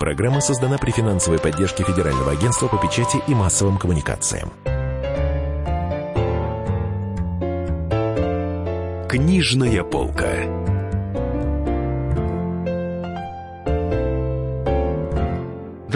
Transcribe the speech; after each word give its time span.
Программа 0.00 0.40
создана 0.40 0.78
при 0.78 0.92
финансовой 0.92 1.38
поддержке 1.38 1.84
Федерального 1.84 2.32
агентства 2.32 2.68
по 2.68 2.78
печати 2.78 3.18
и 3.28 3.34
массовым 3.34 3.76
коммуникациям. 3.76 4.50
Книжная 9.10 9.84
полка. 9.84 10.79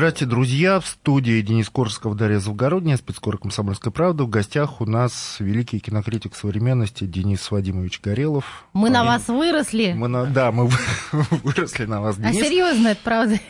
Здравствуйте, 0.05 0.31
друзья. 0.31 0.81
В 0.81 0.87
студии 0.87 1.41
Денис 1.41 1.71
Корсков, 1.71 2.15
Дарья 2.15 2.39
Завгородняя, 2.39 2.99
спецкор 2.99 3.39
«Комсомольской 3.39 3.91
правды». 3.91 4.25
В 4.25 4.29
гостях 4.29 4.83
у 4.83 4.85
нас 4.85 5.37
великий 5.39 5.79
кинокритик 5.79 6.37
современности 6.37 7.05
Денис 7.05 7.51
Вадимович 7.51 8.03
Горелов. 8.03 8.67
Мы 8.75 8.91
на 8.91 9.03
вас 9.03 9.29
выросли. 9.29 9.95
Мы 9.97 10.09
на... 10.09 10.27
Да, 10.27 10.53
мы 10.53 10.69
выросли 11.43 11.87
на 11.87 12.03
вас, 12.03 12.19
А 12.19 12.33
Денис. 12.33 12.47
серьезно, 12.47 12.89
это 12.89 13.01
правда? 13.03 13.41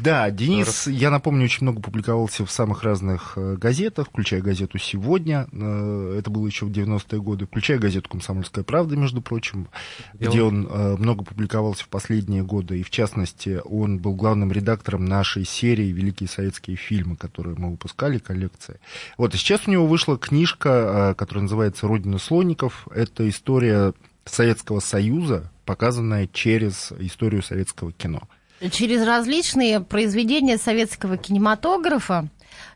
Да, 0.00 0.30
Денис, 0.30 0.86
я 0.86 1.10
напомню, 1.10 1.44
очень 1.44 1.62
много 1.62 1.80
публиковался 1.80 2.46
в 2.46 2.50
самых 2.50 2.82
разных 2.82 3.34
э, 3.36 3.56
газетах, 3.56 4.08
включая 4.08 4.40
газету 4.40 4.78
«Сегодня», 4.78 5.46
э, 5.52 6.16
это 6.18 6.30
было 6.30 6.46
еще 6.46 6.64
в 6.64 6.70
90-е 6.70 7.20
годы, 7.20 7.46
включая 7.46 7.78
газету 7.78 8.08
«Комсомольская 8.08 8.64
правда», 8.64 8.96
между 8.96 9.20
прочим, 9.20 9.68
где 10.14 10.42
он 10.42 10.66
э, 10.68 10.96
много 10.96 11.24
публиковался 11.24 11.84
в 11.84 11.88
последние 11.88 12.42
годы, 12.42 12.80
и 12.80 12.82
в 12.82 12.90
частности, 12.90 13.60
он 13.64 13.98
был 13.98 14.14
главным 14.14 14.50
редактором 14.50 15.04
нашей 15.04 15.44
серии 15.44 15.91
«Великие 15.92 16.28
советские 16.28 16.76
фильмы», 16.76 17.16
которые 17.16 17.56
мы 17.56 17.70
выпускали, 17.70 18.18
коллекции. 18.18 18.80
Вот, 19.16 19.34
сейчас 19.34 19.62
у 19.66 19.70
него 19.70 19.86
вышла 19.86 20.18
книжка, 20.18 21.12
э, 21.12 21.14
которая 21.14 21.42
называется 21.42 21.86
«Родина 21.86 22.18
слоников». 22.18 22.88
Это 22.94 23.28
история 23.28 23.92
Советского 24.24 24.80
Союза, 24.80 25.50
показанная 25.64 26.28
через 26.32 26.92
историю 26.98 27.42
советского 27.42 27.92
кино. 27.92 28.22
Через 28.70 29.04
различные 29.04 29.80
произведения 29.80 30.56
советского 30.56 31.16
кинематографа. 31.16 32.28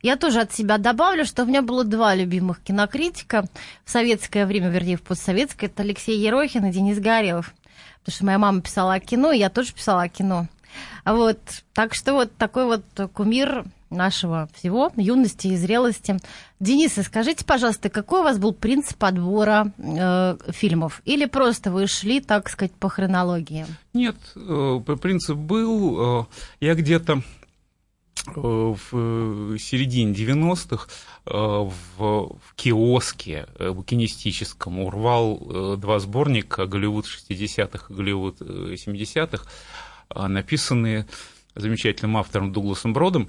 Я 0.03 0.17
тоже 0.17 0.41
от 0.41 0.53
себя 0.53 0.79
добавлю, 0.79 1.25
что 1.25 1.45
у 1.45 1.47
меня 1.47 1.63
было 1.63 1.85
два 1.85 2.15
любимых 2.15 2.61
кинокритика 2.61 3.45
в 3.85 3.91
советское 3.91 4.47
время, 4.47 4.69
вернее, 4.69 4.97
в 4.97 5.03
постсоветское. 5.03 5.67
Это 5.69 5.83
Алексей 5.83 6.19
Ерохин 6.19 6.65
и 6.67 6.73
Денис 6.73 6.99
Горелов. 6.99 7.55
Потому 8.01 8.15
что 8.15 8.25
моя 8.25 8.39
мама 8.39 8.63
писала 8.63 8.95
о 8.95 9.01
кино, 9.01 9.33
и 9.33 9.39
я 9.39 9.51
тоже 9.51 9.73
писала 9.73 10.03
о 10.03 10.09
кино. 10.09 10.49
Вот. 11.05 11.39
Так 11.75 11.95
что 11.95 12.15
вот 12.15 12.37
такой 12.37 12.67
вот 12.67 12.85
кумир 13.13 13.65
нашего 13.91 14.49
всего, 14.55 14.93
юности 14.97 15.49
и 15.49 15.57
зрелости. 15.57 16.19
Денис, 16.61 16.95
скажите, 17.05 17.45
пожалуйста, 17.45 17.89
какой 17.89 18.21
у 18.21 18.25
вас 18.25 18.39
был 18.39 18.53
принцип 18.53 19.03
отбора 19.05 19.73
э, 19.79 20.37
фильмов? 20.49 21.03
Или 21.05 21.27
просто 21.27 21.71
вы 21.71 21.87
шли, 21.87 22.21
так 22.21 22.49
сказать, 22.49 22.73
по 22.73 22.89
хронологии? 22.89 23.67
Нет, 23.93 24.17
э, 24.35 24.81
принцип 25.01 25.37
был, 25.37 26.23
э, 26.23 26.25
я 26.61 26.75
где-то 26.75 27.23
э, 28.27 28.31
в 28.41 29.59
середине 29.59 30.13
90-х 30.13 30.89
в, 31.27 31.73
в 31.99 32.55
киоске 32.55 33.49
букинистическом 33.59 34.79
урвал 34.79 35.77
два 35.77 35.99
сборника 35.99 36.67
«Голливуд 36.67 37.07
60-х» 37.07 37.87
и 37.91 37.93
«Голливуд 37.93 38.41
70-х», 38.41 39.45
написанные 40.15 41.07
замечательным 41.55 42.17
автором 42.17 42.53
Дугласом 42.53 42.93
Бродом. 42.93 43.29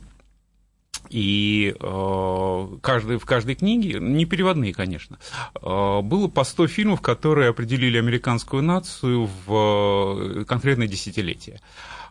И 1.09 1.73
э, 1.79 2.67
каждый, 2.81 3.17
в 3.17 3.25
каждой 3.25 3.55
книге, 3.55 3.99
не 3.99 4.25
переводные, 4.25 4.73
конечно, 4.73 5.17
э, 5.55 6.01
было 6.01 6.27
по 6.27 6.43
100 6.43 6.67
фильмов, 6.67 7.01
которые 7.01 7.49
определили 7.49 7.97
американскую 7.97 8.61
нацию 8.63 9.29
в 9.45 10.43
конкретное 10.45 10.87
десятилетие. 10.87 11.61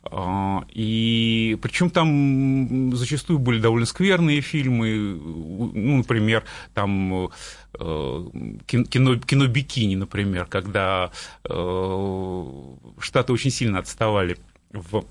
Э, 0.05 0.61
и 0.71 1.59
причем 1.61 1.91
там 1.91 2.97
зачастую 2.97 3.39
были 3.39 3.61
довольно 3.61 3.87
скверные 3.87 4.41
фильмы, 4.41 5.19
ну, 5.19 5.99
например, 5.99 6.45
там 6.73 7.29
кино, 7.75 9.17
кино 9.17 9.47
«Бикини», 9.47 9.97
например, 9.97 10.47
когда 10.47 11.11
Штаты 11.45 13.33
очень 13.33 13.51
сильно 13.51 13.81
отставали 13.81 14.39
в 14.77 15.05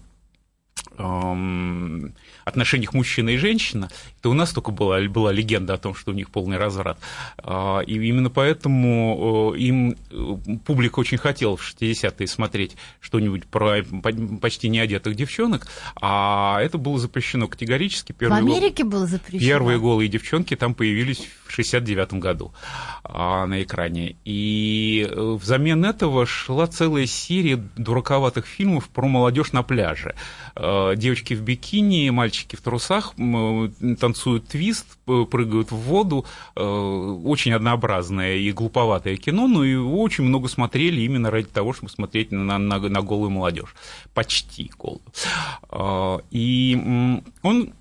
отношениях 2.46 2.94
мужчина 2.94 3.30
и 3.30 3.38
женщина, 3.38 3.90
это 4.26 4.32
у 4.32 4.34
нас 4.34 4.52
только 4.54 4.72
была, 4.72 5.00
была 5.02 5.32
легенда 5.32 5.76
о 5.76 5.78
том, 5.78 5.94
что 5.94 6.10
у 6.10 6.16
них 6.16 6.32
полный 6.32 6.58
разврат. 6.58 6.98
И 7.86 7.94
именно 7.94 8.32
поэтому 8.32 9.54
им 9.56 9.96
публика 10.66 10.98
очень 11.00 11.20
хотела 11.20 11.56
в 11.56 11.62
60-е 11.62 12.28
смотреть 12.28 12.76
что-нибудь 13.02 13.46
про 13.46 13.84
почти 14.42 14.70
неодетых 14.70 15.16
девчонок, 15.16 15.68
а 16.02 16.60
это 16.60 16.80
было 16.80 16.98
запрещено 16.98 17.48
категорически. 17.48 18.14
Первые 18.14 18.42
в 18.42 18.46
Америке 18.48 18.82
гол... 18.82 18.94
было 18.94 19.06
запрещено? 19.06 19.48
Первые 19.48 19.80
голые 19.80 20.08
девчонки 20.08 20.56
там 20.56 20.74
появились 20.74 21.22
в 21.46 21.52
69 21.52 22.14
году 22.14 22.52
на 23.04 23.62
экране. 23.62 24.16
И 24.26 25.08
взамен 25.14 25.86
этого 25.86 26.26
шла 26.26 26.66
целая 26.66 27.06
серия 27.06 27.64
дураковатых 27.78 28.48
фильмов 28.48 28.90
про 28.90 29.08
молодежь 29.08 29.52
на 29.52 29.62
пляже 29.62 30.16
девочки 30.56 31.36
в 31.36 31.42
бикини, 31.42 32.10
мальчики 32.10 32.56
в 32.56 32.62
трусах 32.62 33.14
танцуют 33.16 34.15
твист, 34.48 34.98
прыгают 35.06 35.72
в 35.72 35.76
воду. 35.76 36.26
Очень 36.56 37.54
однообразное 37.54 38.36
и 38.36 38.52
глуповатое 38.52 39.18
кино, 39.18 39.48
но 39.48 39.64
и 39.64 39.76
очень 39.76 40.24
много 40.24 40.48
смотрели 40.48 41.02
именно 41.02 41.30
ради 41.32 41.48
того, 41.48 41.74
чтобы 41.74 41.92
смотреть 41.92 42.32
на, 42.32 42.58
на, 42.58 42.80
на 42.80 43.02
голую 43.02 43.30
молодежь. 43.30 43.76
Почти 44.14 44.72
голую. 44.78 45.02
И 46.32 47.22
он 47.42 47.74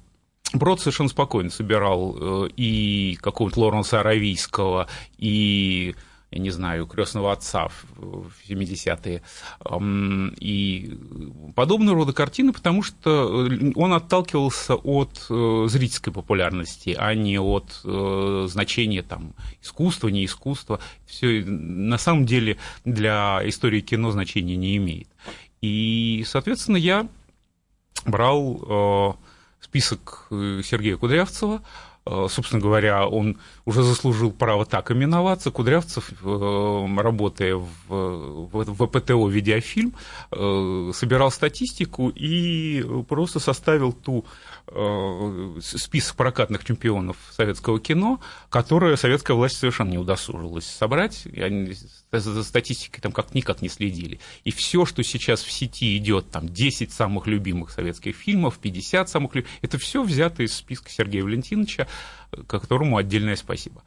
Брод 0.53 0.79
совершенно 0.81 1.09
спокойно 1.09 1.51
собирал 1.51 2.47
и 2.57 3.19
какого-то 3.21 3.61
Лоренса 3.61 4.01
Аравийского, 4.01 4.87
и 5.19 5.97
я 6.35 6.41
не 6.41 6.51
знаю, 6.51 6.87
крестного 6.87 7.33
отца 7.33 7.69
в 7.97 8.33
70-е 8.49 9.23
и 10.41 10.99
подобного 11.55 11.99
рода 11.99 12.13
картины, 12.13 12.53
потому 12.53 12.83
что 12.83 13.49
он 13.77 13.93
отталкивался 13.93 14.75
от 14.75 15.27
зрительской 15.71 16.13
популярности, 16.13 16.97
а 16.99 17.15
не 17.15 17.39
от 17.39 17.81
значения 18.51 19.03
там, 19.03 19.33
искусства, 19.63 20.09
не 20.09 20.25
искусства. 20.25 20.81
Все 21.07 21.45
на 21.47 21.99
самом 21.99 22.27
деле 22.27 22.57
для 22.85 23.41
истории 23.45 23.81
кино 23.81 24.11
значения 24.11 24.57
не 24.57 24.77
имеет. 24.77 25.09
И, 25.61 26.25
соответственно, 26.27 26.79
я 26.79 27.07
брал 28.07 29.17
список 29.61 30.27
Сергея 30.31 30.97
Кудрявцева, 30.97 31.63
собственно 32.07 32.61
говоря, 32.61 33.07
он 33.07 33.39
уже 33.65 33.83
заслужил 33.83 34.31
право 34.31 34.67
так 34.67 34.91
именоваться. 34.91 35.51
Кудрявцев, 35.51 36.11
работая 36.23 37.57
в, 37.57 37.67
в 37.89 38.87
ПТО 38.87 39.29
«Видеофильм», 39.29 39.95
собирал 40.31 41.31
статистику 41.31 42.11
и 42.11 42.85
просто 43.09 43.41
составил 43.41 43.93
ту 43.93 44.25
список 45.61 46.17
прокатных 46.17 46.65
чемпионов 46.65 47.17
советского 47.31 47.79
кино, 47.79 48.21
которые 48.49 48.97
советская 48.97 49.37
власть 49.37 49.59
совершенно 49.59 49.91
не 49.91 49.99
удосужилась 49.99 50.67
собрать. 50.67 51.27
Они 51.37 51.75
за 52.11 52.45
статистикой 52.45 53.03
там 53.03 53.13
как 53.13 53.35
никак 53.35 53.61
не 53.63 53.69
следили. 53.69 54.21
И 54.45 54.51
все, 54.51 54.87
что 54.87 55.03
сейчас 55.03 55.43
в 55.43 55.53
сети 55.53 55.97
идет, 55.99 56.31
там 56.31 56.49
10 56.49 56.93
самых 56.93 57.27
любимых 57.27 57.71
советских 57.71 58.17
фильмов, 58.17 58.59
50 58.59 59.09
самых 59.09 59.35
любимых, 59.35 59.55
это 59.63 59.79
все 59.79 60.03
взято 60.03 60.43
из 60.43 60.55
списка 60.55 60.91
Сергея 60.91 61.25
Валентиновича, 61.25 61.87
которому 62.47 62.97
отдельное 62.97 63.37
спасибо. 63.37 63.83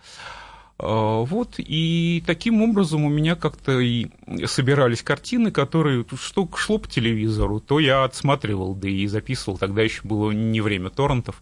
Вот, 0.80 1.56
и 1.58 2.24
таким 2.28 2.62
образом 2.62 3.04
у 3.04 3.10
меня 3.10 3.36
как-то 3.36 3.80
и 3.80 4.08
собирались 4.46 5.02
картины, 5.02 5.50
которые, 5.50 6.06
что 6.16 6.48
шло 6.56 6.78
по 6.78 6.88
телевизору, 6.88 7.60
то 7.60 7.80
я 7.80 8.04
отсматривал, 8.04 8.76
да 8.76 8.88
и 8.88 9.08
записывал, 9.08 9.58
тогда 9.58 9.82
еще 9.82 10.02
было 10.04 10.30
не 10.32 10.62
время 10.62 10.92
торрентов. 10.92 11.42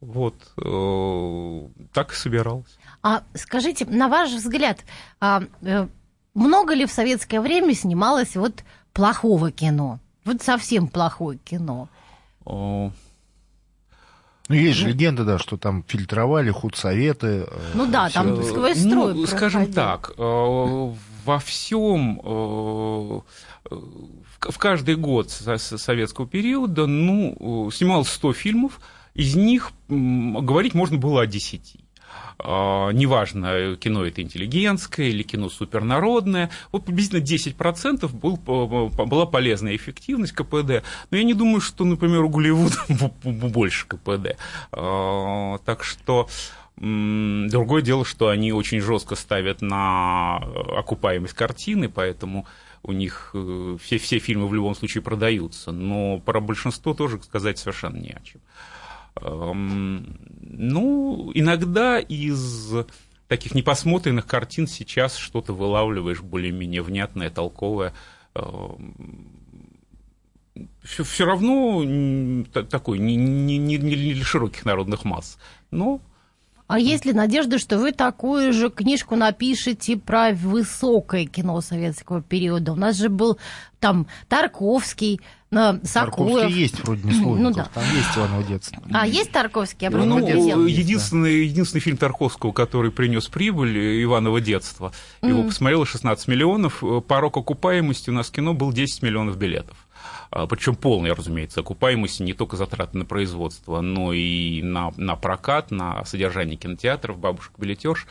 Вот, 0.00 0.34
так 1.92 2.12
и 2.12 2.14
собиралось. 2.14 2.78
А 3.02 3.22
скажите, 3.34 3.84
на 3.84 4.08
ваш 4.08 4.30
взгляд, 4.32 4.84
много 6.34 6.74
ли 6.74 6.86
в 6.86 6.90
советское 6.90 7.40
время 7.42 7.74
снималось 7.74 8.34
вот 8.34 8.64
плохого 8.94 9.50
кино? 9.50 10.00
Вот 10.24 10.40
совсем 10.40 10.88
плохое 10.88 11.38
кино. 11.38 11.88
Ну, 14.48 14.54
есть 14.54 14.78
же 14.78 14.88
легенда, 14.88 15.24
да, 15.24 15.38
что 15.38 15.56
там 15.56 15.84
фильтровали 15.86 16.50
худсоветы. 16.50 17.46
Ну 17.72 17.86
да, 17.86 18.08
всё. 18.08 18.20
там 18.20 18.42
сквозь 18.42 18.78
строй 18.78 19.14
Ну, 19.14 19.26
скажем 19.26 19.72
так, 19.72 20.12
во 20.18 21.38
всем 21.38 22.20
в 24.40 24.58
каждый 24.58 24.96
год 24.96 25.30
советского 25.30 26.26
периода, 26.26 26.86
ну, 26.86 27.70
снималось 27.72 28.08
100 28.08 28.32
фильмов, 28.34 28.80
из 29.14 29.34
них 29.34 29.72
говорить 29.88 30.74
можно 30.74 30.98
было 30.98 31.22
о 31.22 31.26
10. 31.26 31.76
А, 32.38 32.90
неважно, 32.90 33.76
кино 33.76 34.04
это 34.04 34.22
интеллигентское 34.22 35.08
или 35.08 35.22
кино 35.22 35.48
супернародное, 35.48 36.50
вот 36.72 36.84
приблизительно 36.84 37.20
10% 37.20 38.08
был, 38.08 38.36
была 38.36 39.26
полезная 39.26 39.76
эффективность 39.76 40.32
КПД. 40.32 40.82
Но 41.10 41.16
я 41.16 41.24
не 41.24 41.34
думаю, 41.34 41.60
что, 41.60 41.84
например, 41.84 42.22
у 42.22 42.28
Голливуда 42.28 42.76
больше 43.24 43.86
КПД. 43.86 44.36
А, 44.72 45.58
так 45.64 45.84
что 45.84 46.28
другое 46.76 47.82
дело, 47.82 48.04
что 48.04 48.28
они 48.28 48.52
очень 48.52 48.80
жестко 48.80 49.14
ставят 49.14 49.62
на 49.62 50.38
окупаемость 50.76 51.34
картины, 51.34 51.88
поэтому 51.88 52.46
у 52.82 52.92
них 52.92 53.30
э, 53.32 53.76
все, 53.80 53.98
все 53.98 54.18
фильмы 54.18 54.48
в 54.48 54.54
любом 54.54 54.74
случае 54.74 55.02
продаются, 55.02 55.72
но 55.72 56.18
про 56.18 56.40
большинство 56.40 56.92
тоже 56.92 57.22
сказать 57.22 57.58
совершенно 57.58 57.96
не 57.96 58.10
о 58.10 58.20
чем. 58.22 58.40
Ну, 59.20 60.10
иногда 61.34 61.98
из 62.00 62.72
таких 63.28 63.54
непосмотренных 63.54 64.26
картин 64.26 64.66
сейчас 64.66 65.16
что-то 65.16 65.52
вылавливаешь 65.52 66.20
более-менее 66.20 66.82
внятное, 66.82 67.30
толковое. 67.30 67.94
Все, 70.82 71.02
все 71.02 71.24
равно 71.24 72.44
такой, 72.70 72.98
не, 72.98 73.16
не, 73.16 73.58
не 73.58 73.78
для 73.78 74.24
широких 74.24 74.64
народных 74.64 75.04
масс. 75.04 75.38
Но 75.70 76.00
а 76.74 76.78
есть 76.80 77.04
ли 77.04 77.12
надежда, 77.12 77.60
что 77.60 77.78
вы 77.78 77.92
такую 77.92 78.52
же 78.52 78.68
книжку 78.68 79.14
напишете 79.14 79.96
про 79.96 80.32
высокое 80.32 81.24
кино 81.24 81.60
советского 81.60 82.20
периода? 82.20 82.72
У 82.72 82.74
нас 82.74 82.96
же 82.96 83.08
был 83.08 83.38
там 83.78 84.08
Тарковский, 84.28 85.20
Сакуев. 85.52 85.84
Тарковский 85.84 86.52
есть 86.52 86.82
вроде 86.82 87.04
не 87.04 87.20
ну, 87.20 87.52
да. 87.52 87.68
там 87.72 87.84
есть 87.94 88.16
Иваново 88.16 88.42
детство. 88.42 88.82
А 88.92 89.06
есть 89.06 89.30
Тарковский? 89.30 89.84
Я 89.84 89.90
ну, 89.90 90.18
ну, 90.18 90.66
единственный, 90.66 91.44
единственный 91.44 91.80
фильм 91.80 91.96
Тарковского, 91.96 92.50
который 92.50 92.90
принес 92.90 93.28
прибыль, 93.28 94.02
Иваново 94.02 94.40
детство. 94.40 94.92
Его 95.22 95.42
mm. 95.42 95.46
посмотрело 95.46 95.86
16 95.86 96.26
миллионов. 96.26 96.82
Порог 97.06 97.36
окупаемости 97.36 98.10
у 98.10 98.12
нас 98.12 98.30
кино 98.30 98.52
был 98.52 98.72
10 98.72 99.02
миллионов 99.02 99.36
билетов. 99.36 99.76
А, 100.34 100.48
причем 100.48 100.74
полной, 100.74 101.12
разумеется, 101.12 101.60
окупаемости 101.60 102.20
не 102.24 102.32
только 102.32 102.56
затраты 102.56 102.98
на 102.98 103.04
производство, 103.04 103.80
но 103.80 104.12
и 104.12 104.62
на, 104.62 104.90
на 104.96 105.14
прокат, 105.14 105.70
на 105.70 106.04
содержание 106.04 106.56
кинотеатров, 106.56 107.18
бабушек-билетерш. 107.18 108.08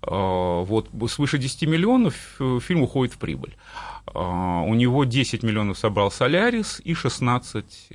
А, 0.00 0.62
вот 0.62 0.88
свыше 1.10 1.36
10 1.36 1.68
миллионов 1.68 2.14
э, 2.40 2.60
фильм 2.62 2.80
уходит 2.80 3.12
в 3.12 3.18
прибыль. 3.18 3.56
А, 4.06 4.62
у 4.62 4.72
него 4.72 5.04
10 5.04 5.42
миллионов 5.42 5.76
собрал 5.76 6.10
«Солярис» 6.10 6.80
и 6.82 6.94
16 6.94 7.88
э, 7.90 7.94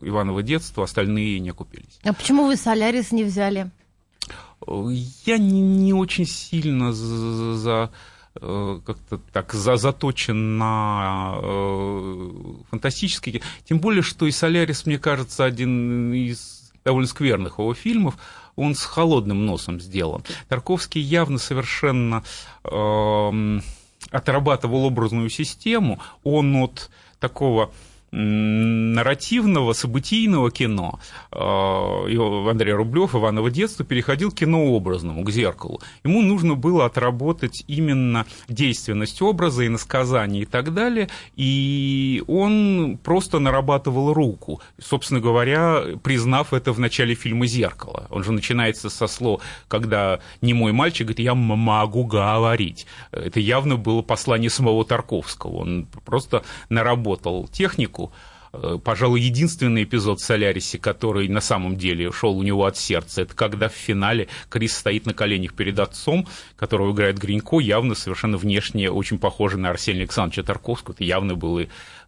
«Иваново 0.00 0.42
детство», 0.42 0.84
остальные 0.84 1.38
не 1.40 1.50
окупились. 1.50 2.00
А 2.02 2.14
почему 2.14 2.46
вы 2.46 2.56
«Солярис» 2.56 3.12
не 3.12 3.24
взяли? 3.24 3.70
Я 4.66 5.36
не, 5.36 5.60
не 5.60 5.92
очень 5.92 6.24
сильно 6.24 6.94
за, 6.94 7.54
за 7.56 7.90
как-то 8.40 9.18
так 9.32 9.52
за, 9.52 9.76
заточен 9.76 10.58
на 10.58 11.34
э, 11.42 12.30
фантастический. 12.70 13.42
Тем 13.64 13.78
более, 13.78 14.02
что 14.02 14.26
и 14.26 14.30
«Солярис», 14.30 14.86
мне 14.86 14.98
кажется, 14.98 15.44
один 15.44 16.12
из 16.12 16.72
довольно 16.84 17.08
скверных 17.08 17.58
его 17.58 17.74
фильмов, 17.74 18.16
он 18.54 18.74
с 18.74 18.82
холодным 18.82 19.44
носом 19.44 19.80
сделан. 19.80 20.22
Тарковский 20.48 21.00
явно 21.00 21.38
совершенно 21.38 22.22
э, 22.64 23.60
отрабатывал 24.10 24.84
образную 24.84 25.28
систему, 25.28 26.00
он 26.24 26.56
от 26.56 26.90
такого 27.18 27.70
нарративного, 28.12 29.72
событийного 29.72 30.50
кино 30.50 31.00
э, 31.32 31.38
Андрей 31.38 32.72
Рублев, 32.72 33.14
Иваново 33.14 33.50
детство, 33.50 33.84
переходил 33.84 34.30
к 34.30 34.36
кинообразному, 34.36 35.24
к 35.24 35.30
зеркалу. 35.30 35.80
Ему 36.04 36.22
нужно 36.22 36.54
было 36.54 36.86
отработать 36.86 37.64
именно 37.66 38.26
действенность 38.48 39.20
образа, 39.22 39.66
иносказания 39.66 40.42
и 40.42 40.44
так 40.46 40.72
далее, 40.72 41.08
и 41.34 42.22
он 42.26 42.98
просто 43.02 43.38
нарабатывал 43.38 44.12
руку, 44.12 44.60
собственно 44.78 45.20
говоря, 45.20 45.82
признав 46.02 46.52
это 46.52 46.72
в 46.72 46.78
начале 46.78 47.14
фильма 47.14 47.46
«Зеркало». 47.46 48.06
Он 48.10 48.24
же 48.24 48.32
начинается 48.32 48.88
со 48.90 49.06
слов, 49.06 49.42
когда 49.68 50.20
немой 50.40 50.72
мальчик 50.72 51.08
говорит 51.08 51.24
«я 51.24 51.34
могу 51.34 52.04
говорить». 52.04 52.86
Это 53.10 53.40
явно 53.40 53.76
было 53.76 54.02
послание 54.02 54.50
самого 54.50 54.84
Тарковского. 54.84 55.56
Он 55.56 55.86
просто 56.04 56.44
наработал 56.68 57.48
технику, 57.48 58.05
Э, 58.52 58.78
пожалуй, 58.82 59.20
единственный 59.20 59.84
эпизод 59.84 60.20
в 60.20 60.24
«Солярисе», 60.24 60.78
который 60.78 61.28
на 61.28 61.40
самом 61.40 61.76
деле 61.76 62.10
шел 62.12 62.36
у 62.36 62.42
него 62.42 62.64
от 62.64 62.76
сердца, 62.76 63.22
это 63.22 63.34
когда 63.34 63.68
в 63.68 63.72
финале 63.72 64.28
Крис 64.48 64.76
стоит 64.76 65.06
на 65.06 65.14
коленях 65.14 65.54
перед 65.54 65.78
отцом, 65.78 66.26
которого 66.56 66.92
играет 66.92 67.18
Гринько, 67.18 67.60
явно 67.60 67.94
совершенно 67.94 68.36
внешне 68.36 68.90
очень 68.90 69.18
похожий 69.18 69.60
на 69.60 69.70
Арсения 69.70 70.02
Александровича 70.02 70.42
Тарковского. 70.42 70.94
Это 70.94 71.04
явно 71.04 71.34
было 71.34 71.66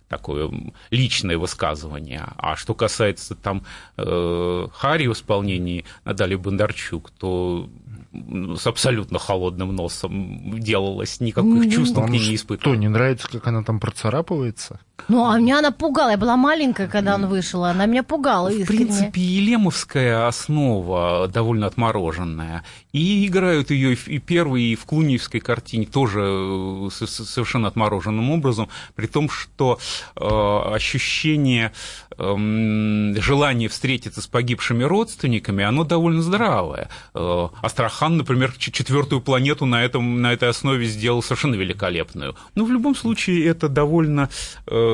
такое 0.09 0.51
личное 0.91 1.37
высказывание. 1.37 2.25
А 2.39 2.57
что 2.57 2.75
касается 2.75 3.35
там 3.35 3.65
э, 3.99 4.67
Хари 4.73 5.07
в 5.07 5.13
исполнении 5.13 5.85
Надали 6.05 6.35
Бондарчук, 6.35 7.11
то 7.11 7.69
с 8.11 8.67
абсолютно 8.67 9.19
холодным 9.19 9.75
носом 9.77 10.59
делалось, 10.61 11.21
никаких 11.21 11.75
чувств 11.75 11.95
к 11.95 12.09
ней 12.09 12.27
не 12.27 12.37
испытывала. 12.37 12.75
Что, 12.75 12.81
не 12.81 12.89
нравится, 12.89 13.29
как 13.29 13.47
она 13.47 13.63
там 13.63 13.81
процарапывается? 13.81 14.81
Ну, 15.07 15.27
а 15.27 15.39
меня 15.39 15.61
она 15.61 15.71
пугала. 15.71 16.11
Я 16.11 16.17
была 16.19 16.37
маленькая, 16.37 16.89
когда 16.89 17.15
он 17.15 17.27
вышел. 17.27 17.65
Она 17.65 17.87
меня 17.87 18.03
пугала 18.03 18.49
искренне. 18.49 18.85
В 18.85 18.89
принципе, 18.89 19.21
Елемовская 19.21 20.27
основа 20.27 21.29
довольно 21.33 21.67
отмороженная. 21.67 22.65
И 22.93 23.27
играют 23.27 23.71
ее 23.71 23.95
и 23.95 24.19
первой, 24.19 24.63
и 24.63 24.75
в 24.75 24.85
Клуневской 24.85 25.41
картине 25.41 25.87
тоже 25.87 26.21
э, 26.21 26.89
совершенно 26.91 27.69
отмороженным 27.69 28.31
образом. 28.31 28.69
При 28.97 29.07
том, 29.07 29.31
что 29.31 29.79
э, 30.17 30.75
ощущение 30.75 31.73
э, 32.19 33.15
желания 33.21 33.69
встретиться 33.69 34.21
с 34.21 34.27
погибшими 34.27 34.83
родственниками, 34.85 35.65
оно 35.65 35.85
довольно 35.85 36.23
здравое. 36.23 36.89
Э, 37.15 37.49
Астрахан, 37.63 38.19
например, 38.19 38.53
четвертую 38.59 39.23
планету 39.23 39.65
на, 39.65 39.83
этом, 39.83 40.21
на 40.21 40.33
этой 40.33 40.49
основе 40.49 40.87
сделал 40.87 41.23
совершенно 41.23 41.55
великолепную. 41.55 42.37
Но 42.55 42.65
в 42.65 42.73
любом 42.73 42.95
случае 42.95 43.47
это 43.47 43.69
довольно... 43.69 44.29
Э, 44.67 44.88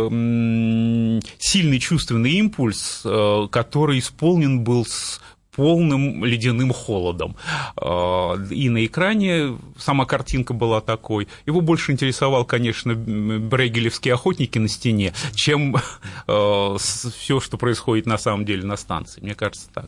сильный 1.38 1.78
чувственный 1.78 2.32
импульс, 2.32 3.02
э, 3.04 3.48
который 3.50 3.98
исполнен 3.98 4.64
был 4.64 4.86
с 4.86 5.20
полным 5.56 6.24
ледяным 6.24 6.72
холодом. 6.72 7.36
Э, 7.76 8.36
и 8.50 8.68
на 8.68 8.84
экране 8.84 9.58
сама 9.78 10.04
картинка 10.04 10.52
была 10.54 10.80
такой. 10.80 11.28
Его 11.46 11.60
больше 11.60 11.92
интересовал, 11.92 12.44
конечно, 12.44 12.94
брегелевские 12.94 14.14
охотники 14.14 14.58
на 14.58 14.68
стене, 14.68 15.12
чем 15.34 15.76
э, 16.26 16.76
все, 16.78 17.40
что 17.40 17.56
происходит 17.56 18.06
на 18.06 18.18
самом 18.18 18.44
деле 18.44 18.64
на 18.64 18.76
станции. 18.76 19.20
Мне 19.20 19.34
кажется, 19.34 19.68
так. 19.72 19.86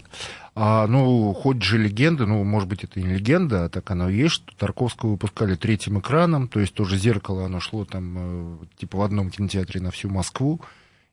А, 0.58 0.86
ну, 0.86 1.34
хоть 1.34 1.62
же 1.62 1.76
легенда, 1.76 2.24
ну, 2.24 2.42
может 2.42 2.68
быть, 2.68 2.82
это 2.82 2.98
не 2.98 3.14
легенда, 3.14 3.66
а 3.66 3.68
так 3.68 3.90
оно 3.90 4.08
и 4.08 4.16
есть, 4.16 4.36
что 4.36 4.56
Тарковского 4.56 5.10
выпускали 5.10 5.54
третьим 5.54 5.98
экраном, 6.00 6.48
то 6.48 6.60
есть 6.60 6.72
тоже 6.72 6.96
зеркало, 6.96 7.44
оно 7.44 7.60
шло 7.60 7.84
там, 7.84 8.16
э, 8.16 8.66
типа, 8.78 8.96
в 8.96 9.02
одном 9.02 9.30
кинотеатре 9.30 9.82
на 9.82 9.90
всю 9.90 10.08
Москву, 10.08 10.62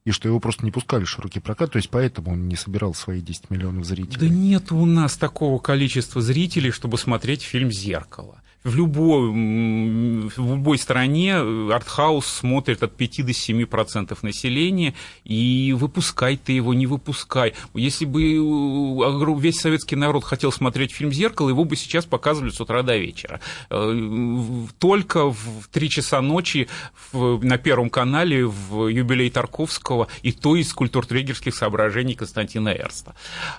и 0.06 0.12
что 0.12 0.28
его 0.28 0.40
просто 0.40 0.66
не 0.66 0.72
пускали 0.72 1.06
в 1.06 1.10
широкий 1.10 1.40
прокат, 1.40 1.72
то 1.72 1.78
есть 1.78 1.90
поэтому 1.90 2.32
он 2.32 2.48
не 2.48 2.56
собирал 2.56 2.94
свои 2.94 3.22
10 3.22 3.50
миллионов 3.50 3.86
зрителей. 3.86 4.28
Да 4.28 4.34
нет 4.34 4.72
у 4.72 4.86
нас 4.86 5.16
такого 5.16 5.60
количества 5.60 6.22
зрителей, 6.22 6.72
чтобы 6.72 6.98
смотреть 6.98 7.42
фильм 7.42 7.72
«Зеркало» 7.72 8.42
в 8.64 8.76
любой, 8.76 9.30
в 9.30 10.56
любой 10.56 10.78
стране 10.78 11.36
артхаус 11.36 12.26
смотрит 12.26 12.82
от 12.82 12.96
5 12.96 13.26
до 13.26 13.34
7 13.34 13.66
процентов 13.66 14.24
населения, 14.24 14.94
и 15.26 15.76
выпускай 15.78 16.38
ты 16.38 16.54
его, 16.54 16.74
не 16.74 16.88
выпускай. 16.88 17.54
Если 17.74 18.06
бы 18.06 18.22
э, 18.24 19.40
весь 19.40 19.60
советский 19.60 19.96
народ 19.96 20.24
хотел 20.24 20.52
смотреть 20.52 20.94
фильм 20.94 21.12
«Зеркало», 21.12 21.50
его 21.50 21.66
бы 21.66 21.76
сейчас 21.76 22.06
показывали 22.06 22.52
с 22.52 22.62
утра 22.62 22.84
до 22.84 22.96
вечера. 22.98 23.42
Э, 23.70 24.66
только 24.80 25.32
в 25.32 25.68
3 25.72 25.90
часа 25.90 26.22
ночи 26.22 26.70
на 27.12 27.58
Первом 27.58 27.90
канале 27.90 28.46
в 28.46 28.88
юбилей 28.88 29.30
Тарковского, 29.30 30.08
и 30.22 30.32
то 30.32 30.56
из 30.56 30.74
культуртрегерских 30.74 31.54
соображений 31.54 32.16
Константина 32.16 32.70
Эрста. 32.70 33.16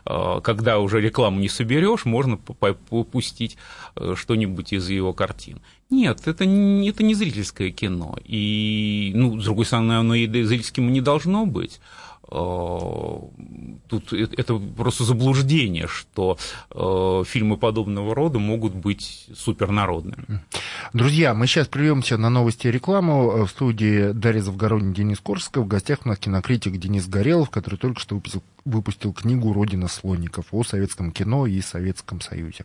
Э, 0.06 0.40
когда 0.42 0.78
уже 0.78 1.00
рекламу 1.00 1.40
не 1.40 1.50
соберешь, 1.50 2.06
можно 2.06 2.38
попустить 2.38 3.58
что-нибудь 4.14 4.72
из 4.72 4.93
его 4.94 5.12
картин. 5.12 5.60
Нет, 5.90 6.26
это 6.26 6.46
не, 6.46 6.88
это 6.88 7.02
не 7.02 7.14
зрительское 7.14 7.70
кино. 7.70 8.16
И, 8.24 9.12
ну, 9.14 9.38
с 9.40 9.44
другой 9.44 9.66
стороны, 9.66 9.92
оно 9.92 10.14
и 10.14 10.26
зрительским 10.26 10.92
не 10.92 11.00
должно 11.00 11.46
быть. 11.46 11.80
тут 13.88 14.12
это 14.12 14.56
просто 14.56 15.04
заблуждение, 15.04 15.86
что 15.86 16.38
фильмы 17.26 17.56
подобного 17.56 18.14
рода 18.14 18.38
могут 18.38 18.74
быть 18.74 19.28
супернародными. 19.34 20.40
Друзья, 20.92 21.34
мы 21.34 21.46
сейчас 21.46 21.68
прервемся 21.68 22.16
на 22.16 22.30
новости 22.30 22.66
и 22.66 22.70
рекламу. 22.70 23.44
В 23.44 23.48
студии 23.48 24.12
Дарья 24.12 24.40
Завгородний, 24.42 24.94
Денис 24.94 25.20
Корсков. 25.20 25.64
В 25.64 25.68
гостях 25.68 26.00
у 26.04 26.08
нас 26.08 26.18
кинокритик 26.18 26.76
Денис 26.76 27.06
Горелов, 27.06 27.50
который 27.50 27.76
только 27.76 28.00
что 28.00 28.14
выпустил, 28.14 28.42
выпустил 28.64 29.12
книгу 29.12 29.52
«Родина 29.52 29.88
слонников» 29.88 30.46
о 30.50 30.64
советском 30.64 31.12
кино 31.12 31.46
и 31.46 31.60
Советском 31.60 32.20
Союзе. 32.20 32.64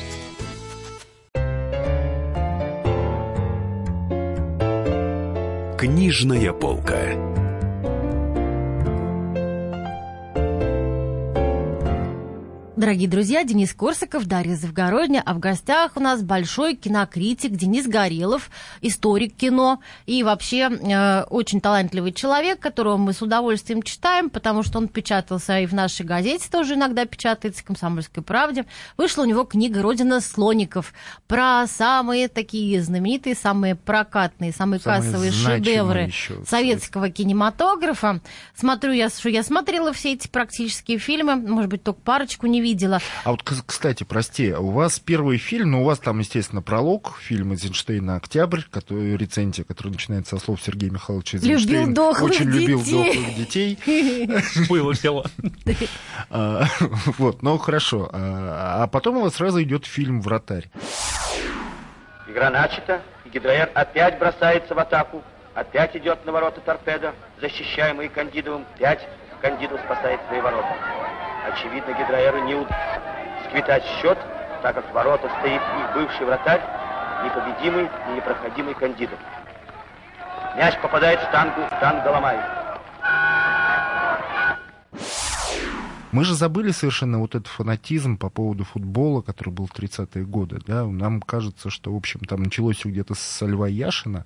Книжная 5.81 6.53
полка. 6.53 7.40
Дорогие 12.81 13.07
друзья, 13.07 13.43
Денис 13.43 13.75
Корсаков, 13.75 14.25
Дарья 14.25 14.55
Завгородня, 14.55 15.21
а 15.23 15.35
в 15.35 15.39
гостях 15.39 15.91
у 15.97 15.99
нас 15.99 16.23
большой 16.23 16.73
кинокритик 16.73 17.51
Денис 17.51 17.85
Горелов, 17.85 18.49
историк 18.81 19.35
кино. 19.35 19.81
И 20.07 20.23
вообще 20.23 20.61
э, 20.61 21.21
очень 21.29 21.61
талантливый 21.61 22.11
человек, 22.11 22.59
которого 22.59 22.97
мы 22.97 23.13
с 23.13 23.21
удовольствием 23.21 23.83
читаем, 23.83 24.31
потому 24.31 24.63
что 24.63 24.79
он 24.79 24.87
печатался 24.87 25.59
и 25.59 25.67
в 25.67 25.75
нашей 25.75 26.07
газете 26.07 26.47
тоже 26.51 26.73
иногда 26.73 27.05
печатается, 27.05 27.63
«Комсомольской 27.63 28.23
правде». 28.23 28.65
Вышла 28.97 29.21
у 29.21 29.25
него 29.25 29.43
книга 29.43 29.83
«Родина 29.83 30.19
слоников» 30.19 30.91
про 31.27 31.67
самые 31.67 32.29
такие 32.29 32.81
знаменитые, 32.81 33.35
самые 33.35 33.75
прокатные, 33.75 34.51
самые, 34.53 34.79
самые 34.79 35.03
кассовые 35.03 35.31
шедевры 35.31 36.05
еще, 36.05 36.43
советского 36.47 37.11
кинематографа. 37.11 38.21
Смотрю 38.55 38.93
я, 38.93 39.09
что 39.09 39.29
я 39.29 39.43
смотрела 39.43 39.93
все 39.93 40.13
эти 40.13 40.27
практические 40.27 40.97
фильмы, 40.97 41.35
может 41.35 41.69
быть, 41.69 41.83
только 41.83 42.01
парочку 42.01 42.47
не 42.47 42.59
видела, 42.59 42.70
видела. 42.71 42.99
А 43.23 43.31
вот, 43.31 43.43
кстати, 43.43 44.03
прости, 44.03 44.53
у 44.53 44.69
вас 44.71 44.99
первый 44.99 45.37
фильм, 45.37 45.71
ну, 45.71 45.81
у 45.81 45.85
вас 45.85 45.99
там, 45.99 46.19
естественно, 46.19 46.61
пролог 46.61 47.17
фильма 47.19 47.53
Эйзенштейна 47.53 48.15
«Октябрь», 48.15 48.61
который, 48.69 49.17
рецензия, 49.17 49.65
который 49.65 49.91
начинается 49.91 50.37
со 50.37 50.45
слов 50.45 50.61
Сергея 50.61 50.91
Михайловича 50.91 51.37
Эйзенштейна. 51.37 51.79
Любил 51.81 51.93
дохлых 51.95 52.31
Очень 52.31 52.51
детей. 52.51 52.67
любил 52.67 52.79
дохлых 52.79 53.35
детей. 53.35 53.79
Было 54.69 54.93
дело. 54.95 55.25
А, 56.29 56.65
вот, 57.17 57.41
ну, 57.41 57.57
хорошо. 57.57 58.09
А, 58.13 58.83
а 58.83 58.87
потом 58.87 59.17
у 59.17 59.21
вас 59.21 59.35
сразу 59.35 59.61
идет 59.61 59.85
фильм 59.85 60.21
«Вратарь». 60.21 60.69
Игра 62.27 62.49
начата, 62.49 63.01
и 63.25 63.29
Гидроер 63.29 63.69
опять 63.73 64.17
бросается 64.17 64.73
в 64.73 64.79
атаку. 64.79 65.21
Опять 65.53 65.97
идет 65.97 66.25
на 66.25 66.31
ворота 66.31 66.61
торпеда, 66.61 67.13
защищаемый 67.41 68.07
Кандидовым. 68.07 68.65
Пять 68.79 69.05
Кандидов 69.41 69.81
спасает 69.85 70.21
свои 70.29 70.39
ворота. 70.39 70.73
Очевидно, 71.47 71.91
гидроэру 71.93 72.43
не 72.45 72.55
удастся 72.55 73.01
сквитать 73.49 73.83
счет, 73.99 74.17
так 74.61 74.75
как 74.75 74.89
в 74.89 74.93
ворота 74.93 75.29
стоит 75.39 75.61
их 75.61 75.93
бывший 75.95 76.25
вратарь, 76.25 76.61
непобедимый 77.23 77.89
и 78.09 78.15
непроходимый 78.15 78.73
кандидат. 78.73 79.19
Мяч 80.55 80.79
попадает 80.81 81.19
в 81.19 81.23
штангу, 81.29 81.61
штанга 81.77 82.09
ломает. 82.09 82.45
Мы 86.11 86.25
же 86.25 86.35
забыли 86.35 86.71
совершенно 86.71 87.19
вот 87.19 87.35
этот 87.35 87.47
фанатизм 87.47 88.17
по 88.17 88.29
поводу 88.29 88.65
футбола, 88.65 89.21
который 89.21 89.49
был 89.49 89.65
в 89.65 89.73
30-е 89.73 90.25
годы. 90.25 90.59
Да? 90.67 90.85
Нам 90.85 91.21
кажется, 91.21 91.69
что, 91.69 91.93
в 91.93 91.95
общем, 91.95 92.19
там 92.21 92.43
началось 92.43 92.77
все 92.77 92.89
где-то 92.89 93.15
с 93.15 93.45
Льва 93.45 93.67
Яшина. 93.67 94.25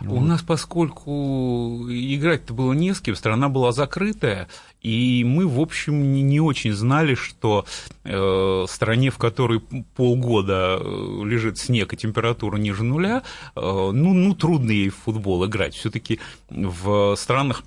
Вот. 0.00 0.18
У 0.18 0.20
нас, 0.20 0.42
поскольку 0.42 1.86
играть-то 1.88 2.54
было 2.54 2.72
не 2.72 2.94
с 2.94 3.00
кем, 3.00 3.14
страна 3.14 3.48
была 3.48 3.72
закрытая, 3.72 4.48
и 4.80 5.24
мы, 5.24 5.46
в 5.46 5.60
общем, 5.60 6.12
не, 6.12 6.22
не 6.22 6.40
очень 6.40 6.72
знали, 6.72 7.14
что 7.14 7.66
э, 8.04 8.64
стране, 8.68 9.10
в 9.10 9.18
которой 9.18 9.60
полгода 9.94 10.78
э, 10.80 11.22
лежит 11.24 11.58
снег 11.58 11.92
и 11.92 11.96
температура 11.96 12.56
ниже 12.56 12.82
нуля, 12.82 13.22
э, 13.56 13.60
ну, 13.60 14.14
ну, 14.14 14.34
трудно 14.34 14.70
ей 14.70 14.88
в 14.88 14.96
футбол 14.96 15.44
играть. 15.46 15.74
Все-таки 15.74 16.18
в 16.48 17.14
странах, 17.16 17.62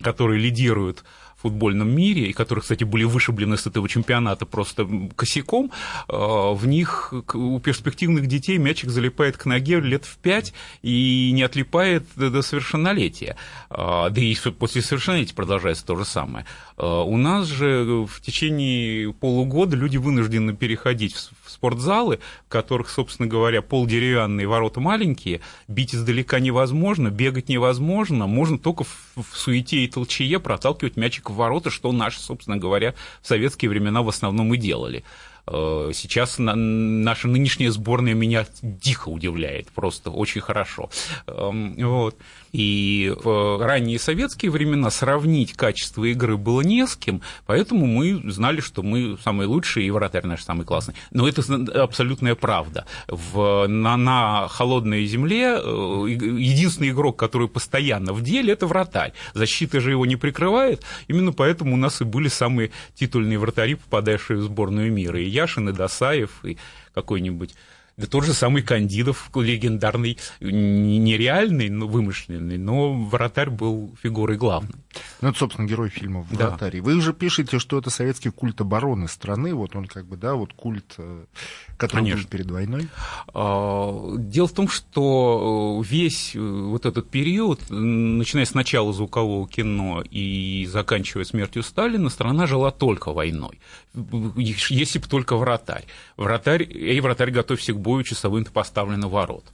которые 0.00 0.40
лидируют 0.40 1.04
футбольном 1.42 1.90
мире, 1.90 2.26
и 2.26 2.32
которые, 2.32 2.62
кстати, 2.62 2.84
были 2.84 3.04
вышиблены 3.04 3.56
с 3.56 3.66
этого 3.66 3.88
чемпионата 3.88 4.46
просто 4.46 4.88
косяком, 5.16 5.70
э, 6.08 6.12
в 6.12 6.66
них 6.66 7.12
у 7.34 7.58
перспективных 7.60 8.26
детей 8.26 8.58
мячик 8.58 8.90
залипает 8.90 9.36
к 9.36 9.46
ноге 9.46 9.80
лет 9.80 10.04
в 10.04 10.16
пять 10.18 10.52
и 10.82 11.30
не 11.32 11.42
отлипает 11.42 12.04
до 12.16 12.42
совершеннолетия. 12.42 13.36
Э, 13.70 14.08
да 14.10 14.20
и 14.20 14.34
после 14.58 14.82
совершеннолетия 14.82 15.34
продолжается 15.34 15.84
то 15.86 15.96
же 15.96 16.04
самое. 16.04 16.44
Э, 16.80 17.02
у 17.02 17.16
нас 17.16 17.46
же 17.46 18.06
в 18.06 18.20
течение 18.22 19.12
полугода 19.12 19.76
люди 19.76 19.98
вынуждены 19.98 20.56
переходить 20.56 21.14
в 21.14 21.50
спортзалы, 21.50 22.20
в 22.46 22.48
которых, 22.48 22.88
собственно 22.88 23.28
говоря, 23.28 23.60
полдеревянные 23.60 24.46
ворота 24.46 24.80
маленькие, 24.80 25.40
бить 25.68 25.94
издалека 25.94 26.40
невозможно, 26.40 27.10
бегать 27.10 27.48
невозможно, 27.48 28.26
можно 28.26 28.58
только 28.58 28.84
в 28.84 29.26
суете 29.34 29.78
и 29.78 29.88
толчее 29.88 30.40
проталкивать 30.40 30.96
мячик 30.96 31.28
в 31.30 31.34
ворота, 31.34 31.68
что 31.70 31.92
наши, 31.92 32.20
собственно 32.20 32.56
говоря, 32.56 32.94
в 33.20 33.28
советские 33.28 33.68
времена 33.68 34.02
в 34.02 34.08
основном 34.08 34.54
и 34.54 34.56
делали. 34.56 35.04
Э, 35.50 35.90
сейчас 35.92 36.36
наша 36.38 37.28
нынешняя 37.28 37.70
сборная 37.70 38.14
меня 38.14 38.46
дико 38.62 39.08
удивляет, 39.08 39.68
просто 39.72 40.10
очень 40.10 40.40
хорошо. 40.40 40.90
Эм, 41.26 41.74
вот. 41.76 42.16
И 42.52 43.12
в 43.22 43.64
ранние 43.64 43.98
советские 43.98 44.50
времена 44.50 44.90
сравнить 44.90 45.52
качество 45.52 46.04
игры 46.04 46.36
было 46.36 46.62
не 46.62 46.86
с 46.86 46.96
кем, 46.96 47.22
поэтому 47.46 47.86
мы 47.86 48.30
знали, 48.30 48.60
что 48.60 48.82
мы 48.82 49.18
самые 49.22 49.46
лучшие, 49.46 49.86
и 49.86 49.90
вратарь 49.90 50.26
наш 50.26 50.42
самый 50.42 50.64
классный. 50.64 50.94
Но 51.10 51.28
это 51.28 51.42
абсолютная 51.82 52.34
правда. 52.34 52.86
В, 53.08 53.66
на, 53.66 53.96
на 53.96 54.48
холодной 54.48 55.04
земле 55.06 55.56
э, 55.56 56.04
единственный 56.08 56.90
игрок, 56.90 57.18
который 57.18 57.48
постоянно 57.48 58.12
в 58.12 58.22
деле, 58.22 58.52
это 58.52 58.66
вратарь. 58.66 59.12
Защита 59.34 59.80
же 59.80 59.90
его 59.90 60.06
не 60.06 60.16
прикрывает, 60.16 60.82
именно 61.08 61.32
поэтому 61.32 61.74
у 61.74 61.76
нас 61.76 62.00
и 62.00 62.04
были 62.04 62.28
самые 62.28 62.70
титульные 62.94 63.38
вратари, 63.38 63.74
попадавшие 63.74 64.38
в 64.38 64.42
сборную 64.42 64.92
мира. 64.92 65.20
И 65.20 65.28
Яшин, 65.40 65.68
и 65.68 65.72
Досаев, 65.72 66.44
и 66.44 66.58
какой-нибудь 66.94 67.54
да 68.00 68.06
тот 68.06 68.24
же 68.24 68.32
самый 68.32 68.62
Кандидов, 68.62 69.30
легендарный, 69.34 70.18
нереальный, 70.40 71.68
но 71.68 71.86
вымышленный, 71.86 72.56
но 72.56 72.94
вратарь 72.94 73.50
был 73.50 73.94
фигурой 74.02 74.36
главной. 74.38 74.74
Ну, 75.20 75.28
это, 75.28 75.38
собственно, 75.38 75.66
герой 75.66 75.88
фильма 75.88 76.22
«Вратарь». 76.30 76.78
Да. 76.78 76.82
Вы 76.82 76.96
уже 76.96 77.12
пишете, 77.12 77.58
что 77.58 77.78
это 77.78 77.90
советский 77.90 78.30
культ 78.30 78.60
обороны 78.60 79.06
страны, 79.06 79.54
вот 79.54 79.76
он 79.76 79.86
как 79.86 80.06
бы, 80.06 80.16
да, 80.16 80.34
вот 80.34 80.52
культ, 80.54 80.94
э, 80.98 81.24
который 81.76 82.02
Конечно. 82.02 82.22
был 82.22 82.30
перед 82.30 82.50
войной. 82.50 82.88
А, 83.34 84.16
дело 84.16 84.48
в 84.48 84.52
том, 84.52 84.68
что 84.68 85.80
э, 85.82 85.86
весь 85.86 86.34
э, 86.34 86.40
вот 86.40 86.86
этот 86.86 87.10
период, 87.10 87.60
начиная 87.68 88.46
с 88.46 88.54
начала 88.54 88.92
звукового 88.92 89.46
кино 89.46 90.02
и 90.10 90.66
заканчивая 90.70 91.24
смертью 91.24 91.62
Сталина, 91.62 92.08
страна 92.08 92.46
жила 92.46 92.70
только 92.70 93.12
войной, 93.12 93.60
если 94.36 94.98
бы 94.98 95.06
только 95.06 95.36
вратарь. 95.36 95.84
Вратарь, 96.16 96.64
эй, 96.64 97.00
вратарь, 97.00 97.30
готовься 97.30 97.74
к 97.74 97.80
бою, 97.80 97.89
часовым-то 98.04 98.50
поставлено 98.50 99.08
ворот. 99.08 99.44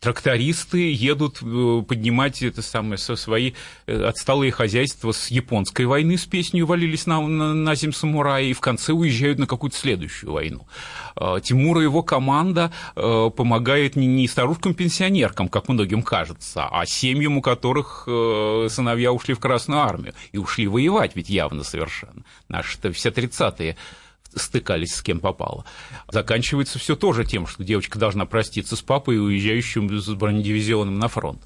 трактористы 0.00 0.92
едут 0.92 1.40
э, 1.42 1.82
поднимать 1.86 2.42
это 2.42 2.62
самое, 2.62 2.96
со 2.96 3.16
свои 3.16 3.52
э, 3.86 4.02
отсталые 4.02 4.50
хозяйства 4.50 5.12
с 5.12 5.28
японской 5.28 5.84
войны 5.84 6.16
с 6.16 6.24
песней 6.24 6.62
«Валились 6.62 7.06
на, 7.06 7.20
на, 7.20 7.52
на 7.52 7.74
зим 7.74 7.92
самураи» 7.92 8.48
и 8.48 8.52
в 8.54 8.60
конце 8.60 8.92
уезжают 8.92 9.38
на 9.38 9.46
какую-то 9.46 9.76
следующую 9.76 10.32
войну. 10.32 10.66
А, 11.16 11.40
Тимур 11.40 11.80
и 11.80 11.82
его 11.82 12.02
команда 12.02 12.72
э, 12.96 13.30
помогает 13.36 13.96
не 13.96 14.26
старушкам-пенсионеркам, 14.26 15.48
как 15.48 15.68
многим 15.68 16.02
кажется, 16.02 16.66
а 16.70 16.86
семьям, 16.86 17.36
у 17.36 17.42
которых 17.42 18.04
сыновья 18.06 19.12
ушли 19.12 19.34
в 19.34 19.38
Красную 19.38 19.80
Армию 19.80 20.14
и 20.32 20.38
ушли 20.38 20.66
воевать, 20.66 21.14
ведь 21.14 21.28
явно 21.28 21.62
совершенно. 21.62 22.24
Наши-то 22.48 22.92
все 22.92 23.10
тридцатые 23.10 23.76
стыкались 24.34 24.94
с 24.94 25.02
кем 25.02 25.20
попало. 25.20 25.64
Заканчивается 26.10 26.78
все 26.78 26.96
тоже 26.96 27.24
тем, 27.24 27.46
что 27.46 27.64
девочка 27.64 27.98
должна 27.98 28.26
проститься 28.26 28.76
с 28.76 28.82
папой, 28.82 29.18
уезжающим 29.18 29.98
с 29.98 30.08
бронедивизионом 30.08 30.98
на 30.98 31.08
фронт. 31.08 31.42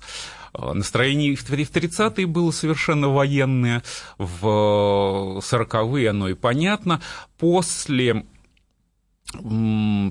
Настроение 0.57 1.35
в 1.35 1.51
30-е 1.51 2.27
было 2.27 2.53
совершенно 2.53 3.09
военное, 3.09 3.83
в 4.19 5.41
40-е 5.41 6.11
оно 6.11 6.29
и 6.29 6.35
понятно. 6.35 7.01
После 7.39 8.25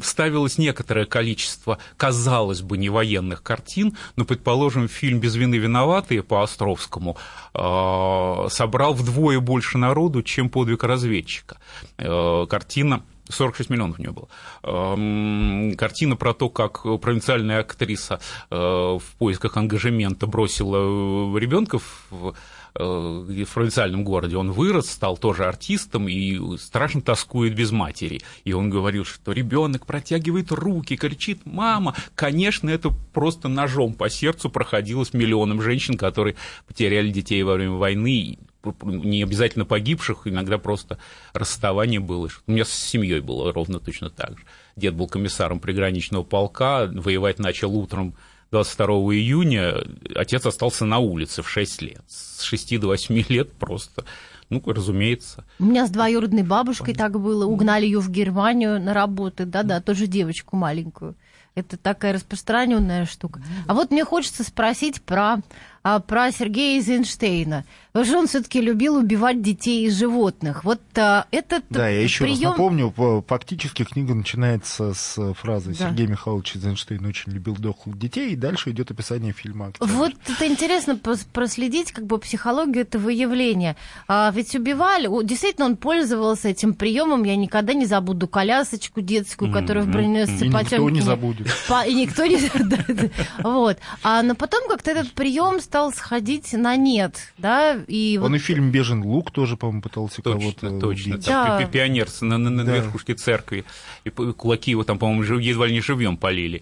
ставилось 0.03 0.57
некоторое 0.57 1.05
количество, 1.05 1.77
казалось 1.97 2.61
бы, 2.61 2.77
невоенных 2.77 3.43
картин, 3.43 3.97
но, 4.15 4.25
предположим, 4.25 4.87
фильм 4.87 5.19
«Без 5.19 5.35
вины 5.35 5.55
виноватые» 5.55 6.23
по 6.23 6.43
Островскому 6.43 7.17
э, 7.53 8.47
собрал 8.49 8.93
вдвое 8.93 9.39
больше 9.39 9.77
народу, 9.77 10.23
чем 10.23 10.49
«Подвиг 10.49 10.83
разведчика». 10.83 11.57
Э, 11.97 12.45
картина 12.49 13.03
46 13.29 13.69
миллионов 13.69 13.99
у 13.99 14.01
нее 14.01 14.11
было. 14.11 14.27
Эм, 14.63 15.75
картина 15.77 16.15
про 16.15 16.33
то, 16.33 16.49
как 16.49 16.83
провинциальная 17.01 17.61
актриса 17.61 18.19
э, 18.49 18.55
в 18.55 19.03
поисках 19.17 19.55
ангажемента 19.55 20.27
бросила 20.27 21.37
ребенка 21.37 21.79
в 21.79 22.03
Э, 22.11 22.33
в 22.75 23.53
провинциальном 23.53 24.03
городе, 24.03 24.37
он 24.37 24.51
вырос, 24.51 24.89
стал 24.89 25.17
тоже 25.17 25.45
артистом 25.45 26.07
и 26.07 26.57
страшно 26.57 27.01
тоскует 27.01 27.55
без 27.55 27.71
матери. 27.71 28.21
И 28.43 28.53
он 28.53 28.69
говорил, 28.69 29.05
что 29.05 29.31
ребенок 29.31 29.85
протягивает 29.85 30.51
руки, 30.51 30.95
кричит 30.95 31.45
«мама». 31.45 31.95
Конечно, 32.15 32.69
это 32.69 32.91
просто 33.13 33.47
ножом 33.47 33.93
по 33.93 34.09
сердцу 34.09 34.49
проходилось 34.49 35.13
миллионам 35.13 35.61
женщин, 35.61 35.97
которые 35.97 36.35
потеряли 36.67 37.09
детей 37.09 37.43
во 37.43 37.53
время 37.55 37.73
войны, 37.73 38.39
не 38.81 39.23
обязательно 39.23 39.65
погибших, 39.65 40.25
иногда 40.25 40.57
просто 40.57 40.97
расставание 41.33 41.99
было. 41.99 42.29
У 42.47 42.51
меня 42.51 42.65
с 42.65 42.71
семьей 42.71 43.19
было 43.19 43.51
ровно 43.51 43.79
точно 43.79 44.09
так 44.09 44.37
же. 44.37 44.45
Дед 44.75 44.95
был 44.95 45.07
комиссаром 45.07 45.59
приграничного 45.59 46.23
полка, 46.23 46.85
воевать 46.85 47.39
начал 47.39 47.75
утром 47.75 48.15
22 48.53 49.15
июня 49.15 49.83
отец 50.15 50.45
остался 50.45 50.85
на 50.85 50.99
улице 50.99 51.41
в 51.41 51.49
6 51.49 51.81
лет. 51.81 52.03
С 52.07 52.43
6 52.43 52.79
до 52.79 52.87
8 52.87 53.23
лет 53.29 53.51
просто, 53.53 54.05
ну, 54.51 54.61
разумеется. 54.63 55.43
У 55.57 55.65
меня 55.65 55.87
с 55.87 55.89
двоюродной 55.89 56.43
бабушкой 56.43 56.93
так 56.93 57.19
было. 57.19 57.45
Угнали 57.47 57.85
ее 57.85 57.99
в 57.99 58.11
Германию 58.11 58.79
на 58.79 58.93
работы, 58.93 59.45
да-да, 59.45 59.81
тоже 59.81 60.05
девочку 60.05 60.55
маленькую. 60.55 61.15
Это 61.55 61.77
такая 61.77 62.13
распространенная 62.13 63.05
штука. 63.05 63.41
А 63.67 63.73
вот 63.73 63.89
мне 63.89 64.05
хочется 64.05 64.43
спросить 64.43 65.01
про 65.01 65.37
а, 65.83 65.99
про 65.99 66.31
Сергея 66.31 66.77
Эйзенштейна. 66.77 67.65
Потому 67.93 68.05
что 68.05 68.17
он 68.17 68.27
все-таки 68.27 68.59
любил 68.59 68.95
убивать 68.97 69.43
детей 69.43 69.85
и 69.85 69.89
животных. 69.91 70.63
Вот 70.63 70.81
а, 70.95 71.27
этот 71.29 71.63
Да, 71.69 71.87
я 71.87 72.01
еще 72.01 72.23
прием... 72.23 72.49
раз 72.49 72.57
напомню, 72.57 73.23
фактически 73.27 73.83
книга 73.83 74.15
начинается 74.15 74.95
с 74.95 75.33
фразы 75.35 75.75
да. 75.77 75.89
Сергей 75.89 76.07
Михайлович 76.07 76.55
Эйзенштейн 76.55 77.05
очень 77.05 77.31
любил 77.31 77.53
дохлых 77.55 77.99
детей, 77.99 78.31
и 78.31 78.35
дальше 78.35 78.71
идет 78.71 78.89
описание 78.89 79.31
фильма 79.31 79.67
«Октябрь». 79.67 79.91
Вот 79.91 80.13
это 80.27 80.47
интересно 80.47 80.99
проследить 81.33 81.91
как 81.91 82.07
бы 82.07 82.17
психологию 82.17 82.81
этого 82.81 83.09
явления. 83.09 83.75
А, 84.07 84.31
ведь 84.33 84.55
убивали, 84.55 85.07
действительно 85.23 85.67
он 85.67 85.77
пользовался 85.77 86.49
этим 86.49 86.73
приемом, 86.73 87.23
я 87.25 87.35
никогда 87.35 87.73
не 87.73 87.85
забуду 87.85 88.27
колясочку 88.27 89.01
детскую, 89.01 89.53
которая 89.53 89.83
в 89.83 89.89
броненосце 89.89 90.45
И 90.45 90.49
никто 90.49 90.89
не 90.89 91.01
забудет. 91.01 91.45
И 91.87 91.93
никто 91.93 92.25
не... 92.25 92.39
Вот. 93.43 93.77
А, 94.01 94.23
но 94.23 94.33
потом 94.33 94.67
как-то 94.67 94.89
этот 94.89 95.11
прием 95.11 95.59
стал 95.59 95.93
сходить 95.93 96.53
на 96.53 96.75
нет, 96.75 97.33
да, 97.37 97.82
и 97.87 98.19
Он 98.21 98.31
вот... 98.31 98.35
и 98.35 98.39
фильм 98.39 98.71
«Бежен 98.71 99.03
лук» 99.03 99.31
тоже, 99.31 99.57
по-моему, 99.57 99.81
пытался 99.81 100.21
кого-то 100.21 100.79
Точно, 100.79 101.15
убить. 101.15 101.25
Да. 101.25 101.59
Там, 101.59 101.71
пионер 101.71 102.07
на, 102.21 102.37
на, 102.37 102.49
на 102.49 102.63
да. 102.63 102.75
верхушке 102.77 103.13
церкви, 103.13 103.65
и 104.03 104.09
кулаки 104.09 104.71
его 104.71 104.83
там, 104.83 104.99
по-моему, 104.99 105.39
едва 105.39 105.67
ли 105.67 105.73
не 105.73 105.81
живьем 105.81 106.17
полили. 106.17 106.61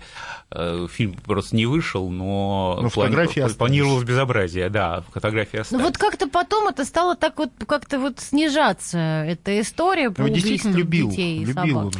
Э, 0.52 0.88
фильм 0.92 1.14
просто 1.14 1.56
не 1.56 1.66
вышел, 1.66 2.10
но, 2.10 2.80
но 2.82 2.90
фотографии 2.90 3.40
плани... 3.40 3.54
планировалось 3.54 4.04
безобразие, 4.04 4.70
да, 4.70 5.04
фотографии 5.14 5.60
остались. 5.60 5.80
Ну 5.80 5.88
вот 5.88 5.98
как-то 5.98 6.28
потом 6.28 6.68
это 6.68 6.84
стало 6.84 7.16
так 7.16 7.38
вот 7.38 7.52
как-то 7.66 8.00
вот 8.00 8.20
снижаться, 8.20 8.98
эта 8.98 9.62
история 9.62 10.12
про 10.12 10.28
ну, 10.28 10.34
действительно 10.34 10.76
любил, 10.76 11.10
детей 11.10 11.40
любил 11.46 11.54
собак. 11.56 11.86
он 11.86 11.94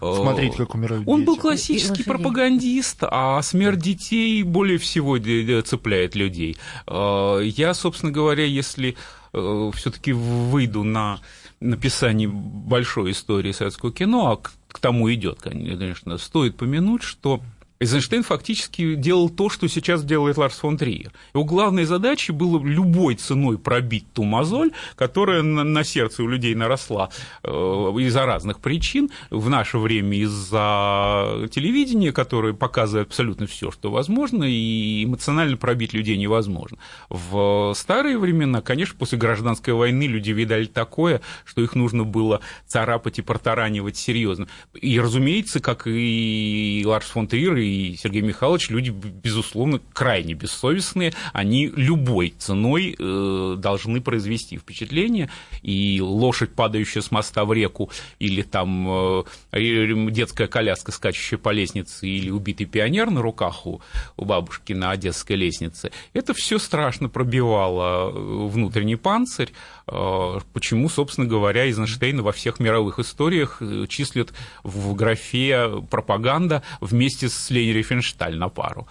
э, 0.00 0.14
смотреть, 0.14 0.56
как 0.56 0.74
умирают 0.74 1.04
Он 1.06 1.20
дети. 1.20 1.26
был 1.26 1.36
классический 1.36 2.04
пропагандист, 2.04 2.98
а 3.02 3.40
смерть 3.42 3.80
детей 3.80 4.42
более 4.42 4.78
всего 4.78 5.18
цепляет 5.62 6.14
людей 6.14 6.36
людей. 6.36 6.56
Э, 6.86 7.40
я, 7.42 7.74
собственно 7.74 8.12
говоря, 8.12 8.44
если 8.44 8.96
э, 9.32 9.70
все-таки 9.74 10.12
выйду 10.12 10.84
на 10.84 11.20
написание 11.60 12.28
большой 12.28 13.12
истории 13.12 13.52
советского 13.52 13.92
кино, 13.92 14.32
а 14.32 14.36
к 14.68 14.78
тому 14.78 15.12
идет, 15.12 15.40
конечно, 15.40 16.18
стоит 16.18 16.56
помянуть, 16.56 17.02
что 17.02 17.40
Эйзенштейн 17.78 18.22
фактически 18.22 18.94
делал 18.94 19.28
то, 19.28 19.50
что 19.50 19.68
сейчас 19.68 20.02
делает 20.02 20.38
Ларс 20.38 20.56
фон 20.56 20.78
Триер. 20.78 21.12
Его 21.34 21.44
главной 21.44 21.84
задачей 21.84 22.32
было 22.32 22.62
любой 22.62 23.16
ценой 23.16 23.58
пробить 23.58 24.06
ту 24.14 24.24
мозоль, 24.24 24.72
которая 24.96 25.42
на, 25.42 25.84
сердце 25.84 26.22
у 26.22 26.26
людей 26.26 26.54
наросла 26.54 27.10
э, 27.42 27.48
из-за 27.50 28.24
разных 28.24 28.60
причин, 28.60 29.10
в 29.30 29.50
наше 29.50 29.78
время 29.78 30.16
из-за 30.18 31.48
телевидения, 31.50 32.12
которое 32.12 32.54
показывает 32.54 33.08
абсолютно 33.08 33.46
все, 33.46 33.70
что 33.70 33.90
возможно, 33.90 34.44
и 34.44 35.04
эмоционально 35.04 35.58
пробить 35.58 35.92
людей 35.92 36.16
невозможно. 36.16 36.78
В 37.10 37.74
старые 37.76 38.18
времена, 38.18 38.62
конечно, 38.62 38.96
после 38.98 39.18
гражданской 39.18 39.74
войны 39.74 40.04
люди 40.04 40.30
видали 40.30 40.64
такое, 40.64 41.20
что 41.44 41.60
их 41.60 41.74
нужно 41.74 42.04
было 42.04 42.40
царапать 42.66 43.18
и 43.18 43.22
протаранивать 43.22 43.98
серьезно. 43.98 44.48
И, 44.72 44.98
разумеется, 44.98 45.60
как 45.60 45.86
и 45.86 46.82
Ларс 46.86 47.08
фон 47.08 47.26
Триер, 47.26 47.65
Сергей 47.98 48.22
Михайлович 48.22 48.70
люди, 48.70 48.90
безусловно, 48.90 49.80
крайне 49.92 50.34
бессовестные, 50.34 51.12
они 51.32 51.66
любой 51.74 52.34
ценой 52.38 52.96
э, 52.98 53.56
должны 53.58 54.00
произвести 54.00 54.56
впечатление, 54.56 55.30
и 55.62 56.00
лошадь, 56.00 56.54
падающая 56.54 57.02
с 57.02 57.10
моста 57.10 57.44
в 57.44 57.52
реку, 57.52 57.90
или 58.18 58.42
там 58.42 59.24
э, 59.52 60.10
детская 60.10 60.46
коляска, 60.46 60.92
скачущая 60.92 61.38
по 61.38 61.50
лестнице, 61.50 62.06
или 62.08 62.30
убитый 62.30 62.66
пионер 62.66 63.10
на 63.10 63.22
руках 63.22 63.66
у, 63.66 63.80
у 64.16 64.24
бабушки 64.24 64.72
на 64.72 64.90
одесской 64.90 65.36
лестнице, 65.36 65.92
это 66.12 66.34
все 66.34 66.58
страшно 66.58 67.08
пробивало 67.08 68.10
э, 68.10 68.48
внутренний 68.48 68.96
панцирь, 68.96 69.52
почему, 69.86 70.88
собственно 70.88 71.28
говоря, 71.28 71.66
Эйзенштейна 71.66 72.22
во 72.22 72.32
всех 72.32 72.58
мировых 72.58 72.98
историях 72.98 73.62
числят 73.88 74.32
в 74.64 74.94
графе 74.94 75.82
пропаганда 75.90 76.62
вместе 76.80 77.28
с 77.28 77.50
Лени 77.56 77.72
Рифеншталь 77.72 78.36
на 78.36 78.48
пару. 78.48 78.86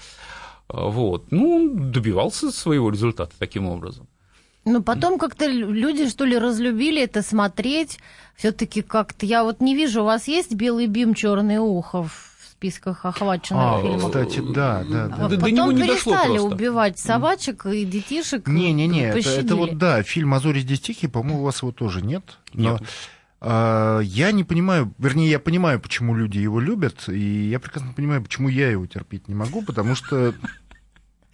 Вот. 0.67 1.31
Ну, 1.31 1.69
добивался 1.69 2.51
своего 2.51 2.89
результата 2.89 3.31
таким 3.37 3.67
образом. 3.67 4.07
Ну, 4.65 4.81
потом 4.81 5.19
как-то 5.19 5.45
люди, 5.45 6.09
что 6.09 6.25
ли, 6.25 6.37
разлюбили 6.37 7.03
это 7.03 7.21
смотреть. 7.21 7.99
Все-таки 8.35 8.81
как-то 8.81 9.25
я 9.25 9.43
вот 9.43 9.61
не 9.61 9.75
вижу, 9.75 10.01
у 10.01 10.05
вас 10.05 10.27
есть 10.27 10.55
белый 10.55 10.87
бим, 10.87 11.13
черный 11.13 11.59
ухо 11.59 12.03
в 12.03 12.35
списках 12.51 13.05
охваченных 13.05 13.61
а, 13.63 13.81
фильмов. 13.81 14.05
Кстати, 14.05 14.39
да, 14.39 14.83
да, 14.89 15.07
да. 15.07 15.15
Потом 15.15 15.39
до 15.39 15.51
него 15.51 15.71
не 15.71 15.83
перестали 15.83 16.39
убивать 16.39 16.97
собачек 16.97 17.67
и 17.67 17.85
детишек. 17.85 18.47
Не-не-не, 18.47 19.09
это, 19.09 19.29
это 19.29 19.55
вот, 19.55 19.77
да, 19.77 20.01
фильм 20.01 20.33
«Азори 20.33 20.61
здесь 20.61 20.79
тихий», 20.79 21.07
по-моему, 21.07 21.41
у 21.41 21.43
вас 21.43 21.61
его 21.61 21.71
тоже 21.71 22.01
нет. 22.01 22.39
Но... 22.53 22.73
Нет. 22.73 22.81
А, 23.41 23.99
я 23.99 24.31
не 24.31 24.43
понимаю, 24.43 24.93
вернее, 24.97 25.29
я 25.29 25.39
понимаю, 25.39 25.79
почему 25.79 26.15
люди 26.15 26.39
его 26.39 26.59
любят, 26.59 27.07
и 27.07 27.49
я 27.49 27.59
прекрасно 27.59 27.93
понимаю, 27.93 28.23
почему 28.23 28.49
я 28.49 28.69
его 28.69 28.85
терпеть 28.85 29.27
не 29.27 29.35
могу, 29.35 29.61
потому 29.61 29.95
что 29.95 30.33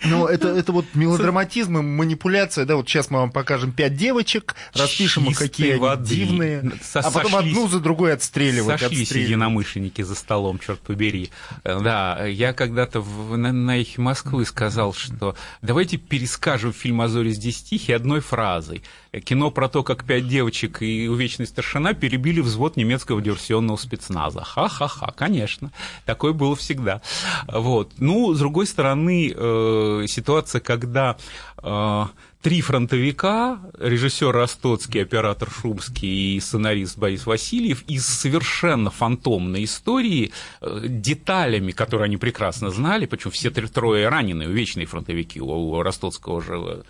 Ну, 0.03 0.25
это, 0.25 0.49
это 0.49 0.71
вот 0.71 0.85
мелодраматизм 0.93 1.77
и 1.77 1.81
манипуляция, 1.81 2.65
да, 2.65 2.75
вот 2.75 2.87
сейчас 2.89 3.09
мы 3.09 3.19
вам 3.19 3.31
покажем 3.31 3.71
пять 3.71 3.95
девочек, 3.95 4.55
распишем 4.73 5.29
их, 5.29 5.37
какие 5.37 5.73
они 5.73 6.03
дивные, 6.05 6.71
Со 6.81 6.99
а 6.99 7.11
потом 7.11 7.35
одну 7.35 7.67
за 7.67 7.79
другой 7.79 8.13
отстреливать. 8.13 8.79
Сошлись 8.79 9.03
отстреливать. 9.03 9.29
единомышленники 9.29 10.01
за 10.01 10.15
столом, 10.15 10.59
черт 10.59 10.79
побери. 10.79 11.29
Да, 11.63 12.25
я 12.25 12.53
когда-то 12.53 13.01
в, 13.01 13.37
на, 13.37 13.51
на 13.51 13.77
их 13.77 13.97
Москвы 13.97 14.45
сказал, 14.45 14.93
что 14.93 15.35
давайте 15.61 15.97
перескажем 15.97 16.73
фильм 16.73 17.01
«А 17.01 17.07
зори 17.07 17.31
здесь 17.31 17.61
тихий» 17.61 17.93
одной 17.93 18.21
фразой. 18.21 18.83
Кино 19.25 19.51
про 19.51 19.67
то, 19.67 19.83
как 19.83 20.05
пять 20.05 20.27
девочек 20.27 20.81
и 20.81 21.07
увечный 21.09 21.45
старшина 21.45 21.93
перебили 21.93 22.39
взвод 22.39 22.77
немецкого 22.77 23.21
диверсионного 23.21 23.75
спецназа. 23.75 24.41
Ха-ха-ха, 24.41 25.13
конечно. 25.15 25.71
Такое 26.05 26.31
было 26.31 26.55
всегда. 26.55 27.01
Вот. 27.47 27.91
Ну, 27.97 28.33
с 28.33 28.39
другой 28.39 28.67
стороны, 28.67 29.33
э, 29.35 29.90
ситуация, 30.07 30.61
когда 30.61 31.17
э, 31.61 32.05
три 32.41 32.61
фронтовика, 32.61 33.59
режиссер 33.79 34.31
Ростоцкий, 34.31 35.01
оператор 35.01 35.49
Шумский 35.49 36.35
и 36.35 36.39
сценарист 36.39 36.97
Борис 36.97 37.25
Васильев, 37.25 37.83
из 37.87 38.05
совершенно 38.05 38.89
фантомной 38.89 39.63
истории, 39.63 40.31
э, 40.61 40.81
деталями, 40.83 41.71
которые 41.71 42.05
они 42.05 42.17
прекрасно 42.17 42.71
знали, 42.71 43.05
причем 43.05 43.31
все 43.31 43.49
трое 43.51 44.09
раненые, 44.09 44.49
вечные 44.49 44.85
фронтовики, 44.85 45.39
у 45.39 45.81
Ростоцкого 45.81 46.41
же 46.41 46.83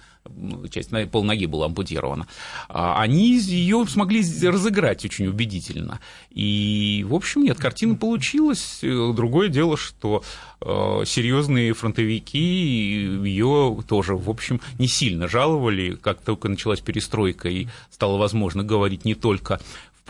часть 0.69 0.91
полноги 1.11 1.45
была 1.45 1.65
ампутирована, 1.65 2.27
они 2.69 3.37
ее 3.39 3.85
смогли 3.87 4.23
разыграть 4.43 5.03
очень 5.05 5.27
убедительно. 5.27 5.99
И, 6.29 7.05
в 7.07 7.13
общем, 7.13 7.43
нет, 7.43 7.57
картина 7.57 7.95
получилась. 7.95 8.79
Другое 8.81 9.49
дело, 9.49 9.77
что 9.77 10.23
э, 10.61 11.03
серьезные 11.05 11.73
фронтовики 11.73 12.39
ее 12.39 13.77
тоже, 13.87 14.15
в 14.15 14.29
общем, 14.29 14.61
не 14.79 14.87
сильно 14.87 15.27
жаловали, 15.27 15.95
как 15.95 16.21
только 16.21 16.49
началась 16.49 16.79
перестройка 16.79 17.49
и 17.49 17.67
стало 17.89 18.17
возможно 18.17 18.63
говорить 18.63 19.05
не 19.05 19.15
только 19.15 19.59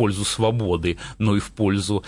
пользу 0.01 0.25
свободы, 0.25 0.97
но 1.19 1.35
и 1.35 1.39
в 1.39 1.51
пользу, 1.51 2.03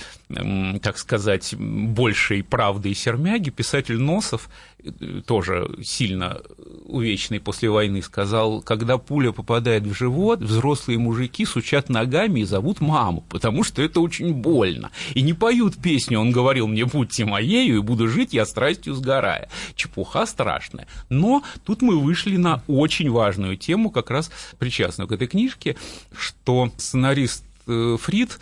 так 0.82 0.98
сказать, 0.98 1.54
большей 1.54 2.42
правды 2.42 2.90
и 2.90 2.96
сермяги, 2.96 3.52
писатель 3.52 4.00
Носов, 4.00 4.50
э, 4.84 5.22
тоже 5.28 5.70
сильно 5.84 6.42
увечный 6.86 7.40
после 7.40 7.70
войны, 7.70 8.02
сказал, 8.02 8.64
когда 8.64 8.98
пуля 8.98 9.32
попадает 9.32 9.84
в 9.84 9.94
живот, 9.94 10.40
взрослые 10.40 10.98
мужики 10.98 11.46
сучат 11.46 11.90
ногами 11.90 12.40
и 12.40 12.46
зовут 12.46 12.82
маму, 12.82 13.24
потому 13.30 13.64
что 13.64 13.84
это 13.84 14.00
очень 14.00 14.34
больно. 14.34 14.90
И 15.14 15.22
не 15.22 15.34
поют 15.34 15.78
песню, 15.78 16.20
он 16.20 16.32
говорил 16.32 16.68
мне, 16.68 16.86
будьте 16.86 17.26
моею, 17.26 17.76
и 17.76 17.82
буду 17.82 18.08
жить 18.08 18.34
я 18.34 18.48
страстью 18.48 18.96
сгорая. 18.96 19.50
Чепуха 19.76 20.26
страшная. 20.26 20.88
Но 21.10 21.44
тут 21.64 21.84
мы 21.84 22.00
вышли 22.00 22.38
на 22.38 22.64
очень 22.66 23.12
важную 23.12 23.56
тему, 23.56 23.92
как 23.92 24.10
раз 24.10 24.32
причастную 24.58 25.08
к 25.08 25.12
этой 25.12 25.28
книжке, 25.28 25.76
что 26.18 26.72
сценарист 26.78 27.44
Фрид, 27.65 28.39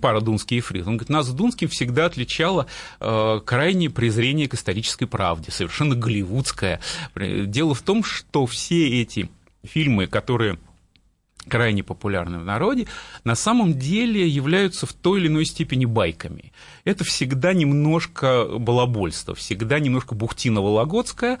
пара 0.00 0.20
Дунский 0.20 0.58
и 0.58 0.60
Фрид, 0.60 0.86
он 0.86 0.96
говорит, 0.96 1.08
нас 1.08 1.28
Дунским 1.28 1.68
всегда 1.68 2.06
отличало 2.06 2.66
э, 3.00 3.40
крайнее 3.44 3.90
презрение 3.90 4.48
к 4.48 4.54
исторической 4.54 5.06
правде, 5.06 5.50
совершенно 5.50 5.94
голливудское. 5.94 6.80
Дело 7.14 7.74
в 7.74 7.82
том, 7.82 8.04
что 8.04 8.46
все 8.46 9.02
эти 9.02 9.28
фильмы, 9.64 10.06
которые 10.06 10.58
крайне 11.48 11.82
популярны 11.82 12.38
в 12.38 12.44
народе, 12.44 12.86
на 13.24 13.34
самом 13.34 13.78
деле 13.78 14.28
являются 14.28 14.86
в 14.86 14.92
той 14.92 15.20
или 15.20 15.28
иной 15.28 15.46
степени 15.46 15.86
байками. 15.86 16.52
Это 16.84 17.04
всегда 17.04 17.52
немножко 17.54 18.44
балабольство, 18.58 19.34
всегда 19.34 19.78
немножко 19.78 20.14
бухтино-вологодское, 20.14 21.38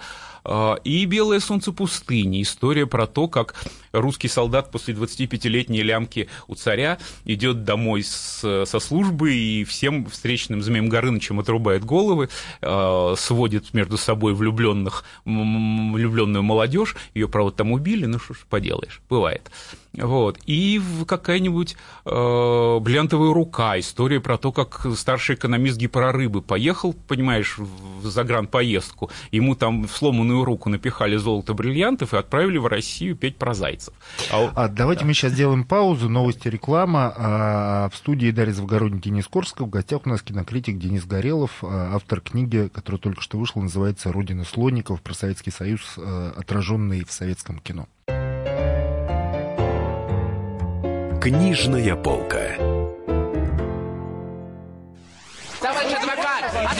и 0.84 1.04
«Белое 1.04 1.40
солнце 1.40 1.72
пустыни», 1.72 2.42
история 2.42 2.86
про 2.86 3.06
то, 3.06 3.28
как 3.28 3.54
русский 3.92 4.28
солдат 4.28 4.70
после 4.70 4.94
25-летней 4.94 5.82
лямки 5.82 6.28
у 6.46 6.54
царя 6.54 6.98
идет 7.24 7.64
домой 7.64 8.02
с, 8.02 8.64
со 8.66 8.80
службы 8.80 9.34
и 9.34 9.64
всем 9.64 10.06
встречным 10.06 10.62
Змеем 10.62 10.88
Горынычем 10.88 11.40
отрубает 11.40 11.84
головы, 11.84 12.28
а, 12.60 13.14
сводит 13.16 13.74
между 13.74 13.96
собой 13.96 14.34
влюбленных, 14.34 15.04
влюбленную 15.24 16.42
молодежь, 16.42 16.96
ее, 17.14 17.28
правда, 17.28 17.52
там 17.52 17.72
убили, 17.72 18.06
ну 18.06 18.18
что 18.18 18.34
ж 18.34 18.38
поделаешь, 18.48 19.00
бывает. 19.08 19.50
Вот. 19.94 20.38
И 20.46 20.80
какая-нибудь 21.06 21.76
э, 22.04 22.10
бриллиантовая 22.80 23.32
рука, 23.32 23.78
история 23.78 24.20
про 24.20 24.38
то, 24.38 24.52
как 24.52 24.86
старший 24.96 25.34
экономист 25.34 25.76
гиперорыбы 25.78 26.42
поехал, 26.42 26.92
понимаешь, 26.92 27.56
в 27.58 28.06
загранпоездку, 28.06 29.10
ему 29.32 29.56
там 29.56 29.88
в 29.88 29.96
сломанную 30.28 30.44
руку 30.44 30.68
напихали 30.68 31.16
золото 31.16 31.54
бриллиантов 31.54 32.14
и 32.14 32.16
отправили 32.16 32.58
в 32.58 32.66
Россию 32.66 33.16
петь 33.16 33.36
про 33.36 33.54
зайцев. 33.54 33.94
А, 34.30 34.52
а 34.54 34.68
давайте 34.68 35.00
да. 35.00 35.06
мы 35.06 35.14
сейчас 35.14 35.32
сделаем 35.32 35.64
паузу, 35.64 36.08
новости, 36.08 36.48
реклама. 36.48 37.12
А, 37.16 37.88
в 37.90 37.96
студии 37.96 38.30
Дарья 38.30 38.52
Завгородний, 38.52 39.00
Денис 39.00 39.26
Корсков, 39.26 39.68
в 39.68 39.70
гостях 39.70 40.02
у 40.04 40.08
нас 40.08 40.22
кинокритик 40.22 40.78
Денис 40.78 41.04
Горелов, 41.04 41.62
а, 41.62 41.94
автор 41.94 42.20
книги, 42.20 42.70
которая 42.72 43.00
только 43.00 43.22
что 43.22 43.38
вышла, 43.38 43.60
называется 43.60 44.12
«Родина 44.12 44.44
слоников. 44.44 45.00
Про 45.02 45.14
Советский 45.14 45.50
Союз, 45.50 45.80
а, 45.96 46.32
отраженный 46.36 47.04
в 47.04 47.12
советском 47.12 47.58
кино». 47.58 47.88
Книжная 51.20 51.96
полка. 51.96 52.67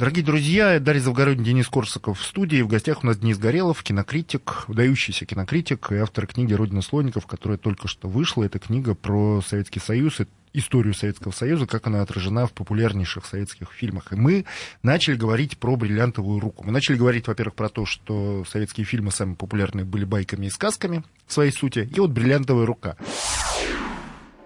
Дорогие 0.00 0.24
друзья, 0.24 0.80
Дарья 0.80 1.02
Завгородний, 1.02 1.44
Денис 1.44 1.68
Корсаков 1.68 2.20
в 2.20 2.24
студии. 2.24 2.62
В 2.62 2.68
гостях 2.68 3.04
у 3.04 3.06
нас 3.06 3.18
Денис 3.18 3.36
Горелов, 3.36 3.82
кинокритик, 3.82 4.64
выдающийся 4.66 5.26
кинокритик 5.26 5.92
и 5.92 5.96
автор 5.96 6.26
книги 6.26 6.54
«Родина 6.54 6.80
слоников», 6.80 7.26
которая 7.26 7.58
только 7.58 7.86
что 7.86 8.08
вышла. 8.08 8.44
Это 8.44 8.58
книга 8.58 8.94
про 8.94 9.42
Советский 9.42 9.78
Союз 9.78 10.20
и 10.20 10.26
историю 10.54 10.94
Советского 10.94 11.32
Союза, 11.32 11.66
как 11.66 11.86
она 11.86 12.00
отражена 12.00 12.46
в 12.46 12.54
популярнейших 12.54 13.26
советских 13.26 13.72
фильмах. 13.72 14.10
И 14.14 14.16
мы 14.16 14.46
начали 14.82 15.16
говорить 15.16 15.58
про 15.58 15.76
«Бриллиантовую 15.76 16.40
руку». 16.40 16.64
Мы 16.64 16.72
начали 16.72 16.96
говорить, 16.96 17.28
во-первых, 17.28 17.54
про 17.54 17.68
то, 17.68 17.84
что 17.84 18.46
советские 18.48 18.86
фильмы 18.86 19.10
самые 19.10 19.36
популярные 19.36 19.84
были 19.84 20.06
байками 20.06 20.46
и 20.46 20.50
сказками 20.50 21.04
в 21.26 21.32
своей 21.34 21.52
сути. 21.52 21.86
И 21.94 22.00
вот 22.00 22.08
«Бриллиантовая 22.08 22.64
рука». 22.64 22.96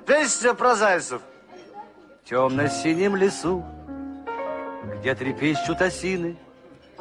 Песня 0.04 0.52
про 0.54 0.74
зайцев. 0.74 1.22
В 2.24 2.28
темно-синем 2.28 3.14
лесу 3.14 3.64
где 4.98 5.14
трепещут 5.14 5.80
осины, 5.82 6.36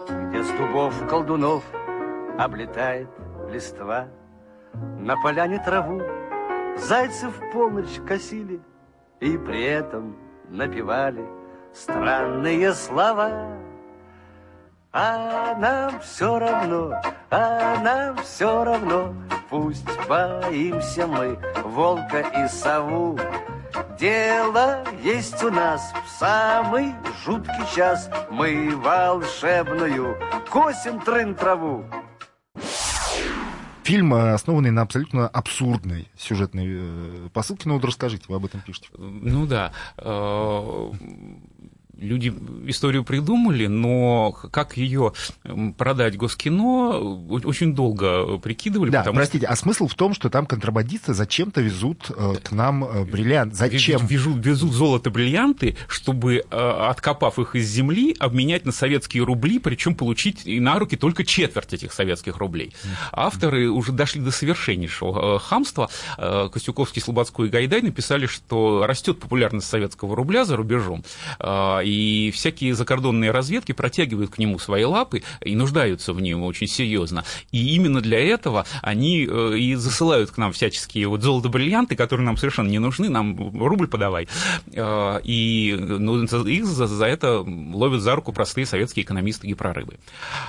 Где 0.08 0.44
с 0.44 0.50
дубов 0.52 1.08
колдунов 1.08 1.64
Облетает 2.38 3.08
листва. 3.50 4.08
На 5.00 5.16
поляне 5.22 5.60
траву 5.60 6.02
Зайцы 6.78 7.30
в 7.30 7.52
полночь 7.52 8.00
косили 8.08 8.60
И 9.20 9.38
при 9.38 9.64
этом 9.64 10.16
напевали 10.50 11.26
Странные 11.74 12.74
слова. 12.74 13.58
А 14.96 15.56
нам 15.56 16.00
все 16.02 16.38
равно, 16.38 16.94
а 17.32 17.80
нам 17.82 18.16
все 18.18 18.64
равно, 18.64 19.16
Пусть 19.50 19.88
боимся 20.08 21.08
мы 21.08 21.40
волка 21.64 22.20
и 22.20 22.48
сову, 22.48 23.18
Дело 24.00 24.84
есть 25.04 25.44
у 25.44 25.52
нас 25.52 25.94
в 26.06 26.20
самый 26.20 26.94
жуткий 27.24 27.76
час. 27.76 28.10
Мы 28.30 28.76
волшебную 28.76 30.18
косим 30.50 31.00
трын 31.00 31.36
траву. 31.36 31.86
Фильм, 33.84 34.14
э, 34.14 34.34
основанный 34.34 34.72
на 34.72 34.82
абсолютно 34.84 35.28
абсурдной 35.28 36.08
сюжетной 36.18 36.68
э, 36.68 37.30
посылке. 37.34 37.68
Ну 37.68 37.76
вот 37.76 37.86
расскажите, 37.86 38.26
вы 38.30 38.38
об 38.38 38.46
этом 38.46 38.62
пишете. 38.62 38.88
Ну 38.98 39.46
да. 39.46 39.74
Э, 42.04 42.06
люди 42.06 42.34
историю 42.68 43.04
придумали, 43.04 43.68
но 43.68 44.32
как 44.32 44.78
ее 44.78 45.14
продать 45.78 46.18
Госкино, 46.18 46.98
очень 47.30 47.74
долго 47.74 48.38
прикидывали. 48.38 48.92
Да, 48.92 49.04
простите, 49.04 49.46
что... 49.46 49.54
а 49.54 49.56
смысл 49.56 49.88
в 49.88 49.96
том, 49.96 50.14
что 50.14 50.30
там 50.30 50.46
контрабандисты 50.46 51.14
зачем-то 51.14 51.62
везут 51.62 52.10
э, 52.10 52.36
к 52.44 52.52
нам 52.52 52.84
э, 52.84 53.06
бриллиант. 53.06 53.56
Зачем? 53.56 54.06
Везут, 54.06 54.46
везут 54.46 54.74
золото-бриллианты, 54.74 55.78
чтобы, 55.88 56.36
э, 56.36 56.88
откопав 56.90 57.40
их 57.40 57.56
из 57.56 57.70
земли, 57.70 58.16
обменять 58.20 58.66
на 58.66 58.72
советские 58.72 59.24
рубли, 59.24 59.60
причем 59.60 59.96
получить 59.96 60.46
и 60.46 60.60
на 60.60 60.80
руки 60.80 60.96
только 60.96 61.26
четверть 61.26 61.74
этих 61.74 61.94
советских 61.94 62.38
рублей. 62.38 62.74
Авторы 63.12 63.70
уже 63.70 63.92
дошли 63.92 64.22
до 64.22 64.32
совершеннейшего 64.32 65.40
хамства. 65.40 65.90
Костюковский, 66.18 67.02
Слободской 67.02 67.48
и 67.48 67.50
Гайдай 67.50 67.82
написали, 67.82 68.26
что 68.26 68.86
растет 68.86 69.20
популярность 69.20 69.68
советского 69.68 70.16
рубля 70.16 70.46
за 70.46 70.56
рубежом, 70.56 71.04
и 71.40 71.93
всякие 72.34 72.76
закордонные 72.76 73.32
разведки 73.32 73.72
протягивают 73.72 74.32
к 74.32 74.38
нему 74.38 74.60
свои 74.60 74.84
лапы 74.84 75.24
и 75.42 75.56
нуждаются 75.56 76.14
в 76.14 76.22
нем 76.22 76.44
очень 76.44 76.68
серьезно. 76.68 77.26
И 77.52 77.76
именно 77.76 78.02
для 78.02 78.20
этого 78.20 78.66
они 78.82 79.28
э, 79.30 79.58
и 79.58 79.76
засылают 79.76 80.32
к 80.32 80.38
нам 80.38 80.52
всяческие 80.52 81.08
вот 81.08 81.22
золото-бриллианты, 81.22 81.96
которые 81.96 82.26
нам 82.26 82.38
совершенно 82.38 82.70
не 82.70 82.80
нужны, 82.80 83.10
нам 83.10 83.58
рубль 83.58 83.88
подавай. 83.88 84.28
Э, 84.74 85.20
и 85.24 85.76
ну, 85.80 86.24
их 86.24 86.66
за, 86.66 86.88
за 86.88 87.06
это 87.06 87.42
ловят 87.42 88.02
за 88.02 88.16
руку 88.16 88.34
простые 88.34 88.66
советские 88.66 89.04
экономисты 89.04 89.48
и 89.48 89.54
прорывы. 89.54 89.98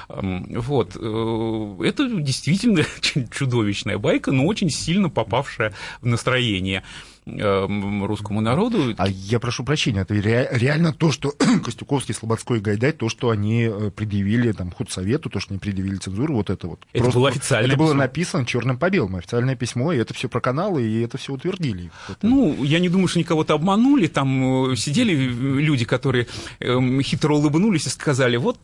Эм, 0.09 0.47
вот. 0.61 0.97
Э, 0.97 1.77
это 1.85 2.09
действительно 2.09 2.85
чудовищная 3.31 3.99
байка, 3.99 4.33
но 4.33 4.47
очень 4.47 4.71
сильно 4.71 5.09
попавшая 5.09 5.75
в 6.01 6.07
настроение. 6.07 6.83
Эм, 7.27 8.05
русскому 8.05 8.43
народу. 8.43 8.95
А 8.99 9.09
я 9.09 9.41
прошу 9.41 9.65
прощения, 9.65 10.03
это 10.03 10.13
ре- 10.13 10.47
реально 10.53 10.93
то, 10.93 11.11
что 11.11 11.33
Костюковский, 11.65 12.15
Слободской 12.15 12.59
и 12.59 12.61
Гайдай, 12.61 12.93
то, 12.93 13.09
что 13.09 13.31
они 13.31 13.63
э, 13.63 13.91
предъявили 13.91 14.53
там 14.53 14.71
худсовету, 14.71 15.31
то, 15.31 15.41
что 15.41 15.53
они 15.53 15.59
предъявили 15.59 15.97
цензуру, 15.97 16.35
вот 16.35 16.51
это 16.51 16.67
вот. 16.67 16.81
Это 16.93 17.05
Просто, 17.05 17.19
было 17.19 17.29
официальное 17.31 17.71
Это 17.71 17.79
было 17.79 17.95
написано 17.95 18.45
черным 18.45 18.77
по 18.77 18.91
белому, 18.91 19.17
официальное 19.17 19.57
письмо, 19.57 19.95
и 19.95 19.97
это 19.97 20.13
все 20.13 20.29
про 20.29 20.43
каналы, 20.43 20.83
и 20.83 21.01
это 21.01 21.17
все 21.17 21.33
утвердили. 21.33 21.91
Это... 22.11 22.27
Ну, 22.27 22.63
я 22.63 22.79
не 22.79 22.91
думаю, 22.91 23.09
что 23.09 23.19
никого-то 23.19 23.55
обманули, 23.55 24.07
там 24.07 24.73
э, 24.73 24.77
сидели 24.77 25.15
люди, 25.15 25.87
которые 25.87 26.27
э, 26.61 27.01
хитро 27.03 27.37
улыбнулись 27.37 27.87
и 27.87 27.89
сказали, 27.89 28.37
вот 28.37 28.59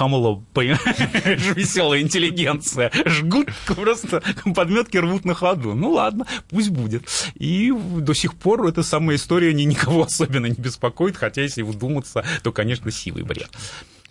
хамло, 0.00 0.42
понимаешь, 0.54 1.54
веселая 1.56 2.00
интеллигенция. 2.00 2.90
Жгут 3.04 3.48
просто 3.66 4.22
подметки 4.54 4.96
рвут 4.96 5.26
на 5.26 5.34
ходу. 5.34 5.74
Ну 5.74 5.90
ладно, 5.90 6.26
пусть 6.48 6.70
будет. 6.70 7.06
И 7.34 7.70
до 7.70 8.14
сих 8.14 8.34
пор 8.34 8.66
эта 8.66 8.82
самая 8.82 9.16
история 9.16 9.52
никого 9.52 10.02
особенно 10.04 10.46
не 10.46 10.54
беспокоит, 10.54 11.18
хотя 11.18 11.42
если 11.42 11.60
вдуматься, 11.60 12.24
то, 12.42 12.50
конечно, 12.50 12.90
сивый 12.90 13.24
бред. 13.24 13.50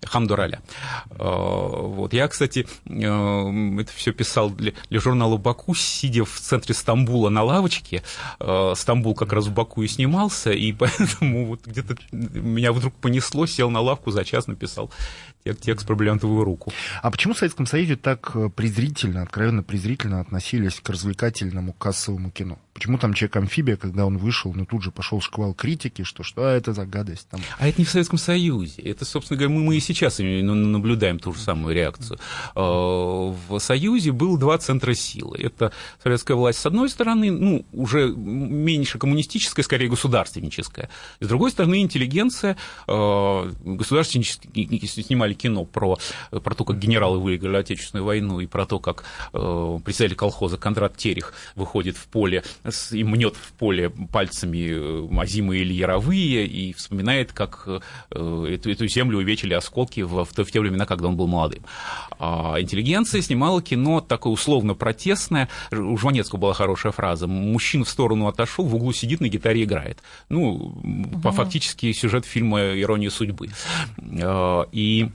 Хамдураля. 0.05 0.61
Э, 1.11 1.15
вот. 1.17 2.13
Я, 2.13 2.27
кстати, 2.27 2.67
э, 2.85 3.81
это 3.81 3.91
все 3.93 4.13
писал 4.13 4.49
для, 4.49 4.73
для 4.89 4.99
журнала 4.99 5.37
«Баку», 5.37 5.75
сидя 5.75 6.23
в 6.23 6.39
центре 6.39 6.73
Стамбула 6.73 7.29
на 7.29 7.43
лавочке. 7.43 8.03
Э, 8.39 8.73
Стамбул 8.75 9.15
как 9.15 9.33
раз 9.33 9.47
в 9.47 9.53
Баку 9.53 9.83
и 9.83 9.87
снимался, 9.87 10.51
и 10.51 10.71
поэтому 10.79 11.47
вот 11.47 11.65
где-то 11.65 11.97
меня 12.11 12.71
вдруг 12.71 12.93
понесло, 12.95 13.45
сел 13.45 13.69
на 13.69 13.81
лавку, 13.81 14.11
за 14.11 14.23
час 14.23 14.47
написал 14.47 14.89
текст 15.53 15.87
про 15.87 15.95
бриллиантовую 15.95 16.43
руку. 16.43 16.71
А 17.01 17.11
почему 17.11 17.33
в 17.33 17.37
Советском 17.37 17.65
Союзе 17.65 17.95
так 17.95 18.35
презрительно, 18.55 19.21
откровенно 19.21 19.63
презрительно 19.63 20.19
относились 20.19 20.79
к 20.81 20.89
развлекательному 20.89 21.73
кассовому 21.73 22.31
кино? 22.31 22.59
Почему 22.79 22.97
там 22.97 23.13
человек-амфибия, 23.13 23.75
когда 23.75 24.05
он 24.05 24.17
вышел, 24.17 24.53
ну 24.53 24.65
тут 24.65 24.83
же 24.83 24.91
пошел 24.91 25.19
шквал 25.19 25.53
критики, 25.53 26.03
что 26.03 26.23
что 26.23 26.43
а 26.43 26.53
это 26.53 26.71
за 26.71 26.85
гадость 26.85 27.27
там. 27.29 27.41
А 27.57 27.67
это 27.67 27.81
не 27.81 27.85
в 27.85 27.89
Советском 27.89 28.17
Союзе. 28.17 28.81
Это, 28.83 29.03
собственно 29.03 29.37
говоря, 29.37 29.53
мы, 29.53 29.63
мы 29.65 29.75
и 29.75 29.79
сейчас 29.81 30.19
наблюдаем 30.19 31.19
ту 31.19 31.33
же 31.33 31.39
самую 31.39 31.75
реакцию. 31.75 32.19
А, 32.55 33.35
в 33.49 33.59
Союзе 33.59 34.13
было 34.13 34.39
два 34.39 34.57
центра 34.59 34.93
силы. 34.93 35.37
Это 35.39 35.73
советская 36.01 36.37
власть 36.37 36.59
с 36.59 36.65
одной 36.65 36.89
стороны, 36.89 37.31
ну, 37.31 37.65
уже 37.73 38.13
меньше 38.15 38.97
коммунистическая, 38.97 39.63
скорее 39.63 39.89
государственническая. 39.89 40.89
С 41.19 41.27
другой 41.27 41.51
стороны, 41.51 41.81
интеллигенция. 41.81 42.55
А, 42.87 43.51
государственнические 43.61 45.03
снимали 45.03 45.33
кино 45.39 45.65
про, 45.65 45.97
про 46.31 46.55
то, 46.55 46.65
как 46.65 46.79
генералы 46.79 47.19
выиграли 47.19 47.57
Отечественную 47.57 48.05
войну, 48.05 48.39
и 48.39 48.47
про 48.47 48.65
то, 48.65 48.79
как 48.79 49.03
а, 49.33 49.79
председатель 49.79 50.15
колхоза 50.15 50.57
Кондрат 50.57 50.97
Терех 50.97 51.33
выходит 51.55 51.97
в 51.97 52.07
поле 52.07 52.43
и 52.91 53.03
мнет 53.03 53.35
в 53.35 53.53
поле 53.53 53.89
пальцами 53.89 55.19
озимые 55.19 55.61
или 55.61 55.73
яровые, 55.73 56.45
и 56.45 56.73
вспоминает, 56.73 57.33
как 57.33 57.63
э, 57.67 57.79
эту, 58.11 58.71
эту 58.71 58.87
землю 58.87 59.17
увечили 59.19 59.53
осколки 59.53 60.01
в, 60.01 60.25
в, 60.25 60.29
в 60.29 60.51
те 60.51 60.59
времена, 60.59 60.85
когда 60.85 61.07
он 61.07 61.17
был 61.17 61.27
молодым. 61.27 61.63
А 62.19 62.55
интеллигенция 62.59 63.21
снимала 63.21 63.61
кино 63.61 64.01
такое 64.01 64.33
условно 64.33 64.73
протестное. 64.73 65.49
У 65.71 65.97
Жванецкого 65.97 66.39
была 66.39 66.53
хорошая 66.53 66.91
фраза. 66.91 67.27
Мужчина 67.27 67.85
в 67.85 67.89
сторону 67.89 68.27
отошел, 68.27 68.65
в 68.65 68.75
углу 68.75 68.93
сидит, 68.93 69.21
на 69.21 69.27
гитаре 69.27 69.63
играет. 69.63 69.99
Ну, 70.29 70.53
угу. 70.53 71.19
по 71.21 71.31
фактически 71.31 71.91
сюжет 71.91 72.25
фильма 72.25 72.79
«Ирония 72.79 73.09
судьбы». 73.09 73.49
А, 74.21 74.67
и 74.71 75.09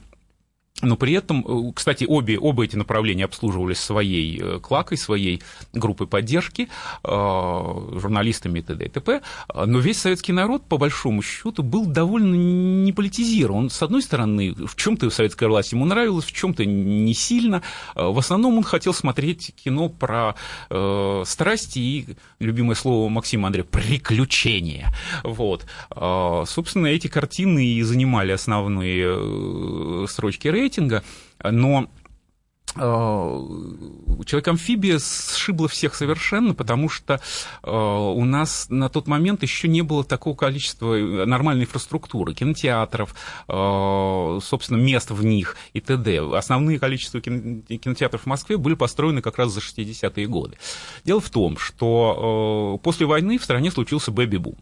но 0.81 0.97
при 0.97 1.13
этом, 1.13 1.45
э, 1.47 1.71
кстати, 1.73 2.03
обе, 2.05 2.37
оба 2.37 2.65
эти 2.65 2.75
направления 2.75 3.23
обслуживались 3.23 3.79
своей 3.79 4.41
э, 4.41 4.59
клакой, 4.59 4.97
своей 4.97 5.41
группой 5.71 6.05
поддержки, 6.05 6.67
э, 7.03 7.07
журналистами 7.07 8.59
и 8.59 8.61
т.д. 8.61 8.85
и 8.85 8.89
т.п. 8.89 9.21
Но 9.53 9.79
весь 9.79 9.99
советский 9.99 10.33
народ, 10.33 10.65
по 10.67 10.77
большому 10.77 11.21
счету, 11.21 11.63
был 11.63 11.85
довольно 11.85 12.35
не 12.35 12.91
политизирован. 12.91 13.69
С 13.69 13.81
одной 13.81 14.01
стороны, 14.01 14.53
в 14.53 14.75
чем-то 14.75 15.09
советская 15.11 15.47
власть 15.47 15.71
ему 15.71 15.85
нравилась, 15.85 16.25
в 16.25 16.33
чем-то 16.33 16.65
не 16.65 17.13
сильно. 17.13 17.61
В 17.95 18.19
основном 18.19 18.57
он 18.57 18.63
хотел 18.63 18.93
смотреть 18.93 19.53
кино 19.55 19.87
про 19.87 20.35
страсти 21.25 21.79
и, 21.79 22.07
любимое 22.39 22.75
слово 22.75 23.07
Максима 23.07 23.47
Андрея, 23.47 23.65
приключения. 23.65 24.93
Вот. 25.23 25.65
Собственно, 25.89 26.87
эти 26.87 27.07
картины 27.07 27.65
и 27.65 27.81
занимали 27.81 28.31
основные 28.33 30.07
строчки 30.07 30.49
рейтинга 30.49 30.64
рейтинга, 30.65 31.03
но 31.43 31.89
Человек-амфибия 32.75 34.99
сшибла 34.99 35.67
всех 35.67 35.95
совершенно, 35.95 36.53
потому 36.53 36.89
что 36.89 37.21
э, 37.63 37.71
у 37.71 38.25
нас 38.25 38.67
на 38.69 38.89
тот 38.89 39.07
момент 39.07 39.41
еще 39.43 39.69
не 39.69 39.81
было 39.81 40.03
такого 40.03 40.35
количества 40.35 40.95
нормальной 41.25 41.63
инфраструктуры, 41.63 42.33
кинотеатров, 42.33 43.15
э, 43.47 44.39
собственно, 44.43 44.77
мест 44.77 45.11
в 45.11 45.23
них 45.23 45.55
и 45.73 45.79
т.д. 45.79 46.35
Основные 46.35 46.79
количество 46.79 47.21
кинотеатров 47.21 48.23
в 48.23 48.25
Москве 48.25 48.57
были 48.57 48.75
построены 48.75 49.21
как 49.21 49.37
раз 49.37 49.53
за 49.53 49.61
60-е 49.61 50.27
годы. 50.27 50.57
Дело 51.05 51.21
в 51.21 51.29
том, 51.29 51.57
что 51.57 52.79
после 52.83 53.05
войны 53.05 53.37
в 53.37 53.43
стране 53.43 53.71
случился 53.71 54.11
бэби-бум. 54.11 54.57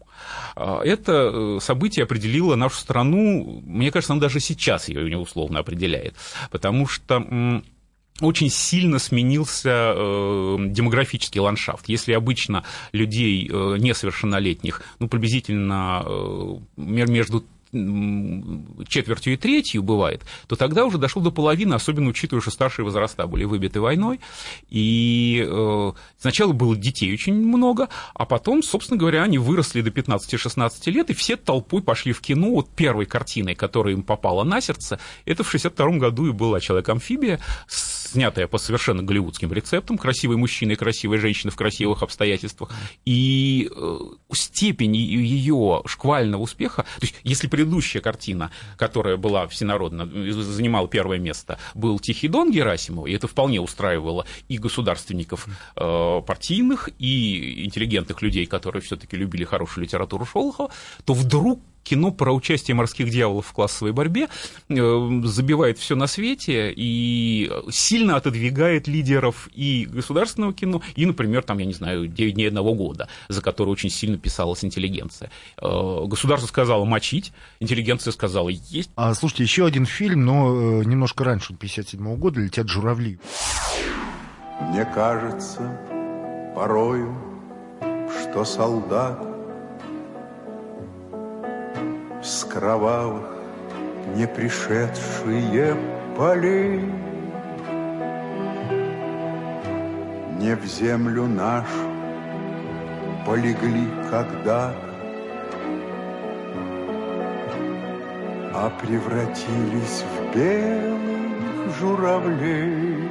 Это 0.56 1.58
событие 1.60 2.04
определило 2.04 2.54
нашу 2.54 2.76
страну, 2.76 3.60
мне 3.64 3.90
кажется, 3.90 4.12
оно 4.12 4.20
даже 4.20 4.38
сейчас 4.40 4.88
ее 4.88 5.18
условно 5.18 5.58
определяет, 5.58 6.14
потому 6.50 6.86
что 6.86 7.62
очень 8.20 8.48
сильно 8.48 8.98
сменился 8.98 9.92
э, 9.96 10.56
демографический 10.68 11.40
ландшафт. 11.40 11.88
Если 11.88 12.12
обычно 12.12 12.64
людей 12.92 13.48
э, 13.48 13.76
несовершеннолетних, 13.78 14.82
ну, 15.00 15.08
приблизительно 15.08 16.04
э, 16.06 16.56
между 16.76 17.44
четвертью 18.86 19.32
и 19.32 19.36
третью 19.36 19.82
бывает, 19.82 20.22
то 20.46 20.54
тогда 20.54 20.84
уже 20.84 20.98
дошло 20.98 21.20
до 21.20 21.32
половины, 21.32 21.74
особенно 21.74 22.08
учитывая, 22.08 22.40
что 22.40 22.52
старшие 22.52 22.84
возраста 22.84 23.26
были 23.26 23.44
выбиты 23.44 23.80
войной. 23.80 24.20
И 24.70 25.44
э, 25.44 25.92
сначала 26.18 26.52
было 26.52 26.76
детей 26.76 27.12
очень 27.12 27.34
много, 27.34 27.88
а 28.14 28.26
потом, 28.26 28.62
собственно 28.62 28.98
говоря, 28.98 29.24
они 29.24 29.38
выросли 29.38 29.80
до 29.80 29.90
15-16 29.90 30.90
лет, 30.92 31.10
и 31.10 31.14
все 31.14 31.36
толпой 31.36 31.82
пошли 31.82 32.12
в 32.12 32.20
кино. 32.20 32.50
Вот 32.50 32.70
первой 32.70 33.06
картиной, 33.06 33.56
которая 33.56 33.94
им 33.94 34.04
попала 34.04 34.44
на 34.44 34.60
сердце, 34.60 35.00
это 35.24 35.42
в 35.42 35.50
62 35.50 35.98
году 35.98 36.28
и 36.28 36.32
была 36.32 36.60
«Человек-амфибия», 36.60 37.40
снятая 38.14 38.46
по 38.46 38.58
совершенно 38.58 39.02
голливудским 39.02 39.52
рецептам, 39.52 39.98
красивый 39.98 40.36
мужчина 40.36 40.72
и 40.72 40.76
красивая 40.76 41.18
женщина 41.18 41.50
в 41.50 41.56
красивых 41.56 42.02
обстоятельствах. 42.04 42.70
И 43.04 43.68
э, 43.74 43.98
степень 44.32 44.94
ее 44.96 45.82
шквального 45.86 46.42
успеха, 46.42 46.82
то 46.82 47.02
есть 47.02 47.16
если 47.24 47.48
предыдущая 47.48 48.00
картина, 48.00 48.52
которая 48.76 49.16
была 49.16 49.48
всенародно, 49.48 50.06
занимала 50.32 50.86
первое 50.86 51.18
место, 51.18 51.58
был 51.74 51.98
«Тихий 51.98 52.28
дон» 52.28 52.52
Герасимова, 52.52 53.08
и 53.08 53.12
это 53.12 53.26
вполне 53.26 53.60
устраивало 53.60 54.26
и 54.48 54.58
государственников 54.58 55.48
э, 55.76 56.22
партийных, 56.24 56.90
и 57.00 57.64
интеллигентных 57.64 58.22
людей, 58.22 58.46
которые 58.46 58.80
все 58.80 58.96
таки 58.96 59.16
любили 59.16 59.42
хорошую 59.42 59.84
литературу 59.84 60.24
Шолохова, 60.24 60.70
то 61.04 61.14
вдруг 61.14 61.60
кино 61.84 62.10
про 62.10 62.32
участие 62.32 62.74
морских 62.74 63.10
дьяволов 63.10 63.46
в 63.46 63.52
классовой 63.52 63.92
борьбе, 63.92 64.28
э, 64.68 65.20
забивает 65.24 65.78
все 65.78 65.94
на 65.94 66.06
свете 66.06 66.72
и 66.74 67.50
сильно 67.70 68.16
отодвигает 68.16 68.88
лидеров 68.88 69.48
и 69.54 69.86
государственного 69.88 70.52
кино, 70.52 70.82
и, 70.96 71.06
например, 71.06 71.42
там, 71.42 71.58
я 71.58 71.66
не 71.66 71.74
знаю, 71.74 72.08
«9 72.08 72.32
дней 72.32 72.48
одного 72.48 72.74
года», 72.74 73.08
за 73.28 73.42
который 73.42 73.68
очень 73.68 73.90
сильно 73.90 74.18
писалась 74.18 74.64
интеллигенция. 74.64 75.30
Э, 75.60 76.04
государство 76.06 76.48
сказало 76.48 76.84
мочить, 76.84 77.32
интеллигенция 77.60 78.12
сказала 78.12 78.48
есть. 78.48 78.90
А, 78.96 79.14
слушайте, 79.14 79.44
еще 79.44 79.66
один 79.66 79.86
фильм, 79.86 80.24
но 80.24 80.80
э, 80.80 80.84
немножко 80.84 81.24
раньше, 81.24 81.54
57 81.54 82.16
года, 82.16 82.40
«Летят 82.40 82.68
журавли». 82.68 83.18
Мне 84.60 84.84
кажется 84.84 85.78
порою, 86.54 87.14
что 88.22 88.44
солдат 88.44 89.33
с 92.24 92.44
кровавых 92.44 93.28
не 94.16 94.26
пришедшие 94.26 95.76
полей 96.16 96.80
не 100.40 100.56
в 100.56 100.64
землю 100.64 101.26
нашу 101.26 101.86
полегли 103.26 103.88
когда 104.10 104.72
а 108.54 108.70
превратились 108.80 110.04
в 110.14 110.34
белых 110.34 111.78
журавлей. 111.78 113.08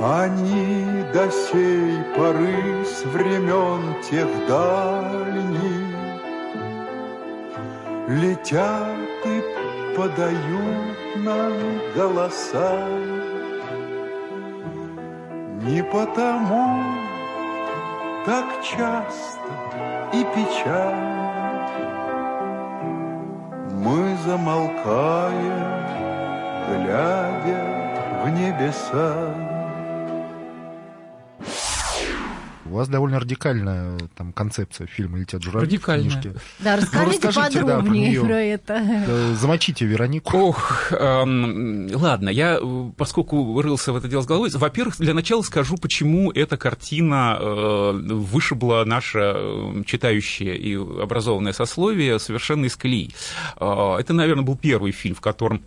Они 0.00 1.04
до 1.12 1.30
сей 1.30 1.98
поры 2.16 2.84
с 2.84 3.04
времен 3.04 4.02
тех 4.02 4.26
дальних 4.48 5.75
Летят 8.08 8.96
и 9.24 9.42
подают 9.96 11.16
нам 11.16 11.52
голоса. 11.96 12.86
Не 15.62 15.82
потому 15.82 16.84
так 18.24 18.62
часто 18.62 19.50
и 20.12 20.22
печально. 20.22 21.16
Мы 23.72 24.16
замолкаем, 24.24 25.66
глядя 26.68 28.22
в 28.24 28.28
небеса 28.30 29.45
вас 32.76 32.88
довольно 32.88 33.18
радикальная 33.20 33.98
там 34.16 34.32
концепция 34.32 34.86
фильма 34.86 35.18
«Летят 35.18 35.42
журавли» 35.42 35.66
Радикальная. 35.66 36.08
в 36.10 36.12
книжке. 36.22 36.40
Да, 36.60 36.76
расскажите, 36.76 37.20
Ну, 37.22 37.28
расскажите, 37.28 37.58
да, 37.60 37.64
про 37.66 37.76
подробнее 37.76 38.10
неё. 38.10 38.24
про 38.24 38.40
это. 38.40 38.74
Э, 39.06 39.34
Замочите 39.34 39.84
Веронику. 39.86 40.36
Ох, 40.38 40.92
эм, 40.92 41.88
ладно, 41.94 42.28
я, 42.28 42.58
э, 42.60 42.90
поскольку 42.96 43.60
рылся 43.60 43.92
в 43.92 43.96
это 43.96 44.08
дело 44.08 44.22
с 44.22 44.26
головой, 44.26 44.50
во-первых, 44.52 44.96
для 44.98 45.14
начала 45.14 45.42
скажу, 45.42 45.76
почему 45.76 46.30
эта 46.32 46.56
картина 46.56 47.36
э, 47.40 47.92
вышибла 47.92 48.84
наше 48.84 49.18
э, 49.34 49.82
читающее 49.86 50.56
и 50.56 50.74
образованное 50.76 51.52
сословие 51.52 52.18
совершенно 52.18 52.66
из 52.66 52.76
колеи. 52.76 53.10
Э, 53.58 53.96
это, 53.98 54.12
наверное, 54.12 54.44
был 54.44 54.56
первый 54.56 54.92
фильм, 54.92 55.14
в 55.14 55.20
котором 55.20 55.62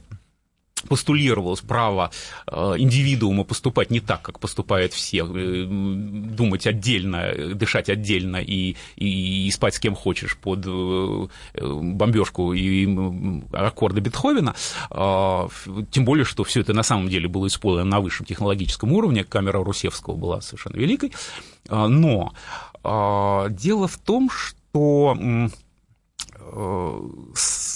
постулировалось 0.87 1.61
право 1.61 2.11
э, 2.47 2.75
индивидуума 2.77 3.43
поступать 3.43 3.91
не 3.91 3.99
так, 3.99 4.21
как 4.21 4.39
поступают 4.39 4.93
все, 4.93 5.25
э, 5.25 5.65
думать 5.65 6.67
отдельно, 6.67 7.17
э, 7.17 7.53
дышать 7.53 7.89
отдельно 7.89 8.37
и, 8.37 8.75
и, 8.95 9.47
и 9.47 9.51
спать 9.51 9.75
с 9.75 9.79
кем 9.79 9.95
хочешь 9.95 10.37
под 10.37 10.59
бомбежку 11.53 12.53
и 12.53 12.87
аккорды 13.51 14.01
Бетховена, 14.01 14.55
А, 14.89 15.47
тем 15.91 16.05
более, 16.05 16.25
что 16.25 16.43
все 16.43 16.61
это 16.61 16.73
на 16.73 16.83
самом 16.83 17.09
деле 17.09 17.27
было 17.27 17.47
исполнено 17.47 17.85
на 17.85 17.99
высшем 17.99 18.25
технологическом 18.25 18.91
уровне, 18.93 19.23
камера 19.23 19.63
Русевского 19.63 20.15
была 20.15 20.41
совершенно 20.41 20.77
великой, 20.77 21.13
А, 21.69 21.87
но 21.87 22.33
а, 22.83 23.49
дело 23.49 23.87
в 23.87 23.97
том, 23.97 24.29
что 24.29 25.17
э, 26.39 27.01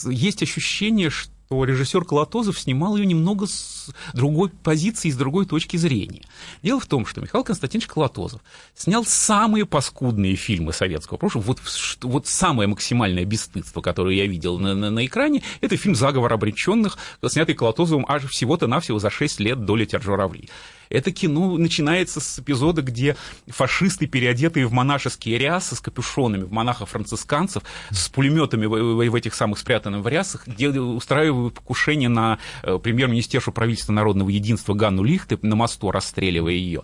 есть 0.09 0.43
ощущение, 0.43 1.09
что 1.09 1.32
режиссер 1.63 2.05
Колотозов 2.05 2.59
снимал 2.59 2.95
ее 2.97 3.05
немного 3.05 3.47
с 3.47 3.89
другой 4.13 4.49
позиции, 4.49 5.09
с 5.09 5.15
другой 5.17 5.45
точки 5.45 5.77
зрения. 5.77 6.21
Дело 6.61 6.79
в 6.79 6.85
том, 6.85 7.05
что 7.05 7.21
Михаил 7.21 7.43
Константинович 7.43 7.87
Колотозов 7.87 8.41
снял 8.75 9.03
самые 9.05 9.65
паскудные 9.65 10.35
фильмы 10.35 10.73
советского 10.73 11.17
прошлого. 11.17 11.43
Вот, 11.43 11.59
что- 11.65 12.07
вот 12.07 12.27
самое 12.27 12.67
максимальное 12.67 13.25
бесстыдство, 13.25 13.81
которое 13.81 14.15
я 14.15 14.25
видел 14.25 14.57
на, 14.59 14.73
на- 14.73 14.89
на 14.89 15.05
экране, 15.05 15.43
это 15.61 15.77
фильм 15.77 15.95
«Заговор 15.95 16.31
обреченных», 16.33 16.97
снятый 17.27 17.55
Колотозовым 17.55 18.05
аж 18.07 18.25
всего-то 18.29 18.67
навсего 18.67 18.99
за 18.99 19.09
6 19.09 19.39
лет 19.39 19.65
до 19.65 19.75
«Летят 19.75 20.01
журавли». 20.03 20.49
Это 20.89 21.11
кино 21.11 21.57
начинается 21.57 22.19
с 22.19 22.39
эпизода, 22.39 22.81
где 22.81 23.15
фашисты, 23.47 24.07
переодетые 24.07 24.65
в 24.67 24.73
монашеские 24.73 25.37
рясы, 25.37 25.75
с 25.75 25.79
капюшонами, 25.79 26.43
в 26.43 26.51
монахов-францисканцев, 26.51 27.63
с 27.91 28.09
пулеметами 28.09 28.65
в, 28.65 28.95
в- 29.09 29.15
этих 29.15 29.35
самых 29.35 29.59
спрятанных 29.59 30.03
в 30.03 30.07
рясах, 30.07 30.45
устраивают 30.47 31.53
покушение 31.55 32.09
на 32.09 32.39
э, 32.63 32.79
премьер-министершу 32.81 33.51
правительства 33.51 33.93
народного 33.93 34.29
единства 34.29 34.73
Ганну 34.73 35.03
Лихте 35.03 35.37
на 35.41 35.55
мосту, 35.55 35.91
расстреливая 35.91 36.53
ее. 36.53 36.81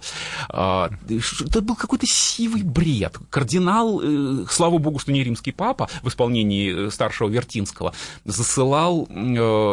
А, 0.49 0.89
Это 1.09 1.61
был 1.61 1.75
какой-то 1.75 2.05
сивый 2.07 2.63
бред. 2.63 3.17
Кардинал, 3.29 4.01
э, 4.01 4.45
слава 4.49 4.77
богу, 4.77 4.99
что 4.99 5.11
не 5.11 5.23
римский 5.23 5.51
папа 5.51 5.89
в 6.03 6.07
исполнении 6.07 6.87
э, 6.87 6.91
старшего 6.91 7.29
Вертинского, 7.29 7.93
засылал 8.25 9.07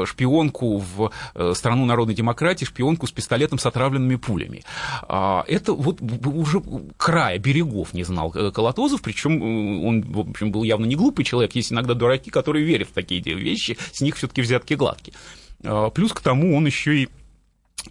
шпионку 0.06 0.78
в 0.78 1.12
страну 1.54 1.84
народной 1.86 2.14
демократии, 2.14 2.64
шпионку 2.64 3.06
с 3.06 3.12
пистолетом 3.12 3.58
с 3.58 3.66
отравленными 3.66 4.15
пулями. 4.18 4.62
А, 5.02 5.44
Это 5.48 5.72
вот 5.72 6.00
уже 6.26 6.62
края, 6.96 7.38
берегов 7.38 7.94
не 7.94 8.04
знал 8.04 8.32
э, 8.34 8.50
Колотозов, 8.50 9.02
причем 9.02 9.42
э, 9.42 9.86
он, 9.86 10.02
в 10.02 10.18
общем, 10.30 10.50
был 10.50 10.62
явно 10.62 10.86
не 10.86 10.96
глупый 10.96 11.24
человек, 11.24 11.54
есть 11.54 11.72
иногда 11.72 11.94
дураки, 11.94 12.30
которые 12.30 12.64
верят 12.64 12.88
в 12.88 12.92
такие 12.92 13.20
вещи, 13.20 13.76
с 13.92 14.00
них 14.00 14.16
все-таки 14.16 14.42
взятки 14.42 14.74
гладкие. 14.74 15.14
А, 15.64 15.90
Плюс 15.90 16.12
к 16.12 16.20
тому 16.20 16.56
он 16.56 16.66
еще 16.66 17.02
и 17.02 17.08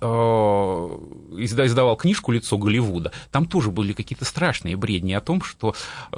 издавал 0.02 1.96
книжку 1.96 2.32
«Лицо 2.32 2.58
Голливуда», 2.58 3.12
там 3.32 3.46
тоже 3.46 3.72
были 3.72 3.94
какие-то 3.94 4.26
страшные 4.26 4.76
бредни 4.76 5.14
о 5.14 5.22
том, 5.22 5.42
что 5.42 5.76
э, 6.12 6.18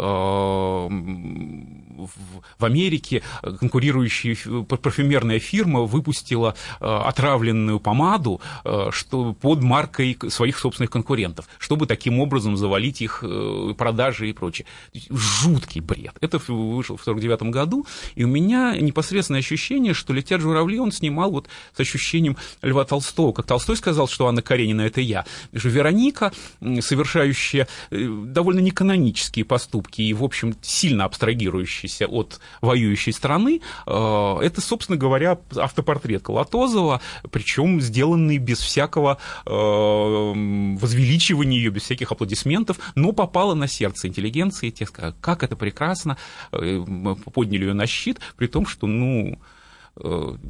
в 2.57 2.65
Америке 2.65 3.23
конкурирующая 3.41 4.35
фи- 4.35 4.63
парфюмерная 4.63 5.39
фирма 5.39 5.81
выпустила 5.81 6.55
э, 6.79 6.85
отравленную 6.85 7.79
помаду 7.79 8.41
э, 8.63 8.89
что, 8.91 9.33
под 9.33 9.61
маркой 9.61 10.17
своих 10.29 10.57
собственных 10.57 10.91
конкурентов, 10.91 11.47
чтобы 11.59 11.85
таким 11.85 12.19
образом 12.19 12.57
завалить 12.57 13.01
их 13.01 13.23
э, 13.23 13.73
продажи 13.77 14.29
и 14.29 14.33
прочее. 14.33 14.65
Жуткий 15.09 15.81
бред. 15.81 16.13
Это 16.21 16.37
вышло 16.37 16.97
в 16.97 17.01
1949 17.01 17.53
году, 17.53 17.85
и 18.15 18.23
у 18.23 18.27
меня 18.27 18.75
непосредственное 18.79 19.39
ощущение, 19.39 19.93
что 19.93 20.13
«Летят 20.13 20.41
журавли» 20.41 20.79
он 20.79 20.91
снимал 20.91 21.31
вот 21.31 21.47
с 21.75 21.79
ощущением 21.79 22.37
Льва 22.61 22.85
Толстого. 22.85 23.31
Как 23.33 23.45
Толстой 23.45 23.66
сказал, 23.75 24.07
что 24.07 24.27
Анна 24.27 24.41
Каренина– 24.41 24.81
это 24.83 25.01
я. 25.01 25.25
Же 25.53 25.69
Вероника, 25.69 26.31
совершающая 26.79 27.67
э, 27.91 28.07
довольно 28.25 28.59
неканонические 28.59 29.45
поступки 29.45 30.01
и, 30.01 30.13
в 30.13 30.23
общем, 30.23 30.55
сильно 30.61 31.05
абстрагирующаяся 31.05 32.07
от 32.07 32.39
воюющей 32.61 33.13
страны, 33.13 33.61
э, 33.85 34.37
это, 34.41 34.61
собственно 34.61 34.97
говоря, 34.97 35.39
автопортрет 35.55 36.23
Колотозова, 36.23 37.01
причем 37.31 37.81
сделанный 37.81 38.37
без 38.37 38.59
всякого 38.59 39.17
э, 39.45 39.49
возвеличивания 39.49 41.57
ее, 41.57 41.69
без 41.69 41.83
всяких 41.83 42.11
аплодисментов, 42.11 42.77
но 42.95 43.11
попала 43.11 43.53
на 43.53 43.67
сердце 43.67 44.07
интеллигенции, 44.07 44.69
те 44.69 44.85
сказали, 44.85 45.15
как 45.21 45.43
это 45.43 45.55
прекрасно, 45.55 46.17
подняли 46.51 47.65
ее 47.65 47.73
на 47.73 47.87
щит, 47.87 48.19
при 48.35 48.47
том, 48.47 48.65
что, 48.65 48.87
ну, 48.87 49.39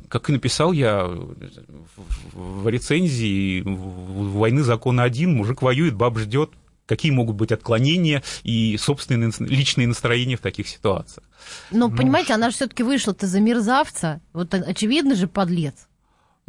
как 0.10 0.30
и 0.30 0.34
написал 0.34 0.72
я 0.72 1.06
в- 1.06 2.68
рецензии, 2.68 3.64
«Войны 3.66 4.64
закона 4.64 5.04
один», 5.04 5.36
мужик 5.36 5.62
воюет, 5.62 5.96
баб 5.96 6.18
ждет, 6.18 6.52
какие 6.86 7.12
могут 7.12 7.36
быть 7.36 7.52
отклонения 7.52 8.24
и 8.44 8.78
собственные 8.78 9.32
личные 9.40 9.88
настроения 9.88 10.38
в 10.38 10.42
таких 10.42 10.68
ситуациях. 10.68 11.26
Но, 11.72 11.90
понимаете, 11.90 12.34
она 12.34 12.50
же 12.50 12.56
все-таки 12.56 12.84
вышла-то 12.84 13.28
за 13.28 13.40
мерзавца. 13.40 14.22
Вот 14.34 14.54
очевидно 14.54 15.16
же 15.16 15.28
подлец. 15.28 15.87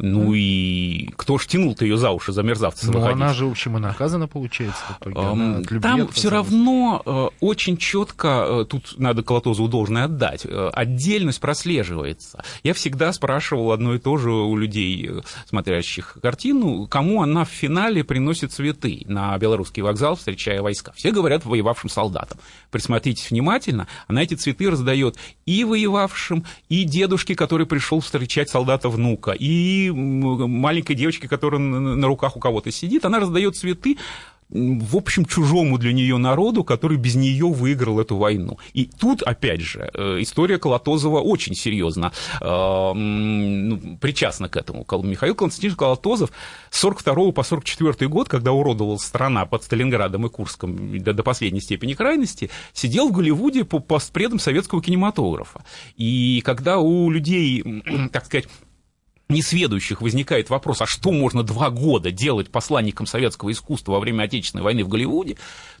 Ну 0.01 0.33
и 0.33 1.09
кто 1.17 1.37
ж 1.37 1.45
тянул-то 1.45 1.83
ее 1.83 1.97
за 1.97 2.11
уши, 2.11 2.31
за 2.31 2.41
мерзавца 2.41 2.89
Ну, 2.89 3.05
она 3.05 3.33
же, 3.33 3.45
в 3.45 3.51
общем, 3.51 3.75
и 3.75 3.81
наказана, 3.81 4.29
получается, 4.29 4.81
в 4.87 5.01
итоге. 5.01 5.19
Она 5.19 5.61
Там 5.81 6.07
все 6.07 6.29
равно 6.29 7.01
э, 7.05 7.27
очень 7.41 7.75
четко, 7.75 8.61
э, 8.61 8.65
тут 8.65 8.93
надо 8.97 9.23
Колотозову 9.23 9.67
должное 9.67 10.05
отдать, 10.05 10.45
э, 10.45 10.69
отдельность 10.71 11.41
прослеживается. 11.41 12.41
Я 12.63 12.73
всегда 12.73 13.11
спрашивал 13.11 13.73
одно 13.73 13.93
и 13.93 13.99
то 13.99 14.15
же 14.15 14.31
у 14.31 14.55
людей, 14.55 15.09
смотрящих 15.45 16.17
картину, 16.21 16.87
кому 16.87 17.21
она 17.21 17.43
в 17.43 17.49
финале 17.49 18.05
приносит 18.05 18.53
цветы 18.53 19.01
на 19.05 19.37
белорусский 19.37 19.83
вокзал, 19.83 20.15
встречая 20.15 20.61
войска. 20.61 20.93
Все 20.95 21.11
говорят 21.11 21.43
воевавшим 21.43 21.89
солдатам. 21.89 22.39
Присмотритесь 22.71 23.31
внимательно, 23.31 23.87
она 24.07 24.23
эти 24.23 24.35
цветы 24.35 24.69
раздает 24.69 25.17
и 25.45 25.65
воевавшим, 25.65 26.45
и 26.69 26.85
дедушке, 26.85 27.35
который 27.35 27.65
пришел 27.65 27.99
встречать 27.99 28.49
солдата 28.49 28.87
внука, 28.87 29.31
и 29.31 29.88
маленькой 29.93 30.95
девочке, 30.95 31.27
которая 31.27 31.59
на 31.59 32.07
руках 32.07 32.37
у 32.37 32.39
кого-то 32.39 32.71
сидит, 32.71 33.05
она 33.05 33.19
раздает 33.19 33.55
цветы 33.55 33.97
в 34.49 34.97
общем, 34.97 35.25
чужому 35.25 35.77
для 35.77 35.93
нее 35.93 36.17
народу, 36.17 36.63
который 36.63 36.97
без 36.97 37.15
нее 37.15 37.45
выиграл 37.45 37.99
эту 37.99 38.17
войну. 38.17 38.57
И 38.73 38.85
тут, 38.85 39.21
опять 39.21 39.61
же, 39.61 39.91
э, 39.93 40.17
история 40.21 40.57
Колотозова 40.57 41.19
очень 41.19 41.53
серьезно 41.53 42.11
э, 42.41 42.93
ну, 42.93 43.97
причастна 44.01 44.49
к 44.49 44.57
этому. 44.57 44.85
Михаил 45.03 45.35
Константинович 45.35 45.77
Колотозов 45.77 46.31
с 46.71 46.79
42 46.79 47.31
по 47.31 47.43
44 47.43 48.09
год, 48.09 48.27
когда 48.27 48.51
уродовалась 48.51 49.03
страна 49.03 49.45
под 49.45 49.63
Сталинградом 49.63 50.25
и 50.25 50.29
Курском 50.29 50.99
до, 50.99 51.13
до 51.13 51.21
последней 51.21 51.61
степени 51.61 51.93
крайности, 51.93 52.49
сидел 52.73 53.09
в 53.09 53.11
Голливуде 53.11 53.65
по 53.65 53.79
постпредом 53.79 54.39
советского 54.39 54.81
кинематографа. 54.81 55.63
И 55.95 56.41
когда 56.43 56.79
у 56.79 57.11
людей, 57.11 57.83
так 58.11 58.25
сказать, 58.25 58.47
несведущих 59.29 60.01
возникает 60.01 60.49
вопрос, 60.49 60.81
а 60.81 60.85
что 60.87 61.11
можно 61.11 61.43
два 61.43 61.69
года 61.69 62.11
делать 62.11 62.51
посланником 62.51 63.05
советского 63.05 63.51
искусства 63.51 63.93
во 63.93 63.99
время 63.99 64.23
Отечественной 64.23 64.63
войны 64.63 64.83
в 64.83 64.89
Голливуде, 64.89 65.37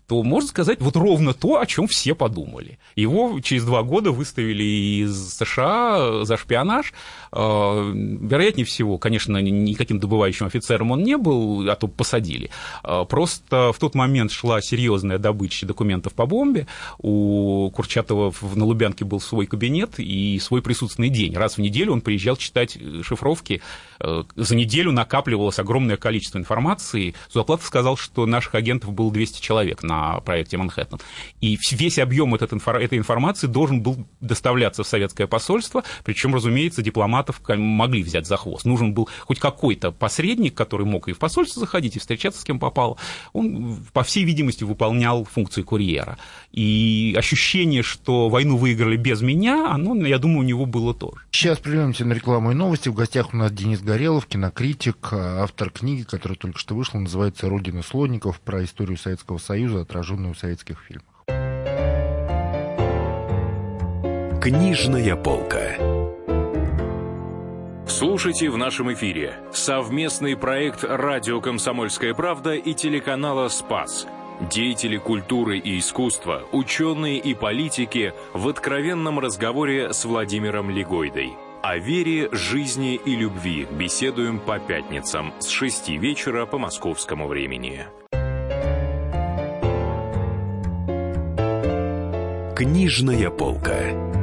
то 0.09 0.23
можно 0.23 0.49
сказать 0.49 0.81
вот 0.81 0.95
ровно 0.95 1.35
то, 1.35 1.59
о 1.59 1.65
чем 1.67 1.87
все 1.87 2.15
подумали. 2.15 2.79
Его 2.95 3.39
через 3.41 3.63
два 3.63 3.83
года 3.83 4.11
выставили 4.11 4.63
из 5.03 5.35
США 5.35 6.25
за 6.25 6.35
шпионаж. 6.35 6.93
Э, 7.31 7.93
Вероятнее 7.93 8.65
всего, 8.65 8.97
конечно, 8.97 9.37
никаким 9.37 9.99
добывающим 9.99 10.47
офицером 10.47 10.89
он 10.89 11.03
не 11.03 11.15
был, 11.15 11.69
а 11.69 11.75
то 11.75 11.87
посадили. 11.87 12.49
Э, 12.83 13.05
Просто 13.07 13.71
в 13.71 13.77
тот 13.77 13.93
момент 13.93 14.31
шла 14.31 14.61
серьезная 14.61 15.19
добыча 15.19 15.67
документов 15.67 16.13
по 16.15 16.25
бомбе. 16.25 16.65
У 16.97 17.69
Курчатова 17.75 18.33
на 18.55 18.65
Лубянке 18.65 19.05
был 19.05 19.21
свой 19.21 19.45
кабинет 19.45 19.99
и 19.99 20.39
свой 20.39 20.63
присутственный 20.63 21.09
день. 21.09 21.35
Раз 21.35 21.57
в 21.57 21.61
неделю 21.61 21.93
он 21.93 22.01
приезжал 22.01 22.35
читать 22.35 22.75
э, 22.81 23.03
шифровки. 23.03 23.61
Э, 23.99 24.23
За 24.35 24.55
неделю 24.55 24.91
накапливалось 24.91 25.59
огромное 25.59 25.97
количество 25.97 26.39
информации. 26.39 27.13
Зуаплатов 27.31 27.67
сказал, 27.67 27.95
что 27.95 28.25
наших 28.25 28.55
агентов 28.55 28.91
было 28.91 29.11
200 29.11 29.39
человек 29.39 29.83
на 29.83 29.98
проекте 30.25 30.57
«Манхэттен». 30.57 30.99
И 31.41 31.57
весь 31.71 31.99
объем 31.99 32.35
этот 32.35 32.51
этой 32.53 32.97
информации 32.97 33.47
должен 33.47 33.81
был 33.81 34.05
доставляться 34.19 34.83
в 34.83 34.87
советское 34.87 35.27
посольство, 35.27 35.83
причем, 36.03 36.35
разумеется, 36.35 36.81
дипломатов 36.81 37.41
могли 37.47 38.03
взять 38.03 38.27
за 38.27 38.37
хвост. 38.37 38.65
Нужен 38.65 38.93
был 38.93 39.09
хоть 39.21 39.39
какой-то 39.39 39.91
посредник, 39.91 40.55
который 40.55 40.85
мог 40.85 41.07
и 41.07 41.13
в 41.13 41.19
посольство 41.19 41.59
заходить, 41.59 41.95
и 41.95 41.99
встречаться 41.99 42.41
с 42.41 42.43
кем 42.43 42.59
попало. 42.59 42.97
Он, 43.33 43.83
по 43.93 44.03
всей 44.03 44.23
видимости, 44.23 44.63
выполнял 44.63 45.23
функции 45.23 45.61
курьера. 45.61 46.17
И 46.51 47.13
ощущение, 47.17 47.83
что 47.83 48.27
войну 48.27 48.57
выиграли 48.57 48.97
без 48.97 49.21
меня, 49.21 49.71
оно, 49.71 49.95
я 50.05 50.17
думаю, 50.17 50.39
у 50.39 50.43
него 50.43 50.65
было 50.65 50.93
тоже. 50.93 51.21
Сейчас 51.31 51.59
прервемся 51.59 52.05
на 52.05 52.13
рекламу 52.13 52.51
и 52.51 52.55
новости. 52.55 52.89
В 52.89 52.95
гостях 52.95 53.33
у 53.33 53.37
нас 53.37 53.51
Денис 53.51 53.81
Горелов, 53.81 54.25
кинокритик, 54.25 55.13
автор 55.13 55.69
книги, 55.69 56.03
которая 56.03 56.37
только 56.37 56.57
что 56.57 56.75
вышла, 56.75 56.99
называется 56.99 57.47
«Родина 57.49 57.83
слонников» 57.83 58.39
про 58.39 58.63
историю 58.63 58.97
Советского 58.97 59.37
Союза, 59.37 59.81
отраженную 59.81 60.33
в 60.33 60.39
советских 60.39 60.79
фильмах. 60.79 61.05
Книжная 64.41 65.15
полка. 65.15 65.75
Слушайте 67.87 68.49
в 68.49 68.57
нашем 68.57 68.93
эфире 68.93 69.33
совместный 69.51 70.37
проект 70.37 70.83
«Радио 70.83 71.41
Комсомольская 71.41 72.13
правда» 72.13 72.53
и 72.53 72.73
телеканала 72.73 73.49
«Спас». 73.49 74.07
Деятели 74.39 74.97
культуры 74.97 75.57
и 75.57 75.79
искусства, 75.79 76.43
ученые 76.53 77.17
и 77.17 77.33
политики 77.33 78.13
в 78.33 78.47
откровенном 78.47 79.19
разговоре 79.19 79.91
с 79.91 80.05
Владимиром 80.05 80.69
Легойдой. 80.69 81.33
О 81.61 81.77
вере, 81.77 82.29
жизни 82.31 82.95
и 82.95 83.17
любви 83.17 83.67
беседуем 83.69 84.39
по 84.39 84.57
пятницам 84.57 85.33
с 85.39 85.49
6 85.49 85.89
вечера 85.89 86.45
по 86.45 86.57
московскому 86.57 87.27
времени. 87.27 87.85
Книжная 92.55 93.29
полка. 93.29 94.18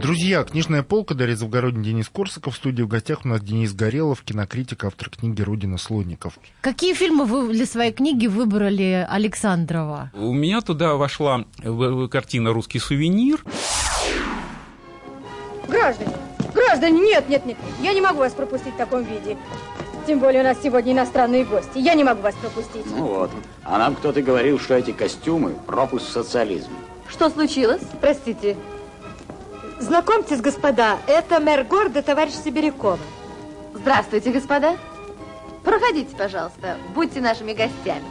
Друзья, 0.00 0.42
книжная 0.44 0.82
полка, 0.82 1.14
Дарья 1.14 1.36
Завгородний, 1.36 1.84
Денис 1.90 2.08
Корсаков. 2.08 2.54
В 2.54 2.56
студии 2.56 2.82
в 2.82 2.88
гостях 2.88 3.20
у 3.24 3.28
нас 3.28 3.42
Денис 3.42 3.72
Горелов, 3.74 4.22
кинокритик, 4.22 4.84
автор 4.84 5.10
книги 5.10 5.42
«Родина 5.42 5.76
слонников». 5.76 6.38
Какие 6.62 6.94
фильмы 6.94 7.26
вы 7.26 7.52
для 7.52 7.66
своей 7.66 7.92
книги 7.92 8.26
выбрали 8.26 9.06
Александрова? 9.08 10.10
У 10.14 10.32
меня 10.32 10.62
туда 10.62 10.94
вошла 10.94 11.44
в- 11.58 12.06
в 12.06 12.08
картина 12.08 12.52
«Русский 12.52 12.78
сувенир». 12.78 13.44
Граждане, 15.68 16.12
граждане, 16.54 17.00
нет, 17.00 17.28
нет, 17.28 17.44
нет, 17.44 17.56
я 17.82 17.92
не 17.92 18.00
могу 18.00 18.18
вас 18.20 18.32
пропустить 18.32 18.74
в 18.74 18.76
таком 18.78 19.02
виде. 19.04 19.36
Тем 20.06 20.18
более 20.18 20.40
у 20.40 20.44
нас 20.44 20.56
сегодня 20.62 20.94
иностранные 20.94 21.44
гости. 21.44 21.76
Я 21.78 21.94
не 21.94 22.04
могу 22.04 22.22
вас 22.22 22.34
пропустить. 22.36 22.86
Ну 22.86 23.04
вот. 23.06 23.30
А 23.64 23.78
нам 23.78 23.94
кто-то 23.94 24.22
говорил, 24.22 24.58
что 24.58 24.74
эти 24.74 24.92
костюмы– 24.92 25.50
пропуск 25.66 26.06
в 26.06 26.10
социализм. 26.10 26.70
Что 27.08 27.28
случилось? 27.28 27.82
Простите. 28.00 28.56
Знакомьтесь, 29.80 30.40
господа, 30.40 30.98
это 31.06 31.40
мэр 31.40 31.64
города, 31.64 32.02
товарищ 32.02 32.34
Сибирякова. 32.34 32.98
Здравствуйте, 33.74 34.30
господа. 34.30 34.76
Проходите, 35.64 36.14
пожалуйста. 36.14 36.76
Будьте 36.94 37.20
нашими 37.20 37.52
гостями. 37.54 38.04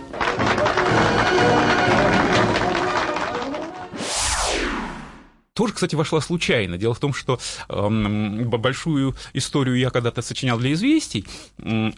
Тоже, 5.53 5.73
кстати, 5.73 5.95
вошла 5.95 6.21
случайно. 6.21 6.77
Дело 6.77 6.93
в 6.93 6.99
том, 6.99 7.13
что 7.13 7.39
б- 7.67 8.57
большую 8.57 9.15
историю 9.33 9.77
я 9.77 9.89
когда-то 9.89 10.21
сочинял 10.21 10.57
для 10.57 10.71
«Известий», 10.73 11.25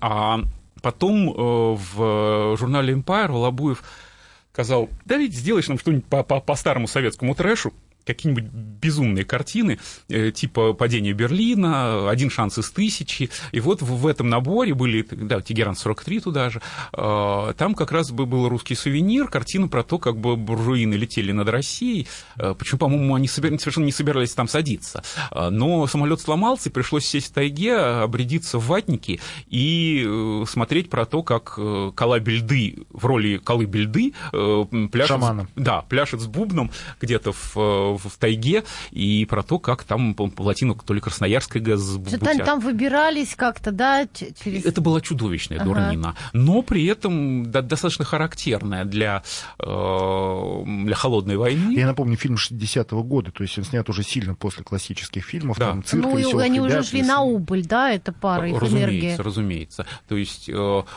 а 0.01 0.39
потом 0.81 1.29
э, 1.29 1.77
в 1.95 2.57
журнале 2.57 2.95
Empire 2.95 3.31
Лобуев 3.31 3.83
сказал, 4.51 4.89
да 5.05 5.17
ведь 5.17 5.35
сделаешь 5.35 5.67
нам 5.67 5.77
что-нибудь 5.77 6.05
по, 6.05 6.23
по, 6.23 6.39
по 6.39 6.55
старому 6.55 6.87
советскому 6.87 7.35
трэшу, 7.35 7.71
какие-нибудь 8.05 8.45
безумные 8.45 9.25
картины, 9.25 9.79
э, 10.09 10.31
типа 10.31 10.73
«Падение 10.73 11.13
Берлина», 11.13 12.09
«Один 12.09 12.29
шанс 12.29 12.57
из 12.57 12.71
тысячи». 12.71 13.29
И 13.51 13.59
вот 13.59 13.81
в, 13.81 14.07
этом 14.07 14.29
наборе 14.29 14.73
были, 14.73 15.05
да, 15.09 15.41
«Тегеран 15.41 15.73
43» 15.73 16.21
туда 16.21 16.49
же, 16.49 16.61
э, 16.93 17.53
там 17.57 17.75
как 17.75 17.91
раз 17.91 18.11
бы 18.11 18.25
был 18.25 18.49
русский 18.49 18.75
сувенир, 18.75 19.27
картина 19.27 19.67
про 19.67 19.83
то, 19.83 19.97
как 19.97 20.17
бы 20.17 20.35
буржуины 20.35 20.95
летели 20.95 21.31
над 21.31 21.49
Россией, 21.49 22.07
э, 22.37 22.55
причем, 22.57 22.77
по-моему, 22.77 23.15
они 23.15 23.27
совершенно 23.27 23.85
не 23.85 23.91
собирались 23.91 24.33
там 24.33 24.47
садиться. 24.47 25.03
Но 25.31 25.87
самолет 25.87 26.21
сломался, 26.21 26.69
и 26.69 26.71
пришлось 26.71 27.05
сесть 27.05 27.27
в 27.27 27.33
тайге, 27.33 27.75
обрядиться 27.77 28.57
в 28.57 28.67
ватники 28.67 29.19
и 29.47 30.43
смотреть 30.47 30.89
про 30.89 31.05
то, 31.05 31.23
как 31.23 31.55
Кала 31.95 32.19
Бельды 32.19 32.83
в 32.89 33.05
роли 33.05 33.37
Калы 33.37 33.65
Бельды 33.65 34.13
пляшет, 34.31 35.07
Шамана. 35.07 35.47
да, 35.55 35.81
пляшет 35.81 36.21
с 36.21 36.27
бубном 36.27 36.71
где-то 36.99 37.31
в, 37.31 37.90
в, 37.97 38.09
в 38.09 38.17
тайге, 38.17 38.63
и 38.91 39.25
про 39.25 39.43
то, 39.43 39.59
как 39.59 39.83
там 39.83 40.13
по 40.13 40.27
плотину 40.27 40.75
то 40.75 40.93
ли 40.93 40.99
Красноярская 41.01 41.61
газ 41.61 41.97
они 42.21 42.39
там 42.41 42.59
выбирались 42.59 43.35
как-то, 43.35 43.71
да, 43.71 44.07
через... 44.13 44.65
это 44.65 44.81
была 44.81 45.01
чудовищная 45.01 45.59
Ага. 45.59 45.65
дурнина, 45.65 46.15
но 46.33 46.61
при 46.61 46.85
этом 46.85 47.51
да, 47.51 47.61
достаточно 47.61 48.05
характерная 48.05 48.85
для, 48.85 49.23
э, 49.59 50.63
для 50.85 50.95
холодной 50.95 51.37
войны. 51.37 51.73
Я 51.73 51.87
напомню, 51.87 52.17
фильм 52.17 52.35
60-го 52.35 53.03
года, 53.03 53.31
то 53.31 53.43
есть 53.43 53.57
он 53.57 53.63
снят 53.63 53.87
уже 53.89 54.03
сильно 54.03 54.35
после 54.35 54.63
классических 54.63 55.23
фильмов, 55.25 55.57
Да. 55.57 55.69
там 55.69 55.83
цирк, 55.83 56.03
Ну, 56.03 56.17
и 56.17 56.21
«Веселых 56.23 56.45
они 56.45 56.59
уже 56.59 56.69
ребят», 56.75 56.85
шли 56.85 56.99
леса. 56.99 57.11
на 57.13 57.21
убыль, 57.21 57.65
да, 57.65 57.91
это 57.91 58.11
пара, 58.11 58.47
их 58.49 58.55
энергия. 58.61 59.17
Разумеется, 59.17 59.23
разумеется. 59.23 59.85
То 60.07 60.15
есть, 60.15 60.49
э, 60.49 60.53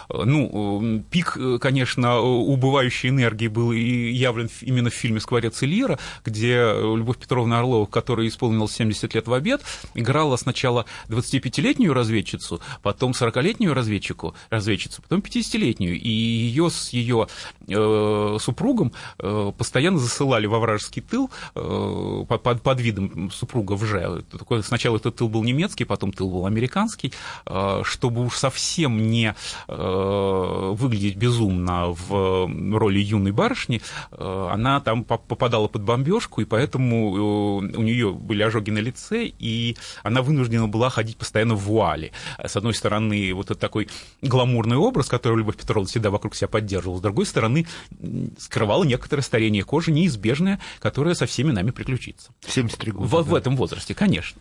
ну, 0.09 0.99
э, 0.99 1.03
пик, 1.11 1.36
конечно, 1.61 2.20
убывающей 2.20 3.09
энергии 3.09 3.49
был 3.49 3.72
и 3.72 3.80
явлен 4.11 4.49
именно 4.61 4.90
в 4.90 4.95
фильме 4.95 5.20
«Скворец 5.20 5.62
и 5.62 5.66
Лира», 5.66 5.99
где 6.24 6.55
Любовь 6.97 7.18
Петровна 7.18 7.59
Орлова, 7.61 7.87
которая 7.87 8.28
исполнилась 8.28 8.72
70 8.72 9.14
лет 9.14 9.26
в 9.26 9.32
обед, 9.32 9.62
играла 9.95 10.37
сначала 10.37 10.85
25-летнюю 11.09 11.93
разведчицу, 11.93 12.61
потом 12.82 13.12
40-летнюю 13.12 13.74
разведчику, 13.74 14.35
разведчицу, 14.51 15.03
потом 15.03 15.20
50-летнюю. 15.20 16.01
И 16.01 16.09
ее 16.09 16.70
с 16.70 16.91
ее 16.91 17.28
э, 17.68 18.37
супругом 18.41 18.93
э, 19.18 19.53
постоянно 19.57 19.99
засылали 19.99 20.47
во 20.47 20.59
вражеский 20.59 21.03
тыл 21.03 21.30
э, 21.55 22.24
под, 22.28 22.62
под 22.62 22.80
видом 22.80 23.30
супруга 23.30 23.74
в 23.74 23.85
Ж. 23.85 24.22
Сначала 24.62 24.97
этот 24.97 25.16
тыл 25.16 25.28
был 25.28 25.45
немецкий, 25.45 25.85
потом 25.85 26.12
тыл 26.12 26.30
был 26.30 26.47
американский, 26.47 27.12
э, 27.47 27.82
чтобы 27.85 28.24
уж 28.24 28.37
совсем 28.37 29.11
не 29.11 29.35
э, 29.68 30.74
выглядеть 30.74 31.16
безумно 31.16 31.87
в 31.89 32.49
роли 32.78 32.99
юной 32.99 33.32
барышни, 33.32 33.80
э, 34.11 34.49
она 34.53 34.80
там 34.80 35.05
попадала 35.05 35.68
под 35.68 35.82
бомбежку, 35.82 36.41
и 36.41 36.45
поэтому 36.45 36.74
э, 36.79 37.77
у 37.77 37.83
нее 37.83 38.12
были 38.12 38.43
ожоги 38.43 38.70
на 38.70 38.79
лице, 38.79 39.27
и 39.39 39.77
она 40.03 40.22
вынуждена 40.22 40.68
была 40.68 40.91
ходить 40.91 41.16
постоянно 41.16 41.55
в 41.55 41.64
вуале. 41.64 42.12
С 42.43 42.57
одной 42.57 42.75
стороны, 42.75 43.33
вот 43.35 43.47
этот 43.47 43.61
такой 43.61 43.89
гламурный 44.22 44.77
образ, 44.77 45.09
который 45.09 45.39
Любовь 45.39 45.57
Петровна 45.57 45.87
всегда 45.87 46.11
вокруг 46.11 46.35
себя 46.35 46.49
поддерживала, 46.49 46.99
с 46.99 47.03
другой 47.03 47.27
стороны, 47.27 47.66
скрывала 48.39 48.85
некоторое 48.85 49.22
старение 49.22 49.64
кожи, 49.64 49.91
неизбежное, 49.91 50.61
которое 50.81 51.14
со 51.14 51.27
всеми 51.27 51.51
нами 51.51 51.70
приключится. 51.70 52.33
73 52.47 52.93
года. 52.93 53.07
В, 53.07 53.11
да. 53.11 53.22
в 53.22 53.35
этом 53.35 53.57
возрасте, 53.57 53.95
конечно. 53.95 54.41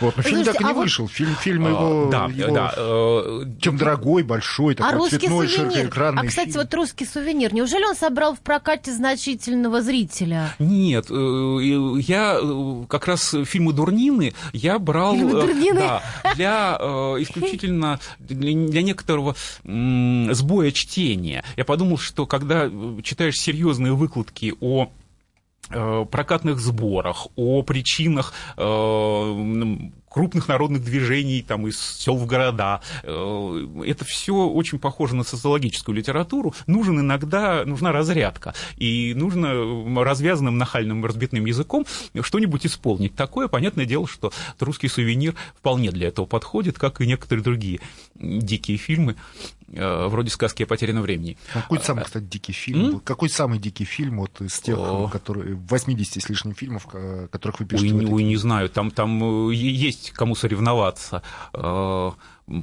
Вот, 0.00 0.16
но 0.16 0.22
фильм 0.22 0.44
Слушайте, 0.44 0.52
так 0.52 0.60
и 0.60 0.64
не 0.64 0.70
а 0.70 0.74
вышел. 0.74 1.08
Фильм, 1.08 1.34
фильм 1.36 1.68
его, 1.68 2.08
да, 2.10 2.26
его 2.26 2.54
да, 2.54 2.74
э, 2.76 3.44
чем 3.60 3.76
дорогой, 3.76 4.22
большой, 4.22 4.74
такой 4.74 4.92
а 4.92 4.96
русский 4.96 5.18
цветной, 5.18 5.48
сувенир. 5.48 5.72
широкоэкранный 5.72 6.22
А, 6.22 6.26
кстати, 6.26 6.48
фильм. 6.48 6.60
вот 6.62 6.74
русский 6.74 7.06
сувенир, 7.06 7.54
неужели 7.54 7.84
он 7.84 7.94
собрал 7.94 8.34
в 8.34 8.40
прокате 8.40 8.92
значительного 8.92 9.82
зрителя? 9.82 10.54
Нет, 10.58 11.06
э, 11.10 12.00
я 12.00 12.38
э, 12.42 12.84
как 12.88 13.06
раз 13.06 13.34
фильмы 13.44 13.72
Дурнины 13.72 14.34
я 14.52 14.78
брал 14.78 15.16
да, 15.16 16.02
для 16.34 16.74
исключительно 17.20 18.00
для 18.18 18.82
некоторого 18.82 19.36
сбоя 19.64 20.70
чтения. 20.72 21.44
Я 21.56 21.64
подумал, 21.64 21.98
что 21.98 22.26
когда 22.26 22.68
читаешь 23.02 23.38
серьезные 23.38 23.92
выкладки 23.92 24.54
о 24.60 24.90
прокатных 25.68 26.58
сборах, 26.60 27.28
о 27.36 27.62
причинах 27.62 28.32
э, 28.56 29.90
крупных 30.14 30.46
народных 30.46 30.84
движений 30.84 31.42
там, 31.42 31.66
из 31.66 31.80
сел 31.80 32.16
в 32.16 32.26
города. 32.26 32.80
Э, 33.02 33.66
это 33.84 34.04
все 34.04 34.34
очень 34.46 34.78
похоже 34.78 35.16
на 35.16 35.24
социологическую 35.24 35.96
литературу. 35.96 36.54
Нужен 36.68 37.00
иногда, 37.00 37.64
нужна 37.64 37.90
разрядка. 37.90 38.54
И 38.76 39.12
нужно 39.16 40.04
развязанным 40.04 40.56
нахальным 40.56 41.04
разбитным 41.04 41.46
языком 41.46 41.84
что-нибудь 42.20 42.64
исполнить. 42.64 43.16
Такое, 43.16 43.48
понятное 43.48 43.86
дело, 43.86 44.06
что 44.06 44.32
русский 44.60 44.86
сувенир 44.86 45.34
вполне 45.58 45.90
для 45.90 46.08
этого 46.08 46.26
подходит, 46.26 46.78
как 46.78 47.00
и 47.00 47.06
некоторые 47.08 47.42
другие 47.42 47.80
дикие 48.14 48.76
фильмы. 48.76 49.16
Э, 49.72 50.06
вроде 50.08 50.30
сказки 50.30 50.62
о 50.62 50.66
потерянном 50.66 51.02
времени. 51.02 51.38
А 51.54 51.62
какой 51.62 51.80
самый, 51.80 52.04
кстати, 52.04 52.24
дикий 52.24 52.52
фильм 52.52 52.90
был? 52.92 53.00
Какой 53.00 53.28
самый 53.30 53.58
дикий 53.58 53.84
фильм 53.84 54.18
вот 54.18 54.40
из 54.40 54.58
тех, 54.60 54.78
которые 55.10 55.54
80 55.54 56.22
с 56.22 56.28
лишним 56.28 56.54
фильмов, 56.54 56.86
которых 56.86 57.60
вы 57.60 57.66
пишете? 57.66 57.94
Ой, 57.94 58.06
ой 58.06 58.22
не 58.24 58.36
знаю, 58.36 58.68
там, 58.68 58.90
там 58.90 59.48
э, 59.50 59.54
есть 59.54 60.10
кому 60.10 60.34
соревноваться. 60.34 61.22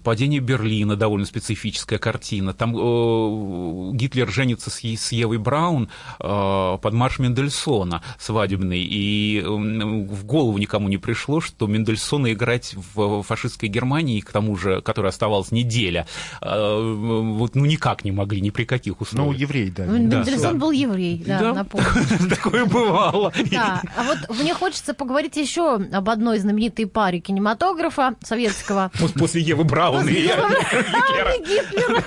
Падение 0.04 0.40
Берлина 0.40 0.96
довольно 0.96 1.26
специфическая 1.26 1.98
картина. 1.98 2.54
Там 2.54 2.76
э, 2.78 3.92
Гитлер 3.94 4.30
женится 4.30 4.70
с, 4.70 4.80
с 4.84 5.12
Евой 5.12 5.40
Браун 5.40 5.90
э, 6.20 6.78
под 6.80 6.94
марш 6.94 7.18
Мендельсона 7.18 8.04
свадебный, 8.20 8.80
и 8.80 9.40
э, 9.40 9.48
в 9.48 10.24
голову 10.26 10.60
никому 10.60 10.88
не 10.88 10.98
пришло, 10.98 11.42
что 11.42 11.66
Мендельсона 11.66 12.32
играть 12.32 12.76
в 12.94 13.24
фашистской 13.24 13.70
Германии, 13.70 14.20
к 14.20 14.32
тому 14.32 14.56
же, 14.56 14.82
которая 14.82 15.10
оставалась 15.10 15.52
неделя, 15.52 16.06
э, 16.42 16.94
вот 17.36 17.56
ну 17.56 17.66
никак 17.66 18.06
не 18.06 18.12
могли, 18.12 18.40
ни 18.40 18.52
при 18.52 18.66
каких 18.66 19.02
условиях. 19.02 19.34
Ну, 19.34 19.40
еврей, 19.40 19.72
да. 19.72 19.86
Ну, 19.86 19.98
Мендельсон 19.98 20.54
да. 20.54 20.60
был 20.60 20.70
еврей, 20.70 21.24
да, 21.26 21.40
да. 21.40 21.54
напомню. 21.56 21.88
Такое 22.30 22.66
бывало. 22.66 23.34
Да, 23.50 23.82
а 23.98 24.04
вот 24.04 24.38
мне 24.38 24.54
хочется 24.54 24.94
поговорить 24.94 25.38
еще 25.38 25.78
об 25.78 26.08
одной 26.08 26.38
знаменитой 26.38 26.86
паре 26.86 27.20
кинематографа 27.20 28.14
советского. 28.22 28.92
После 29.16 29.42
Евы 29.42 29.71
Браун 29.72 30.08
и 30.08 30.12
Гитлера. 30.12 32.04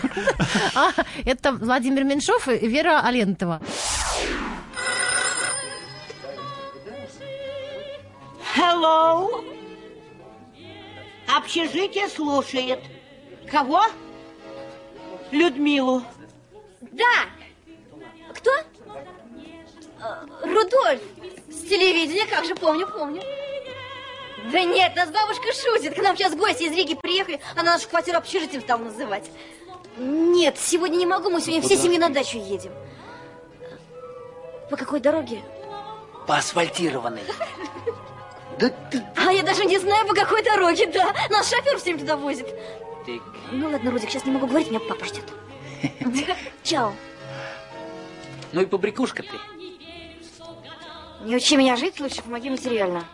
А, 0.74 0.90
это 1.24 1.52
Владимир 1.52 2.04
Меньшов 2.04 2.46
и 2.46 2.68
Вера 2.68 3.00
Алентова. 3.00 3.60
Hello. 8.54 9.42
Общежитие 11.34 12.08
слушает. 12.08 12.80
Кого? 13.50 13.82
Людмилу. 15.30 16.02
Да. 16.92 17.24
Кто? 18.34 18.50
Рудольф. 20.42 21.00
С 21.48 21.62
телевидения, 21.62 22.26
как 22.26 22.44
же 22.44 22.54
помню, 22.54 22.86
помню. 22.86 23.22
Да 24.52 24.62
нет, 24.62 24.94
нас 24.94 25.10
бабушка 25.10 25.52
шутит. 25.52 25.94
К 25.94 26.02
нам 26.02 26.16
сейчас 26.16 26.34
гости 26.34 26.64
из 26.64 26.72
Риги 26.72 26.94
приехали, 26.94 27.40
она 27.56 27.72
нашу 27.72 27.88
квартиру 27.88 28.18
общежитием 28.18 28.62
стала 28.62 28.80
называть. 28.80 29.30
Нет, 29.96 30.58
сегодня 30.58 30.96
не 30.96 31.06
могу, 31.06 31.30
мы 31.30 31.40
сегодня 31.40 31.62
Куда? 31.62 31.74
все 31.74 31.82
семьи 31.82 31.98
на 31.98 32.10
дачу 32.10 32.36
едем. 32.36 32.72
По 34.70 34.76
какой 34.76 35.00
дороге? 35.00 35.40
По 36.26 36.36
асфальтированной. 36.36 37.22
Да 38.58 38.68
ты... 38.90 39.02
А 39.16 39.32
я 39.32 39.42
даже 39.42 39.64
не 39.64 39.78
знаю, 39.78 40.06
по 40.06 40.14
какой 40.14 40.42
дороге, 40.42 40.86
да. 40.86 41.12
Нас 41.30 41.48
шофер 41.48 41.78
всем 41.78 41.98
туда 41.98 42.16
возит. 42.16 42.46
Ты... 43.06 43.20
Ну 43.50 43.68
ладно, 43.68 43.90
Рудик, 43.90 44.10
сейчас 44.10 44.24
не 44.24 44.32
могу 44.32 44.46
говорить, 44.46 44.70
меня 44.70 44.80
папа 44.80 45.04
ждет. 45.04 45.24
Чао. 46.62 46.92
Ну 48.52 48.60
и 48.60 48.66
побрякушка 48.66 49.22
ты. 49.22 49.38
Не 51.24 51.36
учи 51.36 51.56
меня 51.56 51.76
жить, 51.76 52.00
лучше 52.00 52.22
помоги 52.22 52.50
материально. 52.50 53.04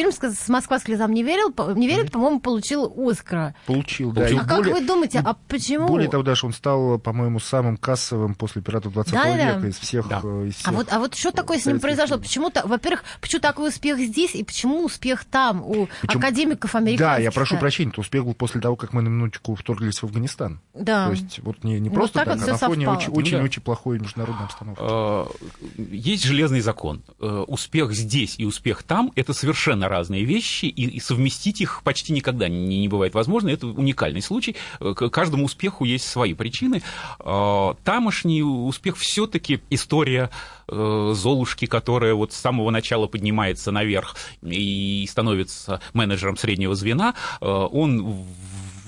Фильм 0.00 0.12
с 0.12 0.48
«Москва 0.48 0.78
слезам 0.78 1.12
не, 1.12 1.22
верил, 1.22 1.52
не 1.74 1.86
верит», 1.86 2.10
по-моему, 2.10 2.40
получил 2.40 2.90
Оскара. 2.96 3.54
Получил, 3.66 4.12
да. 4.12 4.26
А 4.26 4.44
как 4.46 4.64
вы 4.64 4.80
думаете, 4.80 5.20
а 5.22 5.34
почему... 5.46 5.88
Более 5.88 6.08
того, 6.08 6.22
даже 6.22 6.46
он 6.46 6.54
стал, 6.54 6.98
по-моему, 6.98 7.38
самым 7.38 7.76
кассовым 7.76 8.34
после 8.34 8.62
«Пиратов 8.62 8.94
20 8.94 9.12
да, 9.12 9.36
века» 9.36 9.60
да. 9.60 9.68
из 9.68 9.78
всех... 9.78 10.08
Да. 10.08 10.20
Э, 10.24 10.46
из 10.46 10.54
а 10.54 10.56
всех 10.56 10.68
а, 10.68 10.72
вот, 10.72 10.86
а 10.90 10.98
вот 11.00 11.14
что 11.16 11.32
такое 11.32 11.58
с 11.58 11.66
ним 11.66 11.80
произошло? 11.80 12.16
Почему-то, 12.16 12.66
во-первых, 12.66 13.04
почему 13.20 13.42
такой 13.42 13.68
успех 13.68 13.98
здесь, 13.98 14.34
и 14.34 14.42
почему 14.42 14.86
успех 14.86 15.26
там, 15.26 15.62
у 15.62 15.86
почему? 16.00 16.22
академиков 16.22 16.74
американских? 16.74 17.18
Да, 17.18 17.18
я 17.18 17.30
прошу 17.30 17.58
прощения, 17.58 17.90
то 17.90 18.00
успех 18.00 18.24
был 18.24 18.32
после 18.32 18.62
того, 18.62 18.76
как 18.76 18.94
мы 18.94 19.02
на 19.02 19.08
минуточку 19.08 19.54
вторглись 19.54 19.98
в 19.98 20.04
Афганистан. 20.04 20.60
Да. 20.72 21.08
То 21.08 21.12
есть 21.12 21.40
вот 21.40 21.62
не, 21.62 21.78
не 21.78 21.90
просто 21.90 22.20
вот 22.20 22.24
так, 22.24 22.38
так 22.38 22.48
вот 22.48 22.48
а 22.48 22.52
на 22.52 22.68
фоне 22.68 22.88
очень-очень 22.88 23.38
ну, 23.38 23.48
да. 23.48 23.60
плохой 23.62 23.98
международной 23.98 24.46
обстановки. 24.46 24.80
А, 24.82 25.28
есть 25.76 26.24
железный 26.24 26.60
закон. 26.60 27.02
Э, 27.20 27.44
успех 27.46 27.92
здесь 27.92 28.36
и 28.38 28.46
успех 28.46 28.82
там– 28.82 29.12
это 29.14 29.34
совершенно 29.34 29.89
разные 29.90 30.24
вещи, 30.24 30.66
и, 30.66 30.98
совместить 31.00 31.60
их 31.60 31.82
почти 31.84 32.12
никогда 32.12 32.48
не, 32.48 32.80
не 32.80 32.88
бывает 32.88 33.14
возможно. 33.14 33.48
Это 33.50 33.66
уникальный 33.66 34.22
случай. 34.22 34.56
Э, 34.80 34.94
к 34.94 35.08
каждому 35.10 35.44
успеху 35.44 35.84
есть 35.84 36.08
свои 36.08 36.34
причины. 36.34 36.82
А, 37.18 37.74
тамошний 37.84 38.42
успех 38.42 38.96
все-таки 38.96 39.60
история 39.70 40.30
э, 40.68 41.12
Золушки, 41.14 41.66
которая 41.66 42.14
вот 42.14 42.32
с 42.32 42.36
самого 42.36 42.70
начала 42.70 43.06
поднимается 43.06 43.70
наверх 43.70 44.16
и 44.42 45.06
становится 45.10 45.80
менеджером 45.92 46.36
среднего 46.36 46.74
звена. 46.74 47.14
Э, 47.40 47.46
он 47.46 48.24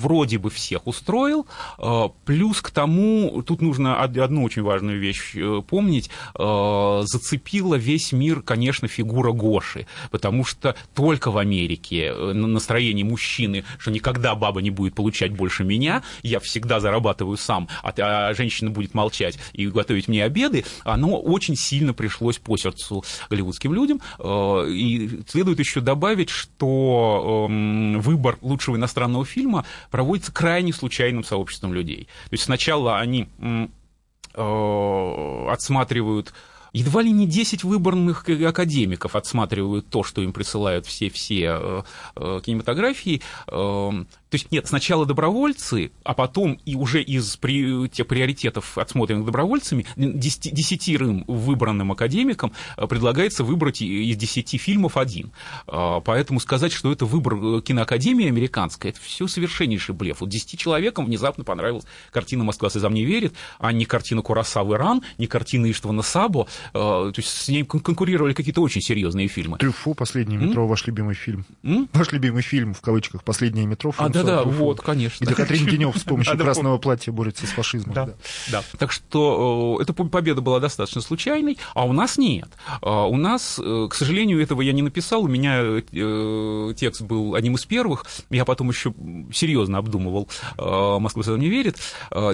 вроде 0.02 0.38
бы 0.38 0.50
всех 0.50 0.86
устроил. 0.86 1.46
Э, 1.78 2.08
плюс 2.24 2.60
к 2.60 2.70
тому, 2.70 3.42
тут 3.46 3.62
нужно 3.62 4.02
одну 4.02 4.42
очень 4.44 4.62
важную 4.62 5.00
вещь 5.00 5.34
э, 5.36 5.62
помнить, 5.66 6.10
э, 6.38 7.02
зацепила 7.04 7.76
весь 7.76 8.12
мир, 8.12 8.42
конечно, 8.42 8.88
фигура 8.88 9.32
Гоши, 9.32 9.86
потому 10.10 10.44
что 10.44 10.74
только 10.94 11.30
в 11.30 11.38
Америке 11.38 12.12
настроение 12.12 13.04
мужчины, 13.04 13.64
что 13.78 13.90
никогда 13.90 14.34
баба 14.34 14.60
не 14.60 14.70
будет 14.70 14.94
получать 14.94 15.32
больше 15.32 15.64
меня, 15.64 16.02
я 16.22 16.40
всегда 16.40 16.80
зарабатываю 16.80 17.36
сам, 17.36 17.68
а, 17.82 17.92
а 17.98 18.34
женщина 18.34 18.70
будет 18.70 18.94
молчать 18.94 19.38
и 19.52 19.66
готовить 19.68 20.08
мне 20.08 20.24
обеды, 20.24 20.64
оно 20.84 21.20
очень 21.20 21.56
сильно 21.56 21.94
пришлось 21.94 22.38
по 22.38 22.56
сердцу 22.56 23.04
голливудским 23.30 23.72
людям. 23.72 24.00
И 24.22 25.20
следует 25.28 25.58
еще 25.58 25.80
добавить, 25.80 26.30
что 26.30 27.46
эм, 27.48 28.00
выбор 28.00 28.38
лучшего 28.40 28.76
иностранного 28.76 29.24
фильма 29.24 29.64
проводится 29.92 30.32
крайне 30.32 30.72
случайным 30.72 31.22
сообществом 31.22 31.72
людей. 31.72 32.08
То 32.24 32.32
есть 32.32 32.44
сначала 32.44 32.98
они 32.98 33.28
э, 34.34 35.46
отсматривают 35.48 36.32
Едва 36.72 37.02
ли 37.02 37.10
не 37.10 37.26
10 37.26 37.64
выборных 37.64 38.28
академиков 38.28 39.16
отсматривают 39.16 39.88
то, 39.88 40.02
что 40.02 40.22
им 40.22 40.32
присылают 40.32 40.86
все-все 40.86 41.84
кинематографии. 42.16 43.22
То 43.46 44.06
есть 44.36 44.50
нет, 44.50 44.66
сначала 44.66 45.04
добровольцы, 45.04 45.92
а 46.04 46.14
потом 46.14 46.58
и 46.64 46.74
уже 46.74 47.02
из 47.02 47.36
при, 47.36 47.86
тех 47.88 48.06
приоритетов, 48.06 48.78
отсмотренных 48.78 49.26
добровольцами, 49.26 49.84
десятерым 49.96 51.24
выбранным 51.26 51.92
академикам 51.92 52.52
предлагается 52.76 53.44
выбрать 53.44 53.82
из 53.82 54.16
десяти 54.16 54.56
фильмов 54.56 54.96
один. 54.96 55.32
Поэтому 55.66 56.40
сказать, 56.40 56.72
что 56.72 56.90
это 56.90 57.04
выбор 57.04 57.60
киноакадемии 57.60 58.28
американской, 58.28 58.92
это 58.92 59.00
все 59.00 59.26
совершеннейший 59.26 59.94
блеф. 59.94 60.20
Вот 60.20 60.30
десяти 60.30 60.56
человекам 60.56 61.04
внезапно 61.04 61.44
понравилась 61.44 61.84
картина 62.10 62.42
«Москва 62.44 62.70
слезам 62.70 62.94
не 62.94 63.04
верит», 63.04 63.34
а 63.58 63.70
не 63.72 63.84
картина 63.84 64.22
Курасавы 64.22 64.78
«Ран», 64.78 65.02
не 65.18 65.26
картина 65.26 65.70
Иштвана 65.70 66.00
Сабо. 66.00 66.48
То 66.72 67.12
есть 67.16 67.28
с 67.28 67.48
ней 67.48 67.64
конкурировали 67.64 68.32
какие-то 68.32 68.60
очень 68.60 68.80
серьезные 68.80 69.28
фильмы. 69.28 69.58
«Трюфо», 69.58 69.94
«Последнее 69.94 70.38
метро», 70.38 70.62
М? 70.62 70.68
ваш 70.68 70.86
любимый 70.86 71.14
фильм. 71.14 71.44
М? 71.62 71.88
Ваш 71.92 72.12
любимый 72.12 72.42
фильм, 72.42 72.74
в 72.74 72.80
кавычках, 72.80 73.24
«Последнее 73.24 73.66
метро». 73.66 73.92
А, 73.98 74.08
да, 74.08 74.22
да, 74.22 74.42
вот, 74.42 74.80
конечно. 74.80 75.24
Где 75.24 75.34
Катрин 75.34 75.66
Денев 75.66 75.96
с 75.96 76.02
помощью 76.02 76.36
красного 76.38 76.78
платья 76.78 77.12
борется 77.12 77.46
с 77.46 77.50
фашизмом. 77.50 77.94
Да, 77.94 78.10
да. 78.50 78.62
Так 78.78 78.92
что 78.92 79.78
эта 79.80 79.92
победа 79.92 80.40
была 80.40 80.60
достаточно 80.60 81.00
случайной, 81.00 81.58
а 81.74 81.84
у 81.86 81.92
нас 81.92 82.18
нет. 82.18 82.48
А 82.80 83.06
у 83.06 83.16
нас, 83.16 83.60
э, 83.62 83.88
к 83.90 83.94
сожалению, 83.94 84.42
этого 84.42 84.62
я 84.62 84.72
не 84.72 84.82
написал, 84.82 85.24
у 85.24 85.28
меня 85.28 85.60
э, 85.62 86.74
текст 86.76 87.02
был 87.02 87.34
одним 87.34 87.56
из 87.56 87.64
первых, 87.64 88.06
я 88.30 88.44
потом 88.44 88.70
еще 88.70 88.94
серьезно 89.32 89.78
обдумывал 89.78 90.28
э, 90.58 90.98
«Москва 90.98 91.22
не 91.36 91.48
верит». 91.48 91.78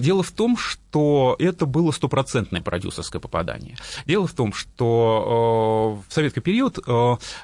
Дело 0.00 0.22
в 0.22 0.30
том, 0.30 0.56
что 0.56 1.36
это 1.38 1.66
было 1.66 1.90
стопроцентное 1.90 2.62
продюсерское 2.62 3.20
попадание. 3.20 3.76
Дело 4.06 4.17
в 4.26 4.32
том, 4.32 4.52
что 4.52 6.00
в 6.08 6.12
советский 6.12 6.40
период 6.40 6.78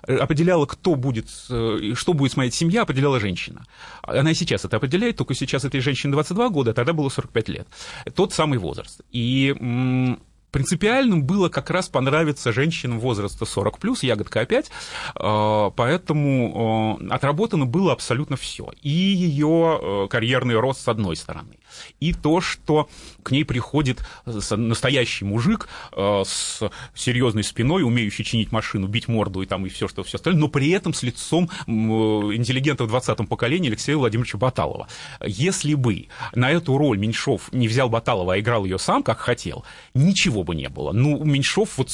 определяло, 0.02 0.66
кто 0.66 0.94
будет, 0.94 1.28
что 1.28 2.12
будет 2.12 2.32
смотреть 2.32 2.54
семья, 2.54 2.82
определяла 2.82 3.20
женщина. 3.20 3.66
Она 4.02 4.32
и 4.32 4.34
сейчас 4.34 4.64
это 4.64 4.76
определяет, 4.76 5.16
только 5.16 5.34
сейчас 5.34 5.64
этой 5.64 5.80
женщине 5.80 6.12
22 6.12 6.48
года, 6.48 6.70
а 6.72 6.74
тогда 6.74 6.92
было 6.92 7.08
45 7.08 7.48
лет. 7.48 7.68
Тот 8.14 8.32
самый 8.32 8.58
возраст. 8.58 9.00
И 9.10 9.54
принципиальным 10.54 11.24
было 11.24 11.48
как 11.48 11.70
раз 11.70 11.88
понравиться 11.88 12.52
женщинам 12.52 13.00
возраста 13.00 13.44
40 13.44 13.78
плюс, 13.80 14.04
ягодка 14.04 14.40
опять, 14.42 14.70
поэтому 15.16 17.00
отработано 17.10 17.66
было 17.66 17.92
абсолютно 17.92 18.36
все. 18.36 18.70
И 18.80 18.88
ее 18.88 19.80
э, 19.82 20.06
карьерный 20.08 20.54
рост 20.54 20.82
с 20.82 20.86
одной 20.86 21.16
стороны, 21.16 21.58
и 22.00 22.12
то, 22.12 22.40
что 22.40 22.88
к 23.22 23.30
ней 23.30 23.44
приходит 23.44 24.04
настоящий 24.24 25.24
мужик 25.24 25.68
э, 25.92 26.22
с 26.24 26.62
серьезной 26.94 27.44
спиной, 27.44 27.82
умеющий 27.82 28.24
чинить 28.24 28.52
машину, 28.52 28.86
бить 28.86 29.08
морду 29.08 29.42
и 29.42 29.46
там 29.46 29.66
и 29.66 29.68
все, 29.68 29.88
что 29.88 30.02
все 30.02 30.16
остальное, 30.16 30.40
но 30.40 30.48
при 30.48 30.70
этом 30.70 30.94
с 30.94 31.02
лицом 31.02 31.50
интеллигента 31.66 32.84
в 32.84 32.94
20-м 32.94 33.26
поколении 33.26 33.68
Алексея 33.68 33.96
Владимировича 33.96 34.38
Баталова. 34.38 34.88
Если 35.24 35.74
бы 35.74 36.08
на 36.34 36.50
эту 36.50 36.76
роль 36.76 36.98
Меньшов 36.98 37.52
не 37.52 37.68
взял 37.68 37.88
Баталова, 37.88 38.34
а 38.34 38.40
играл 38.40 38.64
ее 38.64 38.78
сам, 38.78 39.02
как 39.02 39.18
хотел, 39.18 39.64
ничего 39.94 40.42
бы 40.44 40.54
не 40.54 40.68
было. 40.68 40.92
Ну, 40.92 41.22
Меньшов 41.24 41.78
вот 41.78 41.90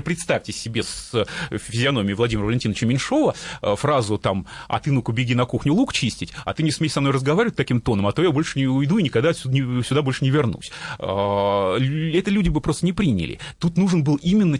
представьте 0.00 0.52
себе 0.52 0.82
с 0.82 1.10
э, 1.12 1.58
физиономией 1.58 2.14
Владимира 2.14 2.46
Валентиновича 2.46 2.86
Меньшова 2.86 3.34
э, 3.60 3.76
фразу 3.76 4.18
там 4.18 4.46
«а 4.68 4.80
ты 4.80 4.92
ну-ка 4.92 5.12
беги 5.12 5.34
на 5.34 5.44
кухню 5.44 5.74
лук 5.74 5.92
чистить, 5.92 6.32
а 6.44 6.54
ты 6.54 6.62
не 6.62 6.70
смей 6.70 6.88
со 6.88 7.00
мной 7.00 7.12
разговаривать 7.12 7.56
таким 7.56 7.80
тоном, 7.80 8.06
а 8.06 8.12
то 8.12 8.22
я 8.22 8.30
больше 8.30 8.58
не 8.58 8.66
уйду 8.66 8.98
и 8.98 9.02
никогда 9.02 9.34
сюда, 9.34 10.02
больше 10.02 10.24
не 10.24 10.30
вернусь». 10.30 10.70
А, 10.98 11.76
это 11.78 12.30
люди 12.30 12.48
бы 12.48 12.60
просто 12.60 12.86
не 12.86 12.92
приняли. 12.92 13.38
Тут 13.58 13.76
нужен 13.76 14.04
был 14.04 14.16
именно 14.16 14.58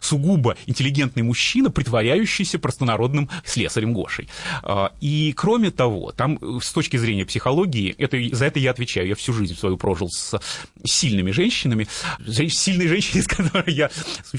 сугубо 0.00 0.56
интеллигентный 0.66 1.22
мужчина, 1.22 1.70
притворяющийся 1.70 2.58
простонародным 2.58 3.28
слесарем 3.44 3.92
Гошей. 3.92 4.28
И 5.00 5.32
кроме 5.36 5.70
того, 5.70 6.12
там 6.12 6.38
э, 6.40 6.58
с 6.62 6.72
точки 6.72 6.96
зрения 6.96 7.24
психологии, 7.24 7.94
это, 7.98 8.18
за 8.34 8.46
это 8.46 8.58
я 8.58 8.70
отвечаю, 8.70 9.08
я 9.08 9.14
всю 9.14 9.32
жизнь 9.32 9.56
свою 9.56 9.76
прожил 9.76 10.08
с 10.10 10.38
сильными 10.84 11.30
женщинами, 11.30 11.86
сильной 12.26 12.88
женщиной, 12.88 13.22
с 13.22 13.26
которой 13.26 13.72
я 13.72 13.90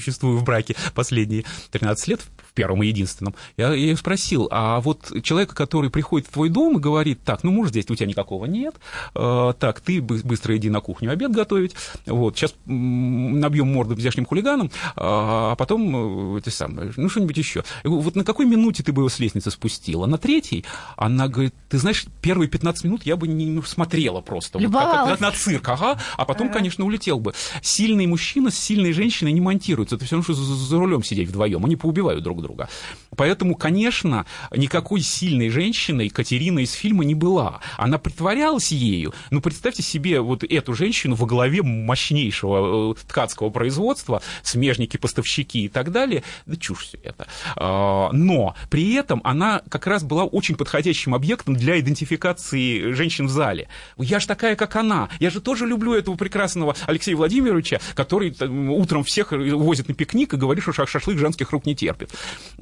существую 0.02 0.38
в 0.38 0.44
браке 0.44 0.76
последние 0.94 1.44
13 1.70 2.08
лет, 2.08 2.20
в 2.52 2.54
первом 2.54 2.82
и 2.82 2.86
единственном, 2.86 3.34
я, 3.56 3.72
ее 3.72 3.96
спросил, 3.96 4.46
а 4.50 4.80
вот 4.80 5.10
человека, 5.22 5.54
который 5.54 5.88
приходит 5.88 6.28
в 6.28 6.32
твой 6.32 6.50
дом 6.50 6.76
и 6.76 6.80
говорит, 6.80 7.20
так, 7.24 7.44
ну 7.44 7.50
муж 7.50 7.70
здесь 7.70 7.88
у 7.88 7.94
тебя 7.94 8.06
никакого 8.06 8.44
нет, 8.44 8.74
э, 9.14 9.52
так, 9.58 9.80
ты 9.80 10.02
быстро 10.02 10.56
иди 10.56 10.68
на 10.68 10.80
кухню 10.80 11.10
обед 11.10 11.32
готовить, 11.32 11.74
вот, 12.04 12.36
сейчас 12.36 12.54
набьем 12.66 13.72
морду 13.72 13.98
здешним 13.98 14.26
хулиганам, 14.26 14.70
а 14.96 15.56
потом, 15.56 16.36
э, 16.36 16.38
это 16.40 16.50
самое, 16.50 16.92
ну 16.96 17.08
что-нибудь 17.08 17.38
еще. 17.38 17.64
Вот 17.84 18.16
на 18.16 18.24
какой 18.24 18.44
минуте 18.44 18.82
ты 18.82 18.92
бы 18.92 19.00
его 19.00 19.08
с 19.08 19.18
лестницы 19.18 19.50
спустила? 19.50 20.04
На 20.04 20.18
третьей? 20.18 20.64
Она 20.96 21.28
говорит, 21.28 21.54
ты 21.70 21.78
знаешь, 21.78 22.04
первые 22.20 22.48
15 22.48 22.84
минут 22.84 23.06
я 23.06 23.16
бы 23.16 23.28
не 23.28 23.62
смотрела 23.62 24.20
просто. 24.20 24.58
Вот, 24.58 24.70
как, 24.70 25.08
как, 25.08 25.20
на 25.20 25.32
цирк, 25.32 25.66
ага, 25.68 25.98
а 26.16 26.24
потом, 26.26 26.50
конечно, 26.50 26.84
улетел 26.84 27.18
бы. 27.18 27.32
Сильный 27.62 28.06
мужчина 28.06 28.50
с 28.50 28.58
сильной 28.58 28.92
женщиной 28.92 29.32
не 29.32 29.40
монтируется. 29.40 29.96
Это 29.96 30.04
все 30.04 30.16
равно, 30.16 30.34
что 30.34 30.34
за 30.34 30.78
рулем 30.78 31.02
сидеть 31.02 31.28
вдвоем. 31.28 31.64
Они 31.64 31.76
поубивают 31.76 32.22
друг 32.22 32.41
друга. 32.42 32.68
Поэтому, 33.16 33.54
конечно, 33.54 34.26
никакой 34.54 35.00
сильной 35.00 35.48
женщины 35.48 36.02
Екатерина 36.02 36.60
из 36.60 36.72
фильма 36.72 37.04
не 37.04 37.14
была. 37.14 37.60
Она 37.76 37.98
притворялась 37.98 38.72
ею. 38.72 39.14
Но 39.30 39.40
представьте 39.40 39.82
себе 39.82 40.20
вот 40.20 40.44
эту 40.44 40.74
женщину 40.74 41.14
во 41.14 41.26
главе 41.26 41.62
мощнейшего 41.62 42.92
э, 42.92 42.94
ткацкого 43.06 43.50
производства, 43.50 44.22
смежники, 44.42 44.96
поставщики 44.96 45.64
и 45.64 45.68
так 45.68 45.92
далее. 45.92 46.22
Да 46.46 46.56
чушь 46.56 46.86
все 46.86 46.98
это. 47.02 47.26
А, 47.56 48.10
но 48.12 48.54
при 48.70 48.94
этом 48.94 49.20
она 49.24 49.62
как 49.68 49.86
раз 49.86 50.02
была 50.02 50.24
очень 50.24 50.56
подходящим 50.56 51.14
объектом 51.14 51.54
для 51.54 51.78
идентификации 51.80 52.92
женщин 52.92 53.26
в 53.26 53.30
зале. 53.30 53.68
Я 53.98 54.20
же 54.20 54.26
такая, 54.26 54.56
как 54.56 54.76
она. 54.76 55.08
Я 55.20 55.30
же 55.30 55.40
тоже 55.40 55.66
люблю 55.66 55.94
этого 55.94 56.16
прекрасного 56.16 56.74
Алексея 56.86 57.16
Владимировича, 57.16 57.80
который 57.94 58.34
утром 58.70 59.04
всех 59.04 59.32
увозит 59.32 59.88
на 59.88 59.94
пикник 59.94 60.34
и 60.34 60.36
говорит, 60.36 60.62
что 60.62 60.72
шашлык 60.72 61.18
женских 61.18 61.50
рук 61.52 61.66
не 61.66 61.74
терпит. 61.74 62.10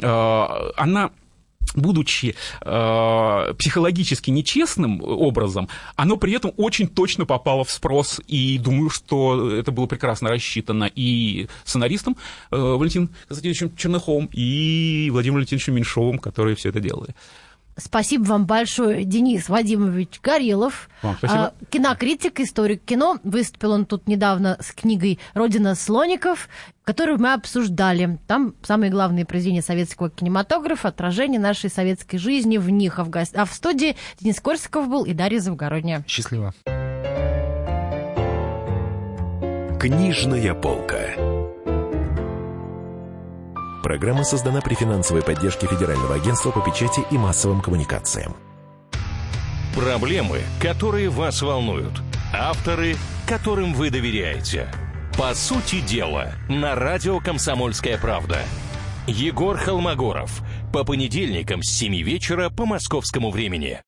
А, 0.03 0.73
она 0.77 1.11
будучи 1.75 2.35
э, 2.63 3.55
психологически 3.59 4.31
нечестным 4.31 5.01
образом, 5.03 5.69
оно 5.97 6.17
при 6.17 6.33
этом 6.33 6.53
очень 6.57 6.89
точно 6.89 7.27
попало 7.27 7.65
в 7.65 7.71
спрос, 7.71 8.21
и 8.27 8.59
думаю, 8.59 8.91
что 8.91 9.51
это 9.53 9.71
было 9.71 9.87
прекрасно 9.87 10.31
рассчитано 10.31 10.91
и 10.93 11.49
сценаристом 11.65 12.17
э, 12.51 12.57
Валентином 12.57 13.11
Константиновичем 13.29 13.77
Черныховым, 13.77 14.29
и 14.33 15.11
Владимиром 15.13 15.37
Валентиновичем 15.37 15.75
Меньшовым, 15.75 16.19
которые 16.19 16.57
все 16.57 16.71
это 16.71 16.81
делали. 16.81 17.15
Спасибо 17.77 18.25
вам 18.25 18.47
большое, 18.47 19.05
Денис 19.05 19.49
Вадимович 19.49 20.21
Горелов. 20.23 20.89
Вам 21.03 21.17
спасибо. 21.17 21.41
А, 21.47 21.53
кинокритик, 21.71 22.41
историк 22.41 22.85
кино. 22.85 23.19
Выступил 23.25 23.73
он 23.73 23.87
тут 23.87 24.07
недавно 24.07 24.57
с 24.61 24.73
книгой 24.73 25.19
«Родина 25.35 25.75
слоников», 25.75 26.49
которую 26.85 27.19
мы 27.19 27.33
обсуждали. 27.33 28.19
Там 28.27 28.55
самые 28.63 28.91
главные 28.91 29.25
произведения 29.25 29.63
советского 29.63 30.11
кинематографа, 30.11 30.89
отражение 30.89 31.41
нашей 31.41 31.71
советской 31.71 32.19
жизни 32.19 32.59
в 32.59 32.69
них. 32.69 32.99
А 32.99 33.05
в, 33.05 33.11
го... 33.11 33.21
а 33.35 33.45
в 33.45 33.53
студии 33.53 33.97
Денис 34.21 34.41
Корсаков 34.41 34.89
был 34.89 35.05
и 35.05 35.15
Дарья 35.15 35.41
Завгородняя. 35.41 36.05
Счастливо. 36.07 36.53
Книжная 39.81 40.53
полка. 40.55 41.30
Программа 43.83 44.25
создана 44.25 44.61
при 44.61 44.75
финансовой 44.75 45.23
поддержке 45.23 45.67
Федерального 45.67 46.15
агентства 46.15 46.51
по 46.51 46.61
печати 46.61 47.01
и 47.11 47.17
массовым 47.17 47.61
коммуникациям. 47.61 48.37
Проблемы, 49.75 50.41
которые 50.61 51.09
вас 51.09 51.43
волнуют. 51.43 52.03
Авторы, 52.35 52.97
которым 53.27 53.73
вы 53.73 53.91
доверяете. 53.91 54.69
По 55.17 55.35
сути 55.35 55.81
дела, 55.81 56.33
на 56.49 56.75
радио 56.75 57.21
«Комсомольская 57.21 57.99
правда». 57.99 58.39
Егор 59.07 59.57
Холмогоров. 59.57 60.43
По 60.73 60.85
понедельникам 60.85 61.63
с 61.63 61.71
7 61.71 61.95
вечера 62.03 62.51
по 62.51 62.67
московскому 62.67 63.31
времени. 63.31 63.81